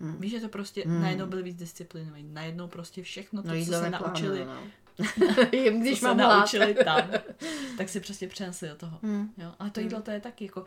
Hmm. 0.00 0.16
Víš, 0.20 0.30
že 0.30 0.40
to 0.40 0.48
prostě 0.48 0.82
Hmm. 0.86 1.02
najednou 1.02 1.26
byli 1.26 1.42
víc 1.42 1.56
disciplinovaní, 1.56 2.28
najednou 2.32 2.68
prostě 2.68 3.02
všechno 3.02 3.42
to, 3.42 3.48
No 3.48 3.64
co 3.64 3.72
se 3.72 3.90
naučili, 3.90 4.44
no. 4.44 4.62
Jim, 5.52 5.80
když 5.80 5.94
co 5.94 6.00
se 6.00 6.06
mám 6.08 6.18
hlad. 6.18 6.38
naučili 6.38 6.74
tam, 6.84 7.02
tak 7.78 7.88
si 7.88 8.00
prostě 8.00 8.28
přenesli 8.28 8.68
do 8.68 8.74
toho. 8.74 8.98
Hmm. 9.02 9.32
Jo, 9.38 9.52
ale 9.58 9.70
to 9.70 9.80
jídlo 9.80 10.02
to 10.02 10.10
je 10.10 10.20
taky 10.20 10.44
jako 10.44 10.64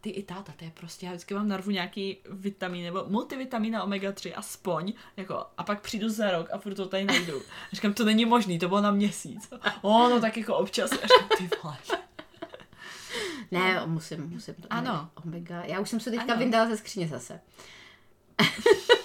ty 0.00 0.10
i 0.10 0.22
táta, 0.22 0.52
to 0.56 0.64
je 0.64 0.70
prostě, 0.74 1.06
já 1.06 1.12
vždycky 1.12 1.34
mám 1.34 1.48
narvu 1.48 1.70
nějaký 1.70 2.16
vitamin 2.30 2.84
nebo 2.84 3.04
multivitamína 3.08 3.84
omega-3 3.86 4.32
aspoň, 4.36 4.92
jako, 5.16 5.46
a 5.58 5.64
pak 5.64 5.80
přijdu 5.80 6.08
za 6.08 6.30
rok 6.30 6.48
a 6.52 6.58
furt 6.58 6.74
to 6.74 6.86
tady 6.88 7.04
najdu. 7.04 7.38
A 7.72 7.74
říkám, 7.74 7.94
to 7.94 8.04
není 8.04 8.24
možný, 8.24 8.58
to 8.58 8.68
bylo 8.68 8.80
na 8.80 8.90
měsíc. 8.90 9.52
O, 9.82 10.08
no 10.08 10.20
tak 10.20 10.36
jako 10.36 10.56
občas. 10.56 10.92
A 10.92 10.96
říkám, 10.96 11.28
ty 11.38 11.48
vole. 11.62 11.76
Ne, 13.50 13.82
musím, 13.86 14.28
musím. 14.28 14.54
To 14.54 14.66
Ano. 14.70 15.10
Omega. 15.24 15.62
Já 15.64 15.80
už 15.80 15.90
jsem 15.90 16.00
se 16.00 16.10
teďka 16.10 16.32
Ano. 16.32 16.38
vyndala 16.38 16.68
ze 16.70 16.76
skříně 16.76 17.08
zase. 17.08 17.40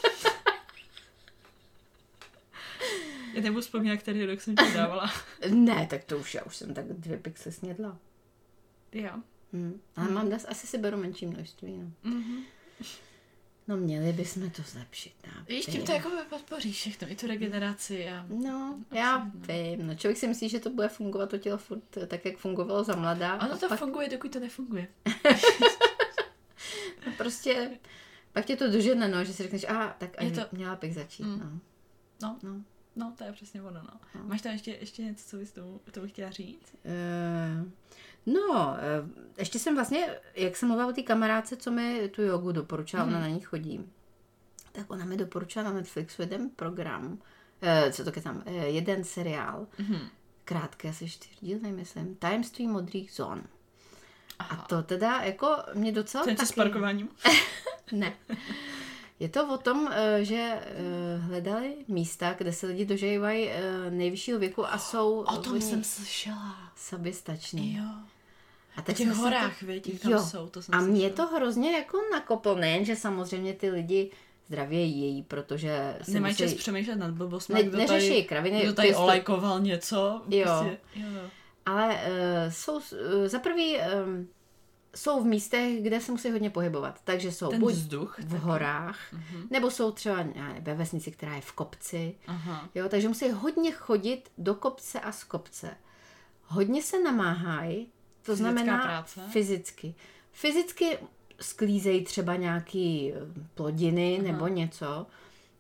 Já 3.38 3.44
nebudu 3.44 3.62
vzpomínat, 3.62 3.98
který 4.00 4.26
rok 4.26 4.42
jsem 4.42 4.56
ti 4.56 4.74
dávala. 4.74 5.12
Ne, 5.50 5.88
tak 5.90 6.04
to 6.04 6.18
už, 6.18 6.34
já 6.34 6.44
už 6.44 6.56
jsem 6.56 6.74
tak 6.74 6.86
dvě 6.88 7.18
pixely 7.18 7.54
snědla. 7.54 7.98
jo. 8.92 9.12
Hmm. 9.54 9.82
Ale 9.96 10.10
mám 10.12 10.30
das, 10.30 10.46
asi 10.50 10.68
si 10.68 10.78
beru 10.78 10.98
menší 10.98 11.26
množství, 11.26 11.78
no. 11.78 11.92
Mhm. 12.12 12.44
No 13.68 13.78
měli 13.78 14.14
bychom 14.14 14.50
to 14.50 14.62
zlepšit, 14.62 15.14
no. 15.28 15.44
Víš, 15.50 15.66
tím 15.66 15.86
to 15.86 15.92
jako 15.92 16.10
podpoří 16.30 16.74
všechno, 16.74 17.12
i 17.12 17.16
tu 17.16 17.28
regeneraci 17.28 18.10
a 18.10 18.26
No, 18.30 18.80
já 18.92 19.16
Absolutně. 19.16 19.54
vím. 19.78 19.88
No, 19.88 19.96
člověk 19.96 20.18
si 20.18 20.28
myslí, 20.28 20.50
že 20.50 20.60
to 20.60 20.70
bude 20.70 20.88
fungovat 20.90 21.30
to 21.30 21.38
tělo 21.38 21.58
furt 21.58 21.84
tak, 22.08 22.26
jak 22.26 22.38
fungovalo 22.38 22.84
za 22.84 22.96
mladá. 22.96 23.36
Ono 23.42 23.54
a 23.54 23.58
to 23.58 23.68
pak 23.70 23.80
funguje, 23.80 24.10
dokud 24.10 24.32
to 24.34 24.40
nefunguje. 24.40 24.88
prostě, 27.18 27.70
pak 28.34 28.46
tě 28.46 28.56
to 28.56 28.72
dožene, 28.72 29.08
no, 29.08 29.24
že 29.26 29.34
si 29.34 29.44
řekneš, 29.44 29.64
a 29.70 29.96
tak 29.98 30.10
Je 30.14 30.18
ani 30.18 30.32
to- 30.32 30.42
měla 30.52 30.76
bych 30.76 30.94
začít, 30.96 31.24
Mm. 31.24 31.40
no. 31.40 31.60
No, 32.22 32.38
no. 32.44 32.64
No, 32.98 33.14
to 33.18 33.24
je 33.24 33.32
přesně 33.32 33.62
ono, 33.62 33.82
no. 33.84 34.00
No. 34.16 34.22
Máš 34.24 34.42
tam 34.42 34.52
ještě, 34.52 34.72
ještě 34.80 35.04
něco, 35.04 35.30
co 35.30 35.38
bys 35.38 35.52
tomu, 35.52 35.80
tomu 35.92 36.08
chtěla 36.08 36.32
říct? 36.32 36.76
Eh, 36.86 37.64
No, 38.26 38.76
eh, 38.80 39.24
ještě 39.38 39.60
jsem 39.60 39.76
vlastně, 39.76 40.10
jak 40.36 40.56
jsem 40.58 40.68
mluvila 40.70 40.90
o 40.90 40.94
té 40.94 41.02
kamarádce, 41.04 41.56
co 41.58 41.72
mi 41.72 42.10
tu 42.10 42.22
jogu 42.22 42.52
doporučila, 42.52 43.04
Mhm. 43.04 43.14
ona 43.14 43.22
na 43.22 43.28
ní 43.28 43.40
chodí, 43.40 43.90
tak 44.72 44.92
ona 44.92 45.06
mi 45.06 45.18
doporučila 45.18 45.66
na 45.66 45.74
Netflixu 45.74 46.22
jeden 46.22 46.50
program, 46.50 47.18
eh, 47.62 47.92
co 47.92 48.04
to 48.04 48.12
je 48.16 48.22
tam, 48.22 48.44
eh, 48.46 48.52
jeden 48.68 49.04
seriál, 49.04 49.68
Mhm. 49.78 50.00
krátké, 50.46 50.90
asi 50.90 51.10
čtyřdílný, 51.10 51.72
myslím, 51.72 52.16
Tajemství 52.16 52.68
modrých 52.68 53.12
zón. 53.12 53.44
A 54.40 54.44
Aha. 54.44 54.66
to 54.70 54.84
teda 54.84 55.22
jako 55.22 55.56
mě 55.74 55.92
docela 55.92 56.26
něco 56.26 56.38
taky... 56.38 56.48
s 56.54 56.56
parkováním? 56.56 57.10
Ne. 57.92 58.14
Je 59.20 59.30
to 59.30 59.54
o 59.54 59.58
tom, 59.58 59.90
eh, 59.94 60.24
že 60.26 60.60
eh, 60.62 61.18
hledali 61.18 61.76
místa, 61.88 62.36
kde 62.38 62.54
se 62.54 62.68
lidi 62.68 62.86
dožívají 62.86 63.50
eh, 63.50 63.92
nejvyššího 63.92 64.40
věku 64.40 64.68
a 64.68 64.78
jsou 64.78 65.20
O 65.20 65.38
tom 65.38 65.62
jsem 65.62 65.84
slyšela. 65.84 66.56
soběstační. 66.76 67.76
Jo. 67.76 67.84
A 68.76 68.82
V 68.82 68.86
teď 68.86 68.98
těch 68.98 69.06
jsme 69.08 69.16
se 69.16 69.22
horách, 69.22 69.60
to... 69.60 69.66
jak 69.72 70.02
tam 70.02 70.12
Jo. 70.12 70.20
jsou, 70.24 70.48
to 70.48 70.62
jsem 70.62 70.76
A 70.76 70.82
mě 70.82 71.08
slyšela. 71.10 71.28
to 71.30 71.36
hrozně 71.36 71.72
jako 71.72 71.98
nakoplo, 72.12 72.56
nejen, 72.56 72.86
že 72.86 72.96
samozřejmě 72.96 73.54
ty 73.54 73.70
lidi 73.70 74.12
zdravě 74.48 74.84
jí, 74.84 75.24
protože 75.24 75.98
si 76.02 76.12
Nemají 76.12 76.32
musí... 76.34 76.44
čas 76.44 76.54
přemýšlet 76.54 76.96
nad 76.96 77.12
blbostmi, 77.12 77.56
Ne, 77.56 77.64
kdo 77.64 77.78
neřeší 77.78 78.10
tady, 78.10 78.24
kraviny, 78.24 78.62
kdo 78.64 78.74
tady 78.74 78.90
pěsto- 78.92 79.02
olajkoval 79.04 79.60
něco. 79.60 80.22
Jo. 80.30 80.46
Prostě, 80.46 80.78
jo. 80.96 81.22
ale 81.66 81.88
uh, 81.96 82.00
jsou, 82.52 82.76
uh, 82.76 82.82
za 83.26 83.40
prvý 83.40 83.76
um, 83.78 84.28
jsou 84.98 85.22
v 85.24 85.26
místech, 85.26 85.84
kde 85.84 86.02
se 86.02 86.12
musí 86.12 86.32
hodně 86.32 86.50
pohybovat, 86.50 87.00
takže 87.04 87.32
jsou 87.32 87.50
Ten 87.50 87.60
buď 87.60 87.74
vzduch. 87.74 88.20
v 88.20 88.40
horách, 88.40 89.00
Mhm. 89.14 89.48
nebo 89.52 89.72
jsou 89.72 89.92
třeba 89.92 90.18
nevím, 90.24 90.64
ve 90.64 90.76
vesnici, 90.76 91.12
která 91.12 91.36
je 91.36 91.42
v 91.42 91.52
kopci, 91.52 92.16
Aha. 92.28 92.70
jo, 92.76 92.90
takže 92.90 93.08
musí 93.08 93.30
hodně 93.32 93.72
chodit 93.72 94.32
do 94.38 94.56
kopce 94.56 95.00
a 95.00 95.12
z 95.12 95.24
kopce. 95.24 95.70
Hodně 96.46 96.82
se 96.84 97.04
namáhají, 97.04 97.86
to 97.86 98.32
Fyzická 98.32 98.36
znamená 98.52 98.84
práce. 98.84 99.22
fyzicky. 99.32 99.96
Fyzicky 100.32 100.98
sklízejí 101.40 102.04
třeba 102.04 102.36
nějaký 102.36 103.14
plodiny 103.56 104.18
Aha. 104.20 104.32
nebo 104.32 104.48
něco. 104.48 105.06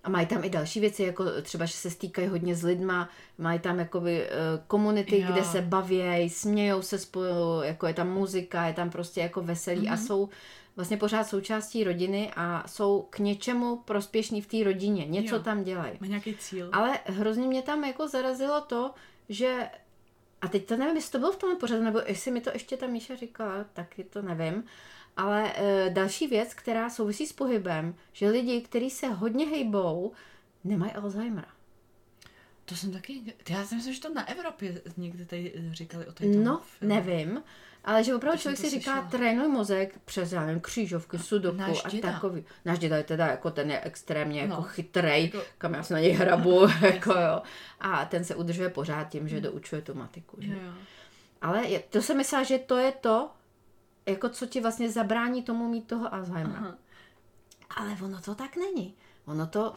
A 0.08 0.10
mají 0.10 0.28
tam 0.28 0.44
i 0.44 0.50
další 0.50 0.80
věci, 0.80 1.04
jako 1.04 1.24
třeba, 1.42 1.66
že 1.66 1.74
se 1.74 1.90
stýkají 1.90 2.28
hodně 2.28 2.56
s 2.56 2.64
lidma, 2.64 3.10
mají 3.38 3.60
tam 3.60 3.80
jakoby 3.80 4.24
eh, 4.24 4.30
komunity, 4.68 5.20
Jo. 5.22 5.28
kde 5.32 5.44
se 5.44 5.62
bavějí, 5.62 6.30
smějou 6.30 6.82
se 6.82 7.00
spolu, 7.00 7.62
jako 7.64 7.88
je 7.88 7.94
tam 7.94 8.10
muzika, 8.14 8.66
je 8.68 8.74
tam 8.74 8.90
prostě 8.90 9.22
jako 9.22 9.42
veselí 9.42 9.82
Mhm. 9.82 9.94
a 9.94 9.98
jsou 9.98 10.30
vlastně 10.76 10.98
pořád 10.98 11.24
součástí 11.28 11.84
rodiny 11.84 12.32
a 12.36 12.64
jsou 12.68 13.08
k 13.10 13.20
něčemu 13.20 13.76
prospěšní 13.78 14.42
v 14.42 14.48
té 14.48 14.64
rodině. 14.64 15.06
Něco 15.06 15.36
Jo. 15.36 15.42
tam 15.42 15.64
dělají. 15.64 15.92
Má 16.02 16.08
nějaký 16.08 16.36
cíl. 16.36 16.70
Ale 16.74 17.00
hrozně 17.06 17.48
mě 17.48 17.62
tam 17.62 17.84
jako 17.84 18.08
zarazilo 18.08 18.62
to, 18.62 18.92
že 19.30 19.70
a 20.42 20.48
teď 20.48 20.66
to 20.66 20.78
nevím, 20.78 20.96
jestli 20.96 21.12
to 21.12 21.20
bylo 21.20 21.32
v 21.32 21.36
tomhle 21.36 21.60
pořadu, 21.60 21.84
nebo 21.84 22.00
jestli 22.06 22.32
mi 22.32 22.42
to 22.42 22.50
ještě 22.54 22.78
ta 22.78 22.88
Míša 22.88 23.16
říkala, 23.16 23.66
taky 23.74 24.04
to 24.04 24.22
nevím. 24.22 24.64
Ale 25.18 25.54
e, 25.56 25.90
další 25.90 26.28
věc, 26.28 26.54
která 26.54 26.90
souvisí 26.90 27.28
s 27.28 27.34
pohybem, 27.34 27.96
že 28.14 28.30
lidi, 28.30 28.62
kteří 28.62 28.90
se 28.90 29.08
hodně 29.08 29.46
hejbou, 29.46 30.12
nemají 30.64 30.92
Alzheimera. 30.92 31.48
To 32.66 32.76
jsem 32.76 32.92
taky, 32.92 33.22
já 33.50 33.66
si 33.66 33.76
myslím, 33.76 33.94
že 33.94 34.02
to 34.02 34.14
na 34.14 34.30
Evropě 34.30 34.82
někde 34.98 35.26
tady 35.26 35.54
říkali 35.72 36.08
o 36.08 36.12
tom 36.14 36.44
No, 36.44 36.62
filmu. 36.64 36.94
nevím, 36.96 37.44
Ale 37.86 38.04
že 38.04 38.16
opravdu 38.16 38.38
To 38.38 38.42
člověk 38.42 38.60
to 38.60 38.64
si 38.64 38.70
říká, 38.70 38.92
slyšela. 38.92 39.10
trénuj 39.10 39.48
mozek 39.48 40.00
přes, 40.06 40.32
já 40.32 40.46
nevím, 40.46 40.62
křížovky, 40.62 41.20
sudoku 41.20 41.58
náš 41.58 41.86
a 41.86 41.90
děda. 41.90 42.12
takový. 42.12 42.46
Náš 42.66 42.80
děda 42.80 42.98
je 42.98 43.04
teda 43.04 43.28
jako 43.28 43.52
ten 43.52 43.72
je 43.72 43.82
extrémně 43.82 44.42
jako 44.42 44.54
No. 44.54 44.62
chytrej, 44.62 45.24
Jako- 45.26 45.42
kam 45.58 45.74
já 45.74 45.84
se 45.84 45.94
na 45.94 46.00
něj 46.00 46.12
hrabu, 46.12 46.68
jako 46.94 47.12
jo. 47.12 47.42
A 47.80 48.06
ten 48.06 48.24
se 48.26 48.36
udržuje 48.36 48.70
pořád 48.70 49.04
tím, 49.10 49.28
že 49.28 49.42
doučuje 49.42 49.82
tu 49.82 49.94
matiku. 49.94 50.38
Že? 50.42 50.52
Jo, 50.52 50.58
jo. 50.66 50.72
Ale 51.42 51.68
je, 51.68 51.80
to 51.80 52.02
jsem 52.02 52.18
myslela, 52.18 52.44
že 52.44 52.58
to 52.60 52.78
je 52.78 52.92
to, 52.92 53.30
jako 54.08 54.30
co 54.30 54.46
ti 54.46 54.62
vlastně 54.62 54.92
zabrání 54.92 55.44
tomu 55.44 55.70
mít 55.70 55.88
toho 55.88 56.14
Alzheimera. 56.14 56.60
Aha. 56.60 56.76
Ale 57.70 57.98
ono 58.04 58.22
to 58.22 58.36
tak 58.36 58.56
není. 58.56 58.96
Ono 59.26 59.48
to 59.48 59.76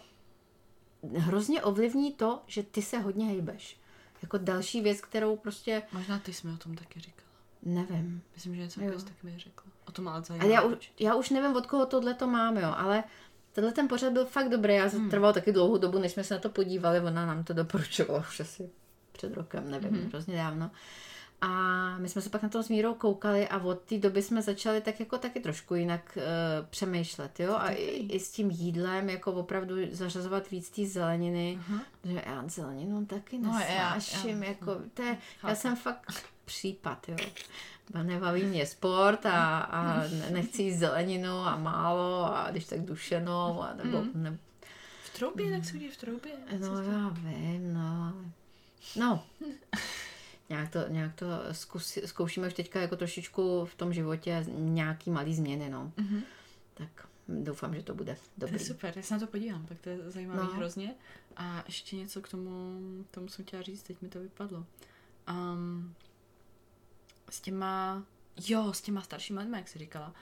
hrozně 1.16 1.62
ovlivní 1.62 2.12
to, 2.12 2.42
že 2.46 2.62
ty 2.62 2.82
se 2.82 2.98
hodně 2.98 3.26
hejbeš. 3.26 3.80
Jako 4.22 4.38
další 4.38 4.80
věc, 4.80 5.00
kterou 5.00 5.36
prostě 5.36 5.82
Možná 5.92 6.18
ty 6.18 6.32
jsi 6.32 6.46
mi 6.46 6.52
o 6.52 6.56
tom 6.56 6.74
taky 6.74 7.00
říkala. 7.00 7.28
nevím. 7.62 8.22
Myslím, 8.34 8.54
že 8.54 8.62
něco 8.62 8.80
takového 8.80 9.02
taky 9.02 9.26
mi 9.26 9.38
řekla. 9.38 9.64
O 9.88 9.92
tom 9.92 10.08
ale 10.08 10.22
Ale 10.28 10.48
já, 10.48 10.62
už, 10.62 10.92
já 11.00 11.14
už 11.14 11.30
nevím, 11.30 11.56
od 11.56 11.66
koho 11.66 11.86
tohle 11.86 12.14
to 12.14 12.26
mám, 12.26 12.56
jo, 12.56 12.74
ale 12.76 13.04
tenhle 13.52 13.72
ten 13.72 13.88
pořad 13.88 14.12
byl 14.12 14.26
fakt 14.26 14.48
dobrý. 14.48 14.74
Já 14.74 14.86
hmm. 14.86 15.10
trval 15.10 15.32
taky 15.32 15.52
dlouhou 15.52 15.78
dobu, 15.78 15.98
než 15.98 16.12
jsme 16.12 16.24
se 16.24 16.34
na 16.34 16.40
to 16.40 16.48
podívali. 16.48 17.00
Ona 17.00 17.26
nám 17.26 17.44
to 17.44 17.52
doporučovala 17.52 18.20
už 18.20 18.40
asi 18.40 18.70
před 19.12 19.34
rokem, 19.34 19.70
nevím, 19.70 19.90
hmm. 19.90 20.08
hrozně 20.08 20.36
dávno. 20.36 20.70
A 21.42 21.48
my 21.98 22.08
jsme 22.08 22.22
se 22.22 22.30
pak 22.30 22.42
na 22.42 22.48
to 22.48 22.62
s 22.62 22.68
Mírou 22.68 22.94
koukali 22.94 23.48
a 23.48 23.58
od 23.58 23.80
té 23.80 23.98
doby 23.98 24.22
jsme 24.22 24.42
začali 24.42 24.80
tak 24.80 25.00
jako 25.00 25.18
taky 25.18 25.40
trošku 25.40 25.74
jinak 25.74 26.18
uh, 26.18 26.22
přemýšlet, 26.70 27.40
jo, 27.40 27.54
a 27.54 27.70
i, 27.70 27.82
i, 27.84 28.20
s 28.20 28.30
tím 28.30 28.50
jídlem, 28.50 29.10
jako 29.10 29.32
opravdu 29.32 29.74
zařazovat 29.90 30.50
víc 30.50 30.70
té 30.70 30.86
zeleniny, 30.86 31.58
uh-huh. 31.70 31.80
že 32.04 32.22
já 32.26 32.44
zeleninu 32.48 33.06
taky 33.06 33.38
No, 33.38 33.48
já- 33.68 33.94
nesnáším, 33.94 34.42
já- 34.42 34.48
jako, 34.48 34.76
to 34.94 35.02
je, 35.02 35.08
já 35.08 35.16
chápu. 35.38 35.54
jsem 35.60 35.76
fakt 35.76 36.12
případ, 36.44 37.08
jo. 37.08 37.16
Nebaví 38.02 38.42
mě 38.44 38.66
sport 38.66 39.26
a, 39.26 39.58
a 39.58 39.96
ne- 40.08 40.30
nechci 40.30 40.62
jíst 40.62 40.78
zeleninu 40.78 41.32
a 41.38 41.56
málo 41.56 42.36
a 42.36 42.50
když 42.50 42.64
tak 42.64 42.80
dušenou 42.80 43.62
a 43.62 43.74
nebo, 43.84 43.98
Mhm. 43.98 44.22
ne, 44.22 44.38
V 45.04 45.18
troubě, 45.18 45.50
tak 45.50 45.64
se 45.64 45.74
uděje 45.74 45.90
v 45.92 45.96
troubě. 45.96 46.32
no 46.60 46.82
já 46.82 47.08
vím, 47.08 47.74
no. 47.74 48.14
No, 48.96 49.24
nějak 50.50 50.70
to, 50.70 50.78
nějak 50.88 51.14
to 51.14 51.26
zkus, 51.52 51.98
zkoušíme 52.04 52.46
už 52.46 52.54
teďka 52.54 52.80
jako 52.80 52.96
trošičku 52.96 53.64
v 53.64 53.74
tom 53.74 53.92
životě 53.92 54.44
nějaký 54.48 55.10
malý 55.10 55.34
změny, 55.34 55.70
no. 55.70 55.92
Mhm. 55.96 56.20
Tak 56.74 57.06
doufám, 57.28 57.74
že 57.74 57.82
to 57.82 57.94
bude 57.94 58.14
To 58.14 58.20
dobrý. 58.38 58.54
je 58.54 58.58
super, 58.60 58.92
já 58.96 59.02
se 59.02 59.14
na 59.14 59.20
to 59.20 59.26
podívám, 59.26 59.66
tak 59.66 59.78
to 59.80 59.88
je 59.88 60.10
zajímavý 60.10 60.38
No. 60.40 60.54
hrozně. 60.54 60.94
A 61.36 61.62
ještě 61.66 61.96
něco 61.96 62.20
k 62.22 62.28
tomu, 62.28 62.80
tomu 63.10 63.28
jsem 63.28 63.44
chtěla 63.44 63.62
říct, 63.62 63.82
teď 63.82 64.02
mi 64.02 64.08
to 64.08 64.20
vypadlo. 64.20 64.66
Um, 65.30 65.94
s 67.30 67.40
těma, 67.40 68.04
jo, 68.46 68.72
s 68.72 68.80
těma 68.80 69.02
staršíma 69.02 69.40
lidmi, 69.40 69.56
jak 69.56 69.68
jsi 69.68 69.78
říkala, 69.78 70.14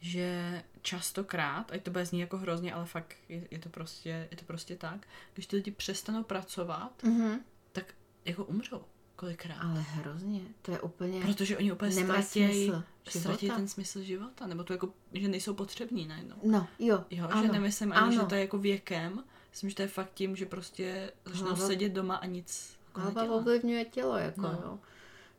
že 0.00 0.62
častokrát, 0.82 1.72
ať 1.72 1.82
to 1.82 1.90
bude 1.90 2.06
znít 2.06 2.20
jako 2.20 2.38
hrozně, 2.38 2.74
ale 2.74 2.86
fakt 2.86 3.16
je, 3.28 3.48
je, 3.50 3.58
to 3.58 3.68
prostě, 3.68 4.28
je 4.30 4.36
to 4.36 4.44
prostě 4.44 4.76
tak, 4.76 5.06
když 5.34 5.46
ty 5.46 5.56
lidi 5.56 5.70
přestanou 5.70 6.22
pracovat, 6.22 7.02
Mhm. 7.02 7.40
tak 7.72 7.94
jako 8.24 8.44
umřou 8.44 8.84
kolikrát. 9.20 9.56
Ale 9.60 9.80
hrozně, 9.80 10.40
to 10.62 10.72
je 10.72 10.80
úplně... 10.80 11.20
Protože 11.20 11.58
oni 11.58 11.72
úplně 11.72 11.92
ztratějí, 11.92 12.72
života. 13.12 13.56
ten 13.56 13.68
smysl 13.68 14.02
života, 14.02 14.46
nebo 14.46 14.64
to 14.64 14.72
jako, 14.72 14.88
že 15.12 15.28
nejsou 15.28 15.54
potřební 15.54 16.06
najednou. 16.06 16.36
No, 16.44 16.68
jo, 16.78 17.04
Jo, 17.10 17.28
ano, 17.30 17.42
že 17.42 17.52
nemyslím 17.52 17.92
ani, 17.92 18.12
že 18.14 18.18
ano. 18.20 18.28
to 18.28 18.34
je 18.34 18.40
jako 18.40 18.58
věkem, 18.58 19.24
myslím, 19.50 19.70
že 19.70 19.76
to 19.76 19.82
je 19.82 19.88
fakt 19.88 20.10
tím, 20.14 20.36
že 20.36 20.46
prostě 20.46 21.12
začnou 21.24 21.46
Hlava- 21.46 21.66
sedět 21.66 21.88
doma 21.92 22.16
a 22.16 22.26
nic 22.26 22.78
jako 22.88 23.00
Hlava 23.00 23.34
ovlivňuje 23.34 23.84
tělo, 23.84 24.16
jako 24.16 24.40
No. 24.40 24.60
jo. 24.64 24.78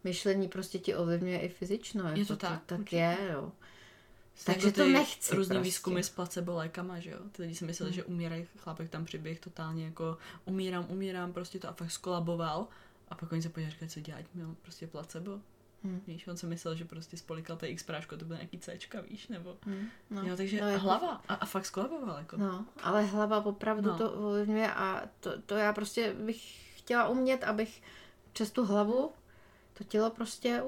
Myšlení 0.03 0.47
prostě 0.47 0.79
ti 0.79 0.95
ovlivňuje 0.95 1.39
i 1.39 1.49
fyzično. 1.49 2.03
Jako 2.09 2.25
to 2.25 2.35
tak, 2.35 2.61
tak 2.65 2.79
určitě. 2.79 2.95
je, 2.95 3.17
jo. 3.33 3.51
Takže 4.43 4.67
jako 4.67 4.77
to 4.81 4.87
nechci 4.87 5.35
Různý 5.35 5.53
prostě. 5.55 5.63
výzkumy 5.63 6.03
s 6.03 6.09
placebo 6.09 6.53
lékama, 6.55 6.99
že 6.99 7.09
jo. 7.11 7.19
Ty 7.31 7.41
lidi 7.41 7.55
si 7.55 7.65
mysleli, 7.65 7.91
Hmm. 7.91 7.95
že 7.95 8.03
umírají, 8.03 8.47
chlápek 8.57 8.89
tam 8.89 9.05
přiběh 9.05 9.39
totálně 9.39 9.85
jako 9.85 10.17
umírám, 10.45 10.85
umírám, 10.89 11.33
prostě 11.33 11.59
to 11.59 11.69
a 11.69 11.73
fakt 11.73 11.91
skolaboval. 11.91 12.67
A 13.11 13.15
pak 13.15 13.31
oni 13.31 13.41
se 13.41 13.49
podívali, 13.49 13.71
říkali, 13.71 13.89
co 13.91 13.99
dělat, 13.99 14.25
měl 14.33 14.55
prostě 14.61 14.87
placebo. 14.87 15.39
Hmm. 15.83 16.01
Víš, 16.07 16.27
on 16.27 16.37
si 16.37 16.45
myslel, 16.45 16.75
že 16.75 16.85
prostě 16.85 17.17
spolikal 17.17 17.57
té 17.57 17.67
X 17.67 17.83
práško, 17.83 18.17
to 18.17 18.25
byl 18.25 18.35
nějaký 18.35 18.59
Cčka, 18.59 19.01
víš, 19.01 19.27
nebo... 19.27 19.57
Hm, 19.65 19.87
No, 20.09 20.23
jo, 20.23 20.37
takže 20.37 20.57
no, 20.57 20.63
no, 20.65 20.69
jako- 20.71 20.83
hlava 20.83 21.21
a, 21.27 21.33
a 21.33 21.45
fakt 21.45 21.65
skolaboval, 21.65 22.17
jako. 22.17 22.37
No, 22.37 22.65
ale 22.83 23.03
hlava 23.05 23.45
opravdu 23.45 23.89
No. 23.91 23.97
to 23.97 24.11
ovlivňuje 24.11 24.73
a 24.73 25.03
to, 25.19 25.41
to 25.41 25.55
já 25.55 25.73
prostě 25.73 26.13
bych 26.13 26.77
chtěla 26.79 27.07
umět, 27.07 27.43
abych 27.43 27.81
přes 28.33 28.51
tu 28.51 28.65
hlavu 28.65 29.11
to 29.73 29.83
tělo 29.83 30.09
prostě 30.09 30.63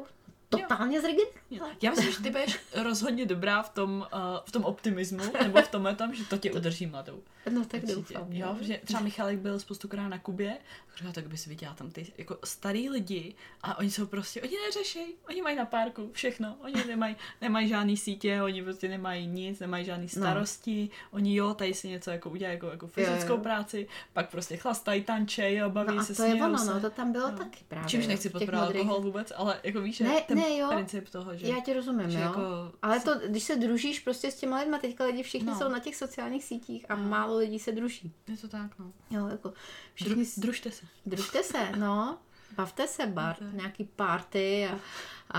totálně 0.58 1.02
zregenerovala. 1.02 1.76
Já 1.82 1.92
myslím, 1.92 2.12
že 2.12 2.18
ty 2.22 2.30
budeš 2.30 2.60
rozhodně 2.76 3.26
dobrá 3.26 3.64
v 3.64 3.70
tom, 3.70 4.08
uh, 4.14 4.20
v 4.46 4.52
tom 4.52 4.64
optimismu, 4.64 5.24
nebo 5.44 5.62
v 5.62 5.68
tomhle 5.68 5.96
tam, 5.96 6.16
že 6.16 6.24
to 6.26 6.38
tě 6.38 6.52
udrží 6.52 6.86
mladou. 6.86 7.24
No 7.52 7.66
tak 7.66 7.84
Určitě. 7.84 7.96
doufám. 7.96 8.34
Jo, 8.34 8.48
no. 8.48 8.56
protože 8.56 8.80
třeba 8.86 9.00
Michalik 9.02 9.40
byl 9.40 9.60
spoustukrát 9.60 10.10
na 10.10 10.20
Kubě, 10.20 10.58
říkal, 10.98 11.14
tak 11.14 11.28
bys 11.28 11.46
viděla 11.46 11.74
tam 11.74 11.92
ty 11.92 12.14
jako 12.18 12.38
starý 12.44 12.90
lidi 12.90 13.36
a 13.62 13.78
oni 13.78 13.92
jsou 13.92 14.06
prostě, 14.06 14.42
oni 14.42 14.52
neřešejí, 14.66 15.14
oni 15.30 15.42
mají 15.42 15.56
na 15.56 15.66
párku 15.66 16.10
všechno, 16.14 16.56
oni 16.64 16.84
nemají, 16.88 17.16
nemají 17.42 17.68
žádný 17.68 17.98
sítě, 17.98 18.42
oni 18.42 18.64
prostě 18.64 18.90
nemají 18.90 19.28
nic, 19.28 19.60
nemají 19.60 19.86
žádný 19.86 20.10
starosti, 20.10 20.90
no. 20.92 21.18
oni 21.18 21.36
jo, 21.36 21.54
tady 21.54 21.74
si 21.74 21.88
něco 21.88 22.12
jako 22.12 22.30
udělají 22.30 22.56
jako, 22.56 22.68
jako 22.68 22.88
fyzickou 22.88 23.34
jo. 23.34 23.38
práci, 23.38 23.88
pak 24.14 24.30
prostě 24.30 24.58
chlastají, 24.58 25.04
tančejí, 25.04 25.56
jo, 25.58 25.70
baví 25.70 25.96
No 25.96 26.02
a 26.02 26.06
se, 26.06 26.16
to 26.16 26.24
je 26.24 26.34
ono, 26.34 26.58
se. 26.58 26.74
no, 26.74 26.80
to 26.82 26.90
tam 26.90 27.12
bylo 27.12 27.30
Jo. 27.30 27.38
taky 27.38 27.60
právě. 27.68 27.90
Čímž 27.90 28.04
jo, 28.04 28.10
nechci 28.10 28.30
podporovat 28.30 28.66
alkohol 28.66 29.02
vůbec, 29.02 29.32
ale 29.36 29.60
jako 29.64 29.82
víš, 29.82 29.98
že 29.98 30.04
Ne, 30.04 30.22
ten 30.22 30.38
ne, 30.38 30.43
jo. 30.50 30.68
princip 30.70 31.10
toho, 31.10 31.38
že, 31.38 31.48
Já 31.48 31.60
tě 31.60 31.74
rozumím, 31.74 32.10
že 32.10 32.18
jo. 32.18 32.24
jako 32.24 32.42
Ale 32.82 33.00
to, 33.00 33.12
když 33.28 33.44
se 33.44 33.56
družíš 33.56 34.00
prostě 34.00 34.32
s 34.32 34.36
těma 34.36 34.60
lidma, 34.60 34.78
teďka 34.78 35.06
lidi 35.06 35.24
všichni 35.24 35.48
No. 35.50 35.58
jsou 35.60 35.70
na 35.70 35.80
těch 35.80 35.96
sociálních 35.96 36.44
sítích 36.44 36.86
a 36.90 36.96
No. 36.96 37.10
málo 37.10 37.38
lidí 37.38 37.60
se 37.60 37.72
druží. 37.72 38.12
je 38.28 38.38
to 38.38 38.48
tak, 38.48 38.72
no. 38.80 38.92
Jo, 39.12 39.28
jako 39.28 39.50
Dru, 39.50 39.56
všichni 39.94 40.26
s- 40.26 40.40
družte 40.40 40.72
se. 40.72 40.86
družte 41.06 41.44
se, 41.44 41.70
no. 41.78 42.18
Bavte 42.56 42.88
se, 42.88 43.08
bar, 43.08 43.36
Tak. 43.36 43.54
nějaký 43.54 43.84
party 43.84 44.68
a, 44.68 44.80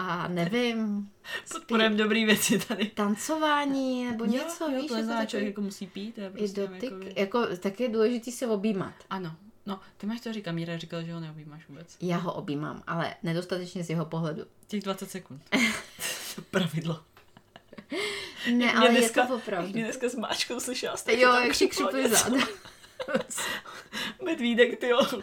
a 0.01 0.29
nevím, 0.29 1.11
Podporujeme 1.53 1.97
dobrý 1.97 2.25
věci 2.25 2.59
tady. 2.59 2.87
tancování 2.87 4.05
nebo 4.05 4.25
něco, 4.25 4.71
jo, 4.71 4.81
víš, 4.81 4.89
to 4.89 4.97
je 4.97 5.03
to 5.03 5.07
že 5.07 5.13
takový 5.13 5.27
člověk 5.29 5.47
jako 5.49 5.61
musí 5.61 5.87
pít. 5.87 6.19
Je 6.19 6.27
i 6.27 6.31
prostě 6.31 6.61
dotyk, 6.61 6.93
jako, 7.17 7.39
jako, 7.39 7.57
tak 7.57 7.81
je 7.81 7.89
důležitý 7.89 8.33
se 8.33 8.47
objímat. 8.47 8.95
Ano, 9.11 9.37
no, 9.67 9.81
ty 9.97 10.07
máš 10.07 10.21
to 10.21 10.33
říkat, 10.33 10.53
Míra 10.53 10.79
říkal, 10.79 11.03
že 11.03 11.15
ho 11.15 11.21
neobjímáš 11.21 11.69
vůbec. 11.69 11.97
Já 12.01 12.17
ho 12.17 12.33
objímám, 12.33 12.83
ale 12.87 13.15
nedostatečně 13.23 13.85
z 13.85 13.91
jeho 13.91 14.05
pohledu. 14.05 14.43
Těch 14.67 14.83
20 14.83 15.11
sekund. 15.11 15.43
Pravidlo. 16.51 17.01
Ne, 18.53 18.73
ale 18.73 18.93
je 18.93 19.11
to 19.11 19.37
opravdu. 19.37 19.73
Mě 19.73 19.85
dneska 19.85 20.09
s 20.09 20.15
máčkou 20.15 20.61
slyšela 20.61 20.97
jste, 20.97 21.21
Jo, 21.21 21.33
jak 21.33 21.55
si 21.55 21.69
křupli 21.69 22.09
záda. 22.09 22.39
Medvídek, 24.25 24.81
ty 24.81 24.89
jo. 24.89 25.01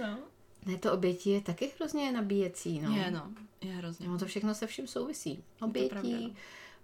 no. 0.00 0.18
Ne, 0.66 0.78
to 0.78 0.92
obětí 0.92 1.30
je 1.30 1.40
taky 1.40 1.72
hrozně 1.76 2.12
nabíjecí, 2.12 2.80
no. 2.80 2.96
Je, 2.96 3.10
no, 3.10 3.30
je 3.60 3.72
hrozně. 3.72 4.08
No, 4.08 4.18
to 4.18 4.26
všechno 4.26 4.54
se 4.54 4.66
vším 4.66 4.86
souvisí. 4.86 5.44
Obětí, 5.60 6.24
no. 6.24 6.34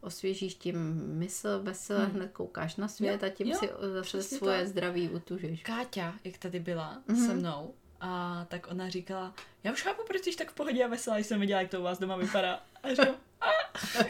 Osvěžíš 0.00 0.54
tím 0.54 0.94
mysl, 1.18 1.60
vesele, 1.62 2.04
Hmm. 2.04 2.14
hned 2.14 2.32
koukáš 2.32 2.76
na 2.76 2.88
svět 2.88 3.22
Jo, 3.22 3.28
a 3.28 3.30
tím 3.30 3.46
jo, 3.46 3.58
si 3.58 3.68
zase 3.94 4.22
svoje 4.22 4.58
tak. 4.58 4.68
zdraví 4.68 5.08
utužíš. 5.08 5.62
Káťa, 5.62 6.14
jak 6.24 6.38
tady 6.38 6.60
byla 6.60 7.02
Mhm. 7.08 7.26
se 7.26 7.34
mnou, 7.34 7.74
a 8.00 8.44
tak 8.48 8.66
ona 8.70 8.88
říkala, 8.88 9.34
já 9.64 9.72
už 9.72 9.82
chápu, 9.82 10.02
proč 10.06 10.22
jsi 10.22 10.36
tak 10.36 10.50
v 10.50 10.54
pohodě 10.54 10.84
a 10.84 10.88
veselá, 10.88 11.16
když 11.16 11.26
jsem 11.26 11.40
viděla, 11.40 11.60
jak 11.60 11.70
to 11.70 11.80
u 11.80 11.82
vás 11.82 11.98
doma 11.98 12.16
vypadá. 12.16 12.62
A 12.82 12.88
říkám, 12.90 13.14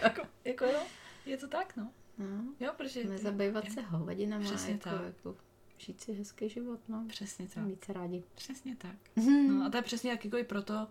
jako, 0.02 0.22
jako 0.44 0.64
no, 0.66 0.80
je 1.26 1.36
to 1.36 1.48
tak, 1.48 1.76
no. 1.76 1.90
No, 2.18 2.26
Jo, 2.60 2.72
protože... 2.76 3.04
nezabývat 3.04 3.70
se 3.72 3.80
hovadinama, 3.80 4.44
Přesně 4.44 4.72
jako, 4.72 4.88
tak. 4.90 5.00
jako 5.06 5.36
žít 5.78 6.00
si 6.00 6.12
hezký 6.12 6.48
život, 6.48 6.80
no. 6.88 7.04
Přesně 7.08 7.48
tak. 7.54 7.64
Mít 7.64 7.84
se 7.84 7.92
rádi. 7.92 8.22
Přesně 8.34 8.76
tak. 8.76 8.96
Mhm. 9.16 9.58
No 9.58 9.66
a 9.66 9.70
to 9.70 9.76
je 9.76 9.82
přesně 9.82 10.10
jak 10.10 10.24
jako 10.24 10.36
i 10.36 10.44
proto 10.44 10.88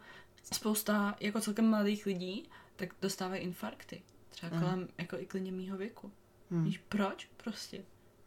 spousta 0.53 1.15
jako 1.19 1.41
celkem 1.41 1.69
mladých 1.69 2.05
lidí 2.05 2.49
tak 2.75 2.89
dostávají 3.01 3.41
infarkty. 3.43 4.03
Třeba 4.37 4.51
Aha. 4.55 4.61
kolem 4.61 4.87
jako 4.97 5.17
i 5.19 5.25
klidně 5.25 5.51
mýho 5.51 5.77
věku. 5.77 6.11
Hmm. 6.51 6.63
Víš 6.63 6.81
proč? 6.89 7.29
Prostě. 7.37 7.81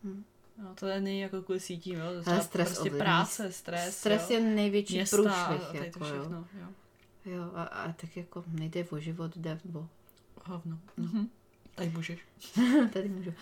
Hmm. 0.05 0.25
No, 0.63 0.75
to 0.75 0.87
není 0.87 1.21
jako 1.21 1.43
kvůli 1.43 1.61
sítím, 1.61 1.99
jo. 1.99 2.07
To 2.25 2.31
je 2.31 2.37
Ale 2.37 2.45
stres 2.45 2.69
prostě 2.69 2.91
práce, 2.91 3.53
stres, 3.53 3.99
Stres 3.99 4.31
jo. 4.31 4.37
je 4.37 4.43
největší 4.43 4.95
Města, 4.95 5.17
průšvih, 5.17 5.37
a 5.39 5.73
tady 5.73 5.79
jako, 5.79 5.99
to 5.99 6.05
všechno, 6.05 6.47
jo. 6.61 6.67
jo 7.25 7.51
a, 7.55 7.63
a, 7.63 7.93
tak 7.93 8.17
jako 8.17 8.45
nejde 8.47 8.85
o 8.91 8.99
život, 8.99 9.37
jde 9.37 9.61
o 9.75 9.89
Hovno. 10.45 10.79
Mhm. 10.97 11.31
Tady 11.75 11.91
můžeš. 11.91 12.21
Tady 12.93 13.09
můžu. 13.09 13.33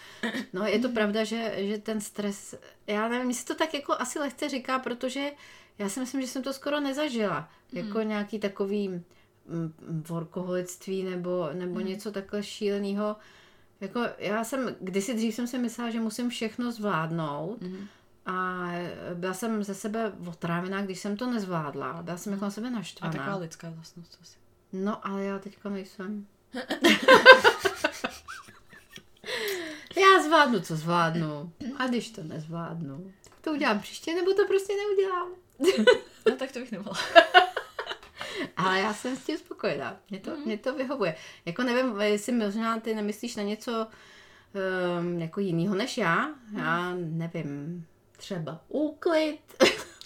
No, 0.53 0.67
je 0.67 0.79
to 0.79 0.89
pravda, 0.89 1.25
že, 1.25 1.55
že 1.59 1.79
ten 1.79 2.01
stres, 2.01 2.55
já 2.87 3.09
nevím, 3.09 3.27
mi 3.27 3.35
se 3.35 3.47
to 3.47 3.55
tak 3.55 3.75
jako 3.75 3.93
asi 3.93 4.19
lehce 4.19 4.49
říká, 4.49 4.79
protože 4.79 5.31
já 5.79 5.89
si 5.89 6.01
myslím, 6.01 6.21
že 6.21 6.27
jsem 6.27 6.43
to 6.43 6.53
skoro 6.53 6.81
nezažila. 6.81 7.51
Jako 7.73 8.03
nějaký 8.03 8.39
takový 8.39 9.05
mm, 9.49 10.05
workoholictví 10.09 11.03
nebo, 11.03 11.49
nebo 11.53 11.81
něco 11.81 12.13
takhle 12.13 12.43
šíleného. 12.43 13.17
Jako 13.81 14.01
já 14.19 14.45
jsem, 14.45 14.77
kdysi 14.81 15.15
dřív 15.15 15.35
jsem 15.35 15.47
si 15.47 15.59
myslela, 15.59 15.91
že 15.91 16.01
musím 16.01 16.31
všechno 16.31 16.73
zvládnout 16.73 17.61
Mhm. 17.63 17.87
a 18.27 18.65
byla 19.15 19.35
jsem 19.35 19.65
ze 19.65 19.75
sebe 19.75 20.13
otrávená, 20.29 20.83
když 20.83 20.99
jsem 21.01 21.17
to 21.17 21.31
nezvládla. 21.31 22.03
Byla 22.03 22.17
jsem 22.17 22.33
jako 22.33 22.45
na 22.45 22.51
sebe 22.51 22.67
A 22.69 22.71
taková 22.71 22.79
naštvaná. 22.79 23.37
lidská 23.37 23.71
vlastnost 23.71 24.19
asi. 24.23 24.37
No, 24.73 25.07
ale 25.07 25.25
já 25.25 25.39
teďka 25.39 25.69
nejsem. 25.69 26.27
já 29.97 30.23
zvládnu, 30.25 30.61
co 30.61 30.77
zvládnu. 30.77 31.53
A 31.79 31.87
když 31.87 32.11
to 32.11 32.23
nezvládnu, 32.23 33.13
tak 33.25 33.33
to 33.41 33.53
udělám 33.53 33.81
příště, 33.81 34.15
nebo 34.15 34.35
to 34.35 34.47
prostě 34.47 34.73
neudělám. 34.77 35.29
No 36.31 36.37
tak 36.37 36.53
to 36.53 36.59
bych 36.59 36.73
nemohla. 36.73 36.95
Ale 38.59 38.81
já 38.81 38.95
jsem 38.95 39.17
s 39.17 39.25
tím 39.25 39.39
spokojená. 39.39 39.97
Mě 40.11 40.21
to, 40.21 40.31
mm. 40.31 40.45
mě 40.45 40.59
to 40.59 40.75
vyhovuje. 40.75 41.17
Jako 41.45 41.63
nevím, 41.63 42.01
jestli 42.01 42.33
možná 42.33 42.81
ty 42.81 42.95
nemyslíš 42.95 43.37
na 43.37 43.43
něco 43.43 43.87
um, 45.01 45.19
jako 45.21 45.41
jinýho 45.41 45.75
než 45.75 45.99
já. 45.99 46.35
Já 46.57 46.95
nevím, 46.95 47.87
třeba 48.17 48.61
úklid. 48.69 49.41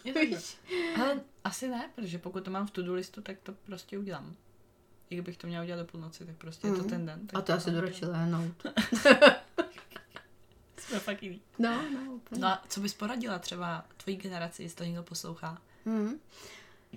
Víš? 0.05 0.57
Ale 1.01 1.21
asi 1.45 1.69
ne, 1.69 1.91
protože 1.95 2.19
pokud 2.19 2.45
to 2.45 2.51
mám 2.51 2.67
v 2.67 2.71
to-do 2.71 2.95
listu, 2.95 3.23
tak 3.23 3.37
to 3.43 3.53
prostě 3.53 3.99
udělám. 3.99 4.35
I 5.11 5.15
kdybych 5.15 5.37
to 5.37 5.47
měla 5.47 5.63
udělat 5.65 5.79
do 5.79 5.85
půlnoci, 5.85 6.25
tak 6.25 6.37
prostě 6.37 6.67
mm. 6.67 6.75
je 6.75 6.83
to 6.83 6.89
ten 6.89 7.07
den. 7.07 7.21
A 7.35 7.41
to 7.41 7.53
asi 7.53 7.71
do 7.71 7.81
radši 7.81 8.07
lehnout. 8.07 8.67
Jsme 10.79 10.99
fakt 10.99 11.23
jiný. 11.23 11.41
No, 11.59 11.83
no, 11.93 12.13
úplně. 12.13 12.41
No 12.41 12.49
a 12.49 12.63
co 12.69 12.81
bys 12.81 12.95
poradila 12.95 13.39
třeba 13.39 13.85
tvojí 13.97 14.17
generaci, 14.17 14.63
jestli 14.63 14.77
to 14.77 14.85
někdo 14.85 15.03
poslouchá? 15.03 15.59
Mm. 15.85 16.21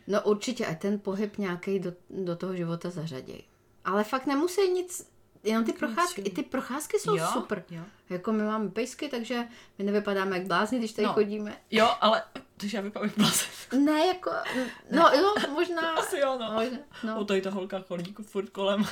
No 0.07 0.21
určitě, 0.21 0.65
ať 0.65 0.79
ten 0.81 0.99
pohyb 0.99 1.37
nějaký 1.37 1.79
do, 1.79 1.93
do 2.09 2.35
toho 2.35 2.55
života 2.55 2.89
zařadí. 2.89 3.43
Ale 3.85 4.03
fakt 4.03 4.25
nemusí 4.25 4.69
nic, 4.71 5.11
jenom 5.43 5.65
ty 5.65 5.73
procházky, 5.73 6.21
i 6.21 6.29
ty 6.29 6.43
procházky 6.43 6.99
jsou 6.99 7.15
Jo, 7.17 7.27
super. 7.33 7.63
jo. 7.69 7.81
Jako 8.09 8.31
my 8.31 8.43
máme 8.43 8.69
pejsky, 8.69 9.09
takže 9.09 9.47
my 9.77 9.83
nevypadáme 9.83 10.37
jak 10.37 10.47
blázni, 10.47 10.79
když 10.79 10.91
tady 10.91 11.05
No. 11.05 11.13
chodíme. 11.13 11.57
Jo, 11.71 11.89
ale 12.01 12.23
takže 12.57 12.77
já 12.77 12.83
vypadám 12.83 13.09
jak 13.09 13.17
blázen. 13.17 13.47
Ne, 13.85 14.05
jako, 14.07 14.31
no 14.91 15.09
jo, 15.13 15.33
možná. 15.53 15.91
Asi 15.97 16.17
jo, 16.19 16.37
no. 16.39 16.51
možná, 16.53 16.77
No. 17.03 17.15
no. 17.15 17.25
tady 17.25 17.41
ta 17.41 17.49
holka 17.49 17.79
chodí 17.87 18.15
furt 18.21 18.49
kolem. 18.49 18.85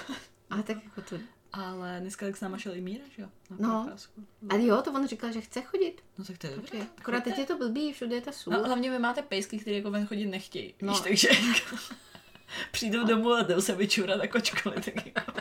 Ale 0.50 0.64
tak 0.64 0.78
jako 0.84 1.02
to, 1.02 1.16
Ale 1.54 1.98
dneska 2.02 2.26
tak 2.26 2.38
s 2.38 2.42
náma 2.42 2.58
šel 2.58 2.76
i 2.76 2.82
Míra, 2.82 3.04
že 3.16 3.22
jo? 3.22 3.30
Na 3.50 3.68
No. 3.68 3.82
procházku. 3.84 4.24
ale 4.50 4.64
jo, 4.66 4.82
to 4.82 4.92
on 4.92 5.08
říkal, 5.08 5.32
že 5.32 5.42
chce 5.42 5.62
chodit. 5.62 6.02
No 6.18 6.26
tak 6.26 6.38
to 6.38 6.48
je 6.48 6.56
dobré. 6.56 6.80
akorát 6.98 7.24
teď 7.24 7.38
je 7.38 7.46
to 7.46 7.58
blbý, 7.58 7.94
všude 7.94 8.16
je 8.16 8.22
ta 8.22 8.32
sůl. 8.32 8.54
No 8.54 8.64
hlavně 8.64 8.92
vy 8.92 9.00
máte 9.00 9.22
pejsky, 9.22 9.60
které 9.60 9.76
jako 9.78 9.92
ven 9.92 10.08
chodit 10.08 10.26
nechtějí. 10.26 10.74
No. 10.82 10.94
Víš, 10.94 11.02
takže 11.02 11.30
přijdou 12.72 13.06
domů 13.06 13.34
a 13.34 13.42
jdou 13.44 13.62
se 13.62 13.76
vyčurat 13.76 14.22
jako 14.22 14.40
čokoliv. 14.40 14.86
Tak 14.86 15.06
jako. 15.06 15.32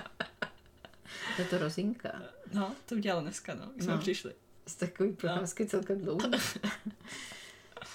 Je 1.39 1.45
to 1.45 1.59
rozinka. 1.59 2.23
No, 2.53 2.75
to 2.87 2.95
udělala 2.95 3.23
dneska, 3.23 3.55
no, 3.55 3.67
když 3.75 3.85
jsme 3.85 3.95
No. 3.95 4.01
přišli. 4.01 4.35
Z 4.67 4.75
takový 4.75 5.13
procházky 5.13 5.67
celkem 5.67 6.01
dlouhý. 6.01 6.31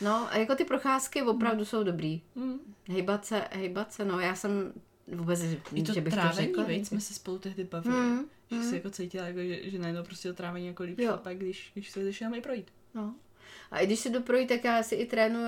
No 0.02 0.34
a 0.34 0.38
jako 0.38 0.56
ty 0.56 0.66
procházky 0.66 1.22
opravdu 1.22 1.66
jsou 1.66 1.84
dobrý. 1.84 2.22
Mm. 2.36 2.60
Hejbat 2.90 3.26
se, 3.26 3.44
hejbat 3.52 3.94
se, 3.94 4.06
no 4.06 4.20
já 4.20 4.36
jsem 4.36 4.74
vůbec, 5.08 5.44
I 5.74 5.84
to 5.84 5.94
že 5.94 6.02
bych 6.02 6.14
to 6.14 6.20
trávení, 6.20 6.48
řekla. 6.48 6.64
veď, 6.64 6.86
jsme 6.88 7.02
se 7.02 7.14
spolu 7.14 7.40
tehdy 7.40 7.64
bavili. 7.64 7.96
Hmm, 7.96 8.26
Že 8.52 8.56
hmm. 8.56 8.70
si 8.70 8.76
jako 8.76 8.90
cítila, 8.90 9.28
jako, 9.28 9.40
že, 9.40 9.70
že 9.70 9.80
najednou 9.80 10.04
prostě 10.04 10.28
to 10.28 10.34
trávení 10.34 10.68
jako 10.68 10.84
líp 10.84 11.02
šlape, 11.02 11.36
když, 11.36 11.72
když 11.74 11.90
se 11.92 12.00
jenom 12.22 12.34
i 12.34 12.42
projít. 12.42 12.68
No. 12.94 13.16
A 13.72 13.80
i 13.80 13.86
když 13.86 14.00
si 14.00 14.10
jdu 14.10 14.22
projít, 14.22 14.48
tak 14.50 14.64
já 14.64 14.84
si 14.84 14.96
i 14.96 15.06
trénuju, 15.06 15.48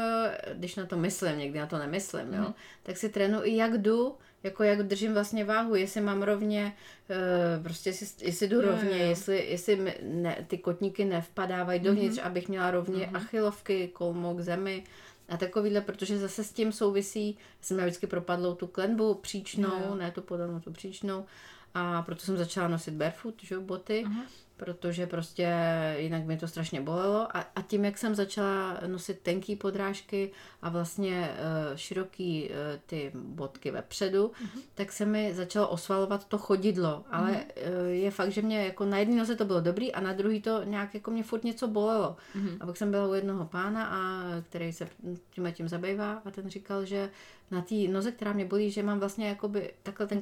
když 0.53 0.76
na 0.76 0.86
to 0.86 0.97
myslím, 0.97 1.38
někdy 1.38 1.60
na 1.60 1.66
to 1.66 1.78
nemyslím, 1.78 2.34
jo, 2.34 2.41
Mhm. 2.41 2.53
tak 2.84 2.97
si 2.97 3.10
trénuju 3.10 3.43
i 3.45 3.55
jak 3.55 3.78
jdu, 3.78 4.16
jako 4.43 4.64
jak 4.64 4.84
držím 4.84 5.14
vlastně 5.14 5.45
váhu, 5.45 5.76
jestli 5.76 6.01
mám 6.01 6.22
rovně, 6.24 6.74
eh, 7.10 7.64
prostě 7.64 7.89
jestli, 7.89 8.07
jestli 8.28 8.47
jdu 8.47 8.62
rovně, 8.62 8.89
jo, 8.97 9.03
jo. 9.03 9.10
jestli, 9.10 9.45
jestli 9.49 9.95
ne, 10.03 10.45
ty 10.47 10.57
kotníky 10.57 11.05
nevpadávají 11.05 11.80
dovnitř, 11.80 12.18
abych 12.24 12.49
měla 12.49 12.72
rovně 12.72 13.05
Mhm. 13.05 13.16
achilovky, 13.16 13.88
kolmo 13.93 14.34
k 14.36 14.39
zemi 14.41 14.84
a 15.30 15.38
takovýhle, 15.38 15.82
protože 15.82 16.18
zase 16.18 16.44
s 16.44 16.54
tím 16.54 16.72
souvisí, 16.72 17.38
jsem 17.62 17.78
měla 17.78 17.88
vždycky 17.88 18.08
propadlou 18.08 18.56
tu 18.56 18.68
klenbu 18.68 19.14
příčnou, 19.14 19.72
jo. 19.88 19.96
ne 19.96 20.12
tu 20.12 20.22
podolnou, 20.22 20.60
tu 20.60 20.72
příčnou 20.72 21.26
a 21.74 22.02
proto 22.02 22.22
jsem 22.22 22.38
začala 22.38 22.68
nosit 22.68 22.94
barefoot, 22.94 23.36
že, 23.44 23.56
jo, 23.56 23.62
boty, 23.62 24.04
Aha. 24.06 24.24
Protože 24.60 25.07
prostě 25.07 25.49
jinak 25.97 26.26
mě 26.26 26.38
to 26.38 26.47
strašně 26.47 26.82
bolelo 26.82 27.38
a, 27.38 27.45
a 27.55 27.62
tím, 27.62 27.86
jak 27.86 27.97
jsem 27.97 28.16
začala 28.16 28.80
nosit 28.88 29.20
tenký 29.20 29.55
podrážky 29.55 30.32
a 30.62 30.70
vlastně 30.70 31.32
uh, 31.32 31.76
široký 31.76 32.49
uh, 32.49 32.55
ty 32.86 33.12
bodky 33.14 33.72
vepředu, 33.72 34.28
uh-huh. 34.28 34.62
tak 34.76 34.91
se 34.91 35.05
mi 35.05 35.34
začalo 35.34 35.68
osvalovat 35.68 36.28
to 36.28 36.38
chodidlo, 36.38 37.03
ale 37.12 37.32
uh, 37.32 37.88
je 37.88 38.12
fakt, 38.12 38.32
že 38.32 38.41
mě 38.41 38.66
jako 38.66 38.86
na 38.86 38.97
jedné 38.97 39.16
noze 39.16 39.36
to 39.36 39.45
bylo 39.45 39.62
dobrý 39.62 39.91
a 39.93 40.01
na 40.01 40.14
druhý 40.14 40.41
to 40.41 40.64
nějak 40.64 40.93
jako 40.93 41.12
mě 41.12 41.24
furt 41.24 41.43
něco 41.43 41.68
bolelo. 41.68 42.16
Uh-huh. 42.36 42.57
A 42.60 42.66
pak 42.66 42.78
jsem 42.78 42.91
byla 42.91 43.07
u 43.07 43.14
jednoho 43.14 43.45
pána, 43.45 43.86
a, 43.86 44.24
který 44.41 44.74
se 44.74 44.89
tím 45.32 45.45
a 45.45 45.51
tím 45.51 45.68
zabývá 45.68 46.22
a 46.26 46.32
ten 46.32 46.49
říkal, 46.49 46.86
že 46.86 47.10
na 47.51 47.62
té 47.62 47.76
noze, 47.76 48.12
která 48.12 48.34
mě 48.34 48.45
bolí, 48.45 48.72
že 48.72 48.84
mám 48.84 48.99
vlastně 48.99 49.28
jakoby 49.28 49.74
takhle 49.84 50.07
ten 50.07 50.22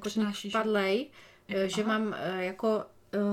vpadlej, 0.50 1.08
eh, 1.48 1.70
že 1.70 1.84
Aha. 1.84 2.00
mám 2.00 2.16
jako 2.38 2.86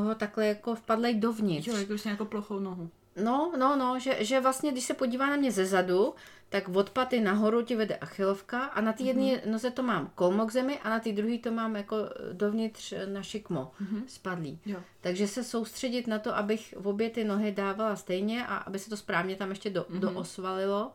ho 0.05 0.15
takhle 0.15 0.47
jako 0.47 0.75
vpadlej 0.75 1.15
dovnitř. 1.15 1.67
Jo, 1.67 1.77
jako 1.77 1.95
už 1.95 2.05
jako 2.05 2.25
plochou 2.25 2.59
nohu. 2.59 2.91
No, 3.25 3.53
no, 3.59 3.77
no, 3.77 3.99
že, 3.99 4.25
že 4.25 4.41
vlastně, 4.41 4.73
když 4.73 4.85
se 4.85 4.95
podívá 4.95 5.27
na 5.27 5.37
mě 5.37 5.53
ze 5.53 5.67
zadu, 5.67 6.15
tak 6.49 6.69
od 6.69 6.91
paty 6.91 7.21
nahoru 7.21 7.63
ti 7.63 7.77
vede 7.77 7.97
achilovka 7.97 8.65
a 8.65 8.81
na 8.81 8.93
té 8.93 9.03
jedné 9.03 9.23
mm-hmm. 9.23 9.51
noze 9.51 9.71
to 9.71 9.83
mám 9.83 10.11
kolmo 10.15 10.47
k 10.47 10.53
zemi 10.53 10.79
a 10.79 10.91
na 10.91 11.01
té 11.01 11.13
druhé 11.13 11.39
to 11.39 11.51
mám 11.51 11.77
jako 11.77 11.97
dovnitř 12.33 12.95
na 13.07 13.23
šikmo 13.23 13.73
mm-hmm. 13.83 14.03
spadlý. 14.07 14.59
Jo. 14.67 14.79
Takže 15.01 15.29
se 15.29 15.45
soustředit 15.45 16.07
na 16.07 16.19
to, 16.19 16.37
abych 16.37 16.75
v 16.79 16.89
obě 16.89 17.11
ty 17.11 17.25
nohy 17.25 17.53
dávala 17.53 17.97
stejně 17.97 18.47
a 18.47 18.57
aby 18.57 18.79
se 18.79 18.91
to 18.91 18.97
správně 18.97 19.37
tam 19.37 19.51
ještě 19.51 19.71
do, 19.71 19.83
mm-hmm. 19.83 19.99
doosvalilo. 19.99 20.93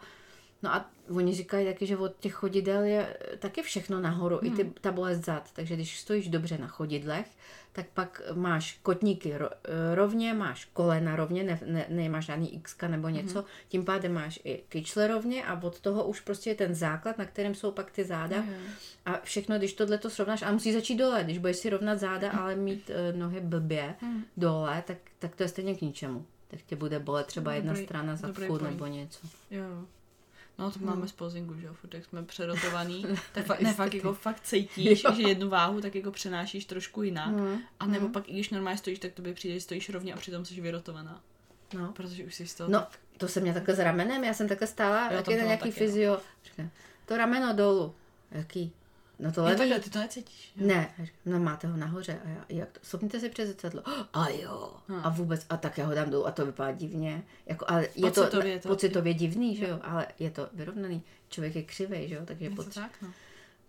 No 0.64 0.74
a 0.74 0.90
oni 1.16 1.34
říkají 1.34 1.66
taky, 1.68 1.86
že 1.86 1.98
od 1.98 2.16
těch 2.20 2.34
chodidel 2.34 2.84
je 2.84 3.18
taky 3.40 3.62
všechno 3.62 4.00
nahoru, 4.00 4.40
mm. 4.42 4.48
i 4.48 4.52
ty, 4.56 4.74
ta 4.82 4.92
bolest 4.92 5.26
zad. 5.26 5.50
Takže 5.54 5.76
když 5.76 6.00
stojíš 6.00 6.28
dobře 6.28 6.58
na 6.58 6.68
chodidlech, 6.68 7.28
tak 7.72 7.86
pak 7.94 8.22
máš 8.34 8.80
kotníky 8.84 9.38
ro, 9.38 9.50
rovně, 9.94 10.34
máš 10.34 10.66
kolena 10.74 11.16
rovně, 11.16 11.44
ne, 11.44 11.60
ne, 11.66 11.86
nemáš 11.90 12.26
žádný 12.26 12.56
x 12.56 12.76
nebo 12.88 13.10
něco, 13.10 13.40
mm. 13.40 13.46
tím 13.70 13.86
pádem 13.86 14.14
máš 14.14 14.40
i 14.44 14.64
kyčle 14.70 15.08
rovně 15.08 15.46
a 15.46 15.64
od 15.64 15.80
toho 15.80 16.04
už 16.04 16.22
prostě 16.22 16.50
je 16.50 16.56
ten 16.56 16.76
základ, 16.76 17.18
na 17.18 17.26
kterém 17.26 17.56
jsou 17.56 17.72
pak 17.72 17.92
ty 17.92 18.04
záda. 18.04 18.36
Jo. 18.36 18.44
A 19.06 19.20
všechno, 19.24 19.58
když 19.58 19.74
tohle 19.74 19.98
to 19.98 20.10
srovnáš, 20.10 20.42
a 20.42 20.52
musí 20.52 20.74
začít 20.74 20.96
dole, 20.96 21.24
když 21.24 21.38
budeš 21.38 21.58
si 21.58 21.70
rovnat 21.70 22.00
záda, 22.00 22.32
ale 22.32 22.56
mít 22.56 22.90
uh, 22.90 23.20
nohy 23.20 23.40
blbě 23.40 23.96
Hmm. 24.02 24.24
dole, 24.38 24.84
tak, 24.88 24.98
tak 25.20 25.36
to 25.36 25.44
je 25.44 25.50
stejně 25.50 25.76
k 25.76 25.82
ničemu. 25.82 26.26
Tak 26.48 26.60
tě 26.62 26.76
bude 26.76 27.00
bolet 27.00 27.26
třeba 27.28 27.54
jedna 27.54 27.74
Dobrý- 27.74 27.86
strana 27.86 28.16
dobrý 28.22 28.48
zadku 28.48 28.64
nebo 28.64 28.86
něco. 28.86 29.28
Jo. 29.52 29.86
No 30.60 30.72
to 30.72 30.80
máme 30.80 31.08
z 31.08 31.12
pozingu, 31.12 31.54
že 31.60 31.68
jo, 31.68 31.74
furt 31.74 31.94
jak 31.94 32.06
jsme 32.06 32.24
přerotovaný, 32.24 33.06
tak 33.34 33.46
fakt, 33.46 33.62
ne, 33.62 33.74
fakt 33.74 33.94
jako 33.94 34.14
fakt 34.14 34.42
cítíš, 34.42 35.04
Jo. 35.04 35.14
že 35.16 35.22
jednu 35.22 35.50
váhu 35.50 35.82
tak 35.82 35.96
jako 35.96 36.12
přenášíš 36.12 36.66
trošku 36.66 37.04
jinak. 37.04 37.28
Mhm, 37.28 37.60
A 37.80 37.86
nebo 37.86 38.10
pak 38.10 38.30
i 38.30 38.34
když 38.34 38.50
normálně 38.50 38.78
stojíš, 38.78 39.00
tak 39.00 39.14
tobě 39.14 39.34
přijde, 39.34 39.54
že 39.56 39.62
stojíš 39.62 39.90
rovně 39.90 40.14
a 40.14 40.18
přitom 40.18 40.46
jsi 40.46 40.62
vyrotovaná. 40.62 41.22
No. 41.74 41.92
Protože 41.92 42.24
už 42.24 42.36
jsi 42.36 42.48
z 42.48 42.54
toho 42.56 42.70
No, 42.70 42.88
to 43.18 43.28
jsem 43.28 43.44
měla 43.44 43.54
takhle 43.54 43.76
s 43.76 43.80
ramenem, 43.80 44.24
já 44.24 44.34
jsem 44.34 44.48
takhle 44.48 44.68
stála, 44.68 45.12
Jo, 45.14 45.24
to 45.24 45.32
je 45.32 45.38
bylo 45.38 45.48
nějaký 45.48 45.70
taky, 45.70 45.82
no. 45.82 45.88
fyzio. 45.88 46.20
Říká, 46.46 46.64
to 47.06 47.18
rameno 47.18 47.54
dolů. 47.54 47.96
Jaký? 48.32 48.72
No 49.20 49.32
to 49.32 49.44
levý. 49.44 49.58
takhle, 49.58 49.80
ty 49.80 49.90
to 49.90 50.00
necítíš. 50.00 50.52
jo? 50.56 50.68
Ne, 50.68 50.94
no 51.26 51.40
máte 51.40 51.68
ho 51.68 51.78
nahoře. 51.78 52.20
A 52.26 52.30
já, 52.30 52.46
jak 52.50 52.72
to? 52.72 52.80
Stopněte 52.84 53.20
si 53.20 53.30
přes 53.30 53.50
zrcadlo. 53.50 53.82
A 54.14 54.30
jo. 54.30 54.74
Hm. 54.90 55.00
A 55.04 55.10
vůbec, 55.10 55.46
a 55.50 55.58
tak 55.58 55.78
já 55.78 55.86
ho 55.86 55.94
dám 55.96 56.10
dolů 56.10 56.28
a 56.28 56.32
to 56.32 56.46
vypadá 56.46 56.72
divně. 56.72 57.24
Jako, 57.46 57.66
ale 57.68 57.88
je 57.96 58.12
to, 58.12 58.22
Pocitově 58.22 58.52
je 58.54 58.60
to- 58.60 58.68
pocitově 58.70 59.14
divný, 59.14 59.56
že 59.56 59.68
jo, 59.68 59.80
ale 59.84 60.08
je 60.20 60.32
to 60.32 60.50
vyrovnaný. 60.54 61.04
Člověk 61.30 61.56
je 61.56 61.64
křivej, 61.64 62.08
že 62.08 62.16
jo, 62.16 62.22
takže 62.26 62.46
Je 62.46 62.50
potřeba, 62.52 62.86
tak, 62.88 63.02
no. 63.02 63.08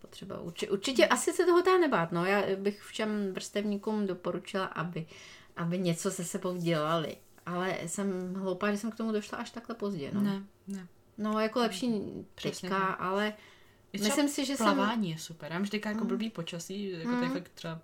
potřeba 0.01 0.39
určitě, 0.39 0.71
určitě 0.71 1.07
asi 1.07 1.33
se 1.33 1.45
toho 1.45 1.61
dá 1.61 1.77
nebát, 1.77 2.11
no. 2.11 2.25
Já 2.25 2.43
bych 2.55 2.81
všem 2.83 3.33
vrstevníkům 3.33 4.07
doporučila, 4.07 4.65
aby, 4.65 5.05
aby 5.57 5.79
něco 5.79 6.11
se 6.11 6.23
sebou 6.23 6.55
dělali. 6.57 7.15
Ale 7.45 7.77
jsem 7.85 8.33
hloupá, 8.35 8.71
že 8.71 8.77
jsem 8.77 8.91
k 8.91 8.95
tomu 8.95 9.11
došla 9.11 9.37
až 9.37 9.51
takhle 9.51 9.75
pozdě, 9.75 10.11
no. 10.13 10.21
Ne, 10.21 10.43
ne. 10.67 10.87
No, 11.17 11.39
jako 11.39 11.59
lepší 11.59 12.01
Přesně 12.35 12.69
teďka, 12.69 12.79
tak. 12.87 12.97
ale 13.01 13.33
myslím 13.93 14.29
si, 14.29 14.45
že 14.45 14.57
jsem... 14.57 14.65
plavání 14.65 15.09
je 15.09 15.17
super. 15.17 15.51
Já 15.51 15.57
mám 15.57 15.63
vždycky 15.63 15.89
jako 15.89 16.05
blbý 16.05 16.29
počasí, 16.29 16.89
jako 16.89 17.11
tady 17.11 17.29
fakt 17.29 17.49
třeba 17.49 17.79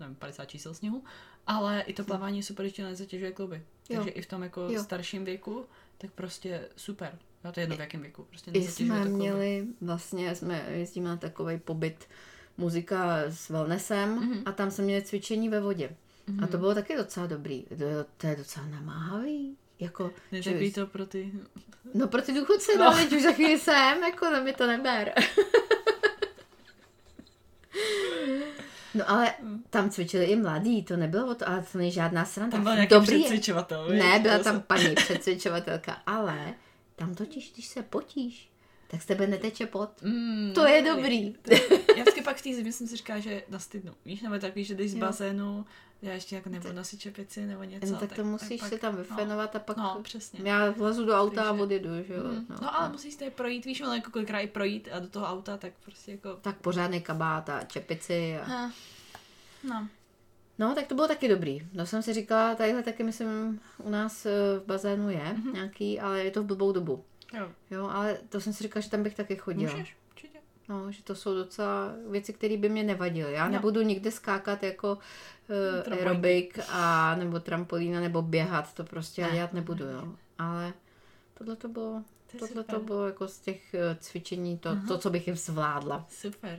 nevím, 0.00 0.14
50 0.14 0.44
čísel 0.44 0.74
sněhu, 0.74 1.04
ale 1.46 1.80
i 1.80 1.92
to 1.92 2.04
plavání 2.04 2.36
je 2.36 2.42
super, 2.42 2.64
když 2.64 2.72
tě 2.72 2.84
nezatěžuje 2.84 3.32
kluby. 3.32 3.62
Jo. 3.88 3.96
Takže 3.96 4.10
i 4.10 4.22
v 4.22 4.26
tom 4.26 4.42
jako 4.42 4.68
Jo. 4.70 4.82
starším 4.82 5.24
věku, 5.24 5.66
tak 5.98 6.10
prostě 6.10 6.68
super. 6.76 7.18
Jo, 7.44 7.52
to 7.52 7.60
je 7.60 7.62
jedno 7.62 7.76
v 7.76 7.80
jakém 7.80 8.00
věku. 8.00 8.24
Prostě 8.30 8.50
I 8.50 8.62
jsme 8.62 8.98
to 8.98 9.02
kluby. 9.02 9.16
měli, 9.18 9.66
vlastně 9.80 10.34
jsme 10.34 10.66
jezdíme 10.70 11.08
na 11.08 11.16
takový 11.16 11.58
pobyt 11.58 12.08
muzika 12.56 13.18
s 13.18 13.48
wellnessem 13.48 14.20
mm-hmm. 14.20 14.42
a 14.46 14.52
tam 14.52 14.70
jsme 14.70 14.84
měli 14.84 15.02
cvičení 15.02 15.48
ve 15.48 15.60
vodě. 15.60 15.96
Mm-hmm. 16.28 16.44
A 16.44 16.46
to 16.46 16.58
bylo 16.58 16.74
taky 16.74 16.96
docela 16.96 17.26
dobrý. 17.26 17.62
To, 17.62 18.04
to 18.16 18.26
je 18.26 18.36
docela 18.36 18.66
namáhavý. 18.66 19.56
Jako, 19.80 20.10
Ne, 20.32 20.70
to 20.74 20.86
pro 20.86 21.06
ty... 21.06 21.32
No 21.94 22.08
pro 22.08 22.22
ty 22.22 22.32
důchodce, 22.32 22.72
no, 22.78 22.84
no 22.84 22.96
teď 22.96 23.12
už 23.12 23.22
za 23.22 23.32
chvíli 23.32 23.58
jsem, 23.58 24.02
jako 24.04 24.30
no 24.30 24.42
mi 24.44 24.52
to 24.52 24.66
neber. 24.66 25.14
No 28.94 29.10
ale 29.10 29.34
tam 29.70 29.90
cvičili 29.90 30.24
i 30.24 30.36
mladí, 30.36 30.82
to 30.82 30.96
nebylo, 30.96 31.30
o 31.30 31.34
to, 31.34 31.48
ale 31.48 31.64
to 31.72 31.78
není 31.78 31.90
žádná 31.92 32.24
sranda. 32.24 32.56
Tam 32.56 32.64
byl 32.64 32.74
nějaký 32.74 32.94
Dobrý 32.94 33.18
předcvičovatel. 33.18 33.88
Ne, 33.88 34.12
víš, 34.12 34.22
byla 34.22 34.38
to 34.38 34.44
tam 34.44 34.60
paní 34.62 34.94
předcvičovatelka, 34.94 35.92
ale 36.06 36.54
tam 36.96 37.14
totiž, 37.14 37.52
když 37.52 37.66
se 37.66 37.82
potíš, 37.82 38.50
tak 38.88 39.02
z 39.02 39.06
tebe 39.06 39.26
neteče 39.26 39.66
pot. 39.66 40.02
Mm, 40.02 40.52
To 40.54 40.66
je 40.66 40.82
dobrý. 40.82 41.34
Já 41.96 42.02
vždycky 42.02 42.22
pak 42.22 42.36
v 42.36 42.42
té 42.42 42.54
zimě 42.54 42.72
jsem 42.72 42.86
si 42.86 42.96
říká, 42.96 43.18
že 43.20 43.42
nastydnu. 43.48 43.92
Víš, 44.04 44.22
nebo 44.22 44.38
takový, 44.38 44.64
že 44.64 44.74
jdeš 44.74 44.90
z 44.90 44.94
bazénu, 44.94 45.66
já 46.02 46.12
ještě 46.12 46.36
jako 46.36 46.48
nebudu 46.48 46.72
nosit 46.74 47.00
čepici 47.00 47.46
nebo 47.46 47.62
něco. 47.64 47.92
No, 47.92 47.98
tak 47.98 48.12
to 48.12 48.24
musíš 48.24 48.60
pak- 48.60 48.68
se 48.70 48.78
tam 48.78 48.96
vyfenovat 48.96 49.56
a 49.56 49.58
pak 49.58 49.76
No, 49.76 50.00
přesně. 50.02 50.50
já 50.50 50.70
vlezu 50.70 51.04
do 51.04 51.14
auta 51.20 51.42
a 51.42 51.46
Takže- 51.48 51.62
odjedu, 51.62 51.88
že 52.08 52.14
jo. 52.14 52.22
Mm. 52.24 52.46
No, 52.50 52.56
No, 52.62 52.80
ale 52.80 52.88
musíš 52.88 53.14
se 53.14 53.30
projít, 53.30 53.64
víš, 53.64 53.80
ono 53.80 53.94
jako 53.94 54.10
kolikrát 54.10 54.40
i 54.40 54.46
projít 54.46 54.88
a 54.92 54.98
do 54.98 55.08
toho 55.08 55.26
auta, 55.26 55.56
tak 55.56 55.72
prostě 55.84 56.10
jako... 56.12 56.34
Tak 56.42 56.56
pořádný 56.56 57.00
kabát 57.00 57.48
a 57.48 57.62
čepici. 57.64 58.38
A... 58.38 58.44
Ha. 58.44 58.70
No. 59.64 59.88
No, 60.58 60.74
tak 60.74 60.86
to 60.86 60.94
bylo 60.94 61.08
taky 61.08 61.28
dobrý. 61.28 61.66
No 61.72 61.86
jsem 61.86 62.02
si 62.02 62.12
říkala, 62.14 62.54
tadyhle 62.54 62.82
taky 62.82 63.02
myslím 63.02 63.60
u 63.78 63.90
nás 63.90 64.26
eh, 64.26 64.30
v 64.58 64.66
bazénu 64.66 65.10
je 65.10 65.32
Mhm. 65.36 65.52
nějaký, 65.52 66.00
ale 66.00 66.24
je 66.24 66.30
to 66.30 66.42
v 66.42 66.46
blbou 66.46 66.72
dobu. 66.72 67.04
Jo. 67.38 67.48
Jo, 67.70 67.88
ale 67.88 68.18
to 68.28 68.40
jsem 68.40 68.52
si 68.52 68.62
říkala, 68.62 68.80
že 68.80 68.90
tam 68.90 69.02
bych 69.02 69.14
taky 69.14 69.36
chodila. 69.36 69.72
Můžeš. 69.72 69.96
No, 70.68 70.92
že 70.92 71.02
to 71.02 71.14
jsou 71.14 71.34
docela 71.34 71.92
věci, 72.10 72.32
které 72.32 72.56
by 72.56 72.68
mě 72.68 72.82
nevadily. 72.84 73.32
Já 73.32 73.46
No. 73.46 73.52
nebudu 73.52 73.82
nikde 73.82 74.10
skákat 74.10 74.62
jako 74.62 74.98
uh, 75.88 75.92
aerobik 75.92 76.58
a 76.68 77.14
nebo 77.14 77.40
trampolína 77.40 78.00
nebo 78.00 78.22
běhat, 78.22 78.74
to 78.74 78.84
prostě 78.84 79.20
já 79.22 79.28
Ne, 79.28 79.34
dělat 79.34 79.52
ne, 79.52 79.60
nebudu, 79.60 79.86
ne, 79.86 79.92
jo. 79.92 80.14
Ale 80.38 80.72
tohle 81.34 81.56
to 81.56 81.68
bylo, 81.68 82.02
To 82.32 82.38
tohle 82.38 82.64
to 82.64 82.72
super. 82.72 82.80
bylo 82.86 83.06
jako 83.06 83.28
z 83.28 83.38
těch 83.38 83.74
eh, 83.74 83.96
cvičení 84.00 84.58
to, 84.58 84.68
Aha. 84.68 84.82
to, 84.88 84.98
co 84.98 85.10
bych 85.10 85.26
jim 85.26 85.36
zvládla. 85.36 86.06
Super. 86.10 86.58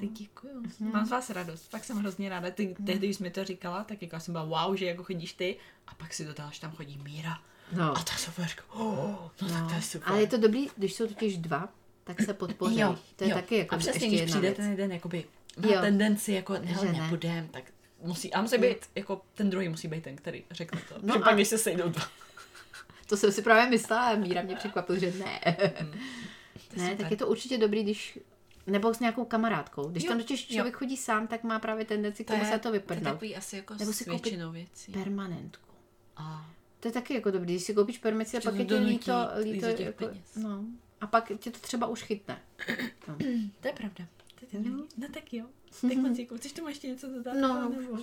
Tak 0.00 0.10
děkuju. 0.12 0.60
Mhm. 0.80 0.92
Mám 0.92 1.06
z 1.06 1.10
vás 1.10 1.30
radost, 1.30 1.70
fakt 1.70 1.84
jsem 1.84 1.96
hrozně 1.96 2.28
ráda. 2.28 2.50
Ty, 2.50 2.74
tehdy, 2.86 3.06
když 3.06 3.16
jsi 3.16 3.22
mi 3.22 3.30
to 3.30 3.44
říkala, 3.44 3.84
tak 3.84 4.02
jako 4.02 4.20
jsem 4.20 4.32
byla 4.32 4.44
wow, 4.44 4.76
že 4.76 4.86
jako 4.86 5.04
chodíš 5.04 5.32
ty 5.32 5.56
a 5.86 5.94
pak 5.94 6.14
si 6.14 6.24
dodala, 6.24 6.50
že 6.50 6.60
tam 6.60 6.72
chodí 6.72 6.98
Míra. 7.04 7.38
No. 7.76 7.90
A 7.96 8.02
to 8.02 8.12
je 8.12 8.18
super. 8.18 8.46
Oh, 8.72 9.14
no, 9.42 9.48
tak 9.48 9.68
to 9.68 9.74
je 9.74 9.82
super. 9.82 10.08
Ale 10.08 10.20
je 10.20 10.26
to 10.26 10.36
dobrý, 10.36 10.68
když 10.76 10.94
jsou 10.94 11.06
totiž 11.06 11.38
dva, 11.38 11.68
tak 12.04 12.22
se 12.22 12.34
podpoří. 12.34 12.78
Jo, 12.78 12.96
to 13.16 13.24
je 13.24 13.30
jo. 13.30 13.36
taky 13.36 13.56
jako 13.56 13.74
a 13.74 13.78
přesně, 13.78 14.06
ještě 14.06 14.16
když 14.16 14.30
přijde 14.30 14.40
věc. 14.48 14.56
ten 14.56 14.70
jeden, 14.70 14.92
jakoby, 14.92 15.24
má 15.56 15.68
Jo. 15.68 15.80
tendenci, 15.80 16.32
jako, 16.32 16.52
ne, 16.52 16.76
Že 16.80 16.92
ne. 16.92 16.92
nebudem, 16.92 17.48
tak 17.48 17.64
musí, 18.02 18.32
a 18.32 18.42
musí 18.42 18.58
být, 18.58 18.76
jako, 18.94 19.20
ten 19.34 19.50
druhý 19.50 19.68
musí 19.68 19.88
být 19.88 20.04
ten, 20.04 20.16
který 20.16 20.44
řekne 20.50 20.80
to. 20.88 20.94
No 21.02 21.14
a- 21.14 21.18
pak, 21.18 21.34
když 21.34 21.48
se 21.48 21.58
sejdou 21.58 21.88
dva. 21.88 22.02
To 23.06 23.16
jsem 23.16 23.32
si 23.32 23.42
právě 23.42 23.70
myslela, 23.70 24.14
Míra 24.14 24.42
mě 24.42 24.56
překvapil, 24.56 24.98
že 24.98 25.12
ne. 25.18 25.40
To 25.44 25.62
je 25.62 25.72
ne, 26.76 26.90
super. 26.90 26.96
tak 26.96 27.10
je 27.10 27.16
to 27.16 27.26
určitě 27.28 27.58
dobrý, 27.58 27.82
když 27.82 28.18
nebo 28.66 28.94
s 28.94 29.00
nějakou 29.00 29.24
kamarádkou. 29.24 29.88
Když 29.88 30.04
Jo, 30.04 30.08
tam 30.08 30.18
totiž 30.18 30.50
jo. 30.50 30.54
člověk 30.56 30.76
chodí 30.76 30.96
sám, 30.96 31.26
tak 31.26 31.44
má 31.44 31.58
právě 31.58 31.84
tendenci 31.84 32.24
k 32.24 32.28
tomu 32.28 32.44
se 32.44 32.50
to 32.50 32.58
to 32.58 32.68
je 32.68 32.72
vyprdnout. 32.72 33.12
takový 33.14 33.36
asi 33.36 33.56
jako 33.56 33.74
Nebo 33.74 33.92
si 33.92 34.04
koupit 34.04 34.34
věcí. 34.52 34.92
Permanentku. 34.92 35.68
A 36.16 36.50
To 36.80 36.88
je 36.88 36.92
taky 36.92 37.14
jako 37.14 37.30
dobrý, 37.30 37.52
když 37.54 37.62
si 37.64 37.74
koupíš 37.74 37.98
permici 37.98 38.36
a 38.36 38.40
pak 38.40 38.54
to 38.54 38.60
je 38.60 38.66
ti 38.66 38.74
líto, 38.74 39.12
líto 39.42 39.66
jako, 39.66 40.08
no. 40.36 40.64
A 41.02 41.06
pak 41.06 41.32
tě 41.38 41.50
to 41.50 41.58
třeba 41.58 41.86
už 41.86 42.02
chytne. 42.02 42.42
No, 43.08 43.16
to 43.60 43.68
je 43.68 43.72
pravda. 43.72 44.06
To 44.40 44.56
je 44.56 44.62
Jo. 44.62 44.76
no. 44.76 44.84
no 44.96 45.08
tak 45.14 45.32
jo. 45.32 45.46
Tak 45.80 45.96
moc 45.96 46.16
děkuji. 46.16 46.36
Chceš 46.38 46.52
tomu 46.52 46.68
ještě 46.68 46.88
něco 46.88 47.08
dodat? 47.08 47.34
no, 47.40 47.68
nebo? 47.70 47.92
už 47.92 48.00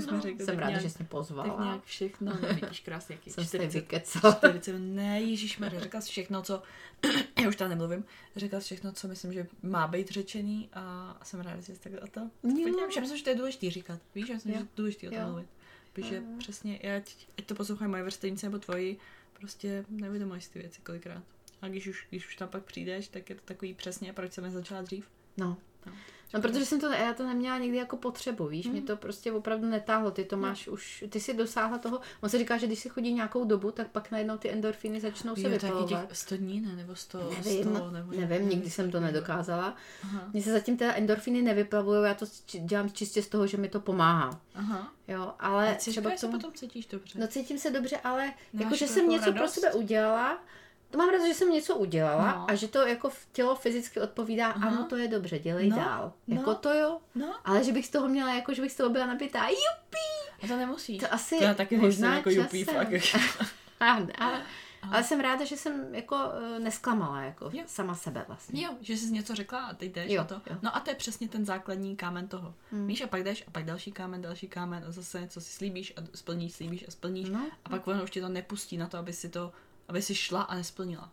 jsme 0.00 0.20
řekli. 0.20 0.44
Jsem 0.44 0.46
tak 0.46 0.58
ráda, 0.58 0.78
že 0.78 0.90
jsi 0.90 0.98
mě 0.98 1.04
Tak 1.04 1.08
pozvala. 1.08 1.64
nějak 1.64 1.84
všechno. 1.84 2.32
No, 2.42 2.48
vidíš, 2.54 2.80
krásně. 2.80 3.14
jaký 3.14 3.30
Jsem 3.30 3.44
se 3.44 3.48
40 3.48 3.80
vykecal. 3.80 4.32
40, 4.32 4.78
ne, 4.78 5.22
ježišmarja, 5.22 5.80
řekla 5.86 6.00
jsi 6.00 6.10
všechno, 6.10 6.42
co, 6.42 6.62
já 7.42 7.48
už 7.48 7.56
tam 7.56 7.68
nemluvím, 7.68 8.04
řekla 8.36 8.60
jsi 8.60 8.64
všechno, 8.64 8.92
co 8.92 9.08
myslím, 9.08 9.32
že 9.32 9.46
má 9.62 9.86
být 9.88 10.10
řečený 10.10 10.68
a 10.72 11.16
jsem 11.22 11.40
ráda, 11.40 11.60
že 11.60 11.74
jsi 11.74 11.80
takhle 11.80 12.00
o 12.00 12.06
to 12.06 12.30
podívám. 12.40 12.90
Já 12.96 13.00
myslím, 13.00 13.18
že 13.18 13.24
to 13.24 13.30
je 13.30 13.36
důležité 13.36 13.70
říkat, 13.70 14.00
víš, 14.14 14.28
já 14.28 14.34
myslím, 14.34 14.52
že 14.54 14.58
je 14.58 14.66
důležité 14.76 15.08
o 15.08 15.10
tom 15.10 15.24
mluvit. 15.30 15.48
Protože 15.92 16.22
přesně, 16.38 16.78
ať, 16.78 17.14
ať 17.38 17.44
to 17.46 17.54
poslouchají 17.54 17.90
moje 17.90 18.02
vrstevnice 18.02 18.46
nebo 18.46 18.58
tvoji, 18.58 18.98
prostě 19.40 19.84
nevědomuješ 19.88 20.44
si 20.44 20.50
ty 20.50 20.58
věci 20.58 20.80
kolikrát. 20.80 21.22
A 21.66 21.68
když 21.68 21.86
už, 21.86 22.06
když 22.10 22.26
už 22.26 22.36
tam 22.36 22.48
pak 22.48 22.64
přijdeš, 22.64 23.08
tak 23.08 23.30
je 23.30 23.36
to 23.36 23.42
takový 23.44 23.74
přesně, 23.74 24.12
proč 24.12 24.32
jsem 24.32 24.44
nezačala 24.44 24.82
dřív. 24.82 25.08
No. 25.36 25.56
No. 25.86 25.92
No, 26.34 26.40
protože 26.42 26.64
jsem 26.66 26.80
to, 26.80 26.86
já 26.92 27.14
to 27.14 27.26
neměla 27.26 27.58
nikdy 27.58 27.76
jako 27.78 27.96
potřebu, 27.96 28.46
víš, 28.46 28.66
mě 28.66 28.82
to 28.82 28.96
prostě 28.96 29.32
opravdu 29.32 29.66
netáhlo, 29.68 30.10
ty 30.10 30.24
to 30.24 30.36
máš 30.36 30.68
už, 30.68 31.04
ty 31.08 31.20
si 31.20 31.34
dosáhla 31.34 31.78
toho, 31.78 32.00
on 32.20 32.28
se 32.28 32.38
říká, 32.38 32.56
že 32.58 32.66
když 32.66 32.78
si 32.78 32.88
chodí 32.88 33.12
nějakou 33.12 33.44
dobu, 33.44 33.70
tak 33.70 33.88
pak 33.88 34.10
najednou 34.10 34.36
ty 34.38 34.50
endorfiny 34.50 35.00
začnou 35.00 35.36
se 35.36 35.48
vypalovat. 35.48 35.88
těch 35.88 36.16
100 36.16 36.36
dní, 36.36 36.60
ne? 36.60 36.76
Nebo 36.76 36.94
100, 36.96 37.18
Nevím, 37.44 37.62
100 37.64 37.90
nebo 37.90 38.12
nevím, 38.12 38.48
nikdy 38.48 38.70
jsem 38.70 38.90
to 38.90 39.00
nedokázala. 39.00 39.76
Aha, 40.02 40.28
Mně 40.32 40.42
se 40.42 40.52
zatím 40.52 40.76
teda 40.76 40.94
endorfiny 40.94 41.42
nevyplavují, 41.42 42.04
já 42.04 42.14
to 42.14 42.26
dělám 42.60 42.90
čistě 42.90 43.22
z 43.22 43.28
toho, 43.28 43.46
že 43.46 43.56
mi 43.56 43.68
to 43.68 43.80
pomáhá. 43.80 44.40
aha. 44.54 44.92
Jo, 45.08 45.22
A 45.22 45.32
ale 45.48 45.74
ty 45.74 45.90
třeba 45.90 46.10
k 46.10 46.20
tomu... 46.20 46.32
se 46.32 46.38
potom 46.38 46.52
cítíš 46.52 46.86
dobře. 46.86 47.18
No 47.18 47.26
cítím 47.28 47.58
se 47.58 47.70
dobře, 47.70 47.96
ale 47.96 48.22
Nemáš 48.52 48.64
jako, 48.64 48.76
že 48.76 48.84
jako 48.84 48.94
jsem 48.94 49.08
něco 49.08 49.24
pro 49.24 49.34
radost? 49.34 49.54
sebe 49.54 49.72
udělala, 49.72 50.44
to 50.90 50.98
mám 50.98 51.08
radost, 51.10 51.26
že 51.28 51.34
jsem 51.34 51.50
něco 51.52 51.76
udělala 51.76 52.32
No. 52.34 52.50
a 52.50 52.54
že 52.54 52.68
to 52.68 52.86
jako 52.86 53.08
v- 53.10 53.26
tělo 53.32 53.54
fyzicky 53.54 54.00
odpovídá, 54.00 54.46
Aha. 54.46 54.68
ano, 54.68 54.86
to 54.88 54.96
je 54.96 55.08
dobře, 55.08 55.38
dělej 55.38 55.68
No, 55.68 55.76
dál. 55.76 56.12
no. 56.26 56.36
Jako 56.36 56.54
to 56.54 56.74
jo, 56.74 56.98
No, 57.14 57.34
ale 57.44 57.64
že 57.64 57.72
bych 57.72 57.86
z 57.86 57.90
toho 57.90 58.08
měla, 58.08 58.34
jako 58.34 58.54
že 58.54 58.62
bych 58.62 58.72
z 58.72 58.76
toho 58.76 58.90
byla 58.90 59.06
nabitá, 59.06 59.48
jupi, 59.48 60.36
a 60.44 60.46
to 60.48 60.56
nemusíš. 60.56 61.00
to 61.00 61.12
asi 61.14 61.38
To 61.38 61.44
já 61.44 61.54
taky 61.54 61.76
nejsem 61.76 61.88
možná 61.90 62.16
jako 62.16 62.30
jupí, 62.30 62.64
fakt. 62.64 62.88
ale, 63.80 64.06
ale, 64.18 64.42
ale 64.90 65.04
jsem 65.04 65.20
ráda, 65.20 65.44
že 65.44 65.56
jsem 65.56 65.94
jako 65.94 66.16
eh, 66.56 66.58
nesklamala 66.60 67.20
jako 67.20 67.50
Jo. 67.52 67.62
sama 67.66 67.94
sebe 67.94 68.24
vlastně. 68.28 68.62
Jo, 68.64 68.70
že 68.80 68.96
jsi 68.96 69.10
něco 69.12 69.34
řekla 69.34 69.58
a 69.66 69.74
teď 69.74 69.92
jdeš 69.94 70.10
Jo, 70.12 70.20
a 70.20 70.24
to. 70.24 70.34
jo. 70.34 70.56
No 70.62 70.76
a 70.76 70.80
to 70.80 70.90
je 70.90 70.94
přesně 70.96 71.28
ten 71.28 71.44
základní 71.44 71.96
kámen 71.96 72.28
toho. 72.28 72.54
Hmm. 72.72 72.86
Víš, 72.86 73.00
a 73.00 73.06
pak 73.06 73.22
jdeš 73.24 73.44
a 73.48 73.50
pak 73.50 73.64
další 73.64 73.92
kámen, 73.92 74.22
další 74.22 74.48
kámen 74.48 74.84
a 74.88 74.92
zase 74.92 75.20
něco 75.20 75.40
si 75.40 75.52
slíbíš 75.52 75.92
a 75.96 76.00
splníš, 76.16 76.52
slíbíš 76.54 76.84
a 76.88 76.90
splníš. 76.90 77.28
No, 77.30 77.46
A 77.64 77.68
pak 77.68 77.86
ono 77.88 78.02
už 78.02 78.10
tě 78.10 78.20
to 78.20 78.28
nepustí 78.28 78.76
na 78.76 78.86
to, 78.86 78.98
aby 78.98 79.12
si 79.12 79.28
to, 79.28 79.52
aby 79.88 80.02
si 80.02 80.14
šla 80.14 80.42
a 80.42 80.54
nesplnila. 80.54 81.12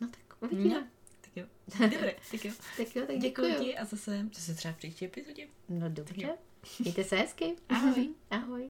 no 0.00 0.08
tak 0.08 0.42
uvidíme. 0.42 0.74
No, 0.80 0.86
tak 1.20 1.36
jo. 1.36 1.46
Dobré, 1.80 2.14
tak 2.30 2.44
jo. 2.44 2.52
Tak 2.76 2.96
jo, 2.96 3.06
tak 3.06 3.18
Děkuji 3.18 3.50
děkuji. 3.50 3.64
ti 3.64 3.78
a 3.78 3.84
zase, 3.84 4.28
zase 4.34 4.54
třeba 4.54 4.74
v 4.74 4.76
příští 4.76 5.04
epizodě. 5.04 5.48
No 5.68 5.88
dobře. 5.88 6.38
Mějte 6.78 7.04
se 7.04 7.16
hezky. 7.16 7.56
Ahoj. 7.68 8.14
Ahoj. 8.30 8.66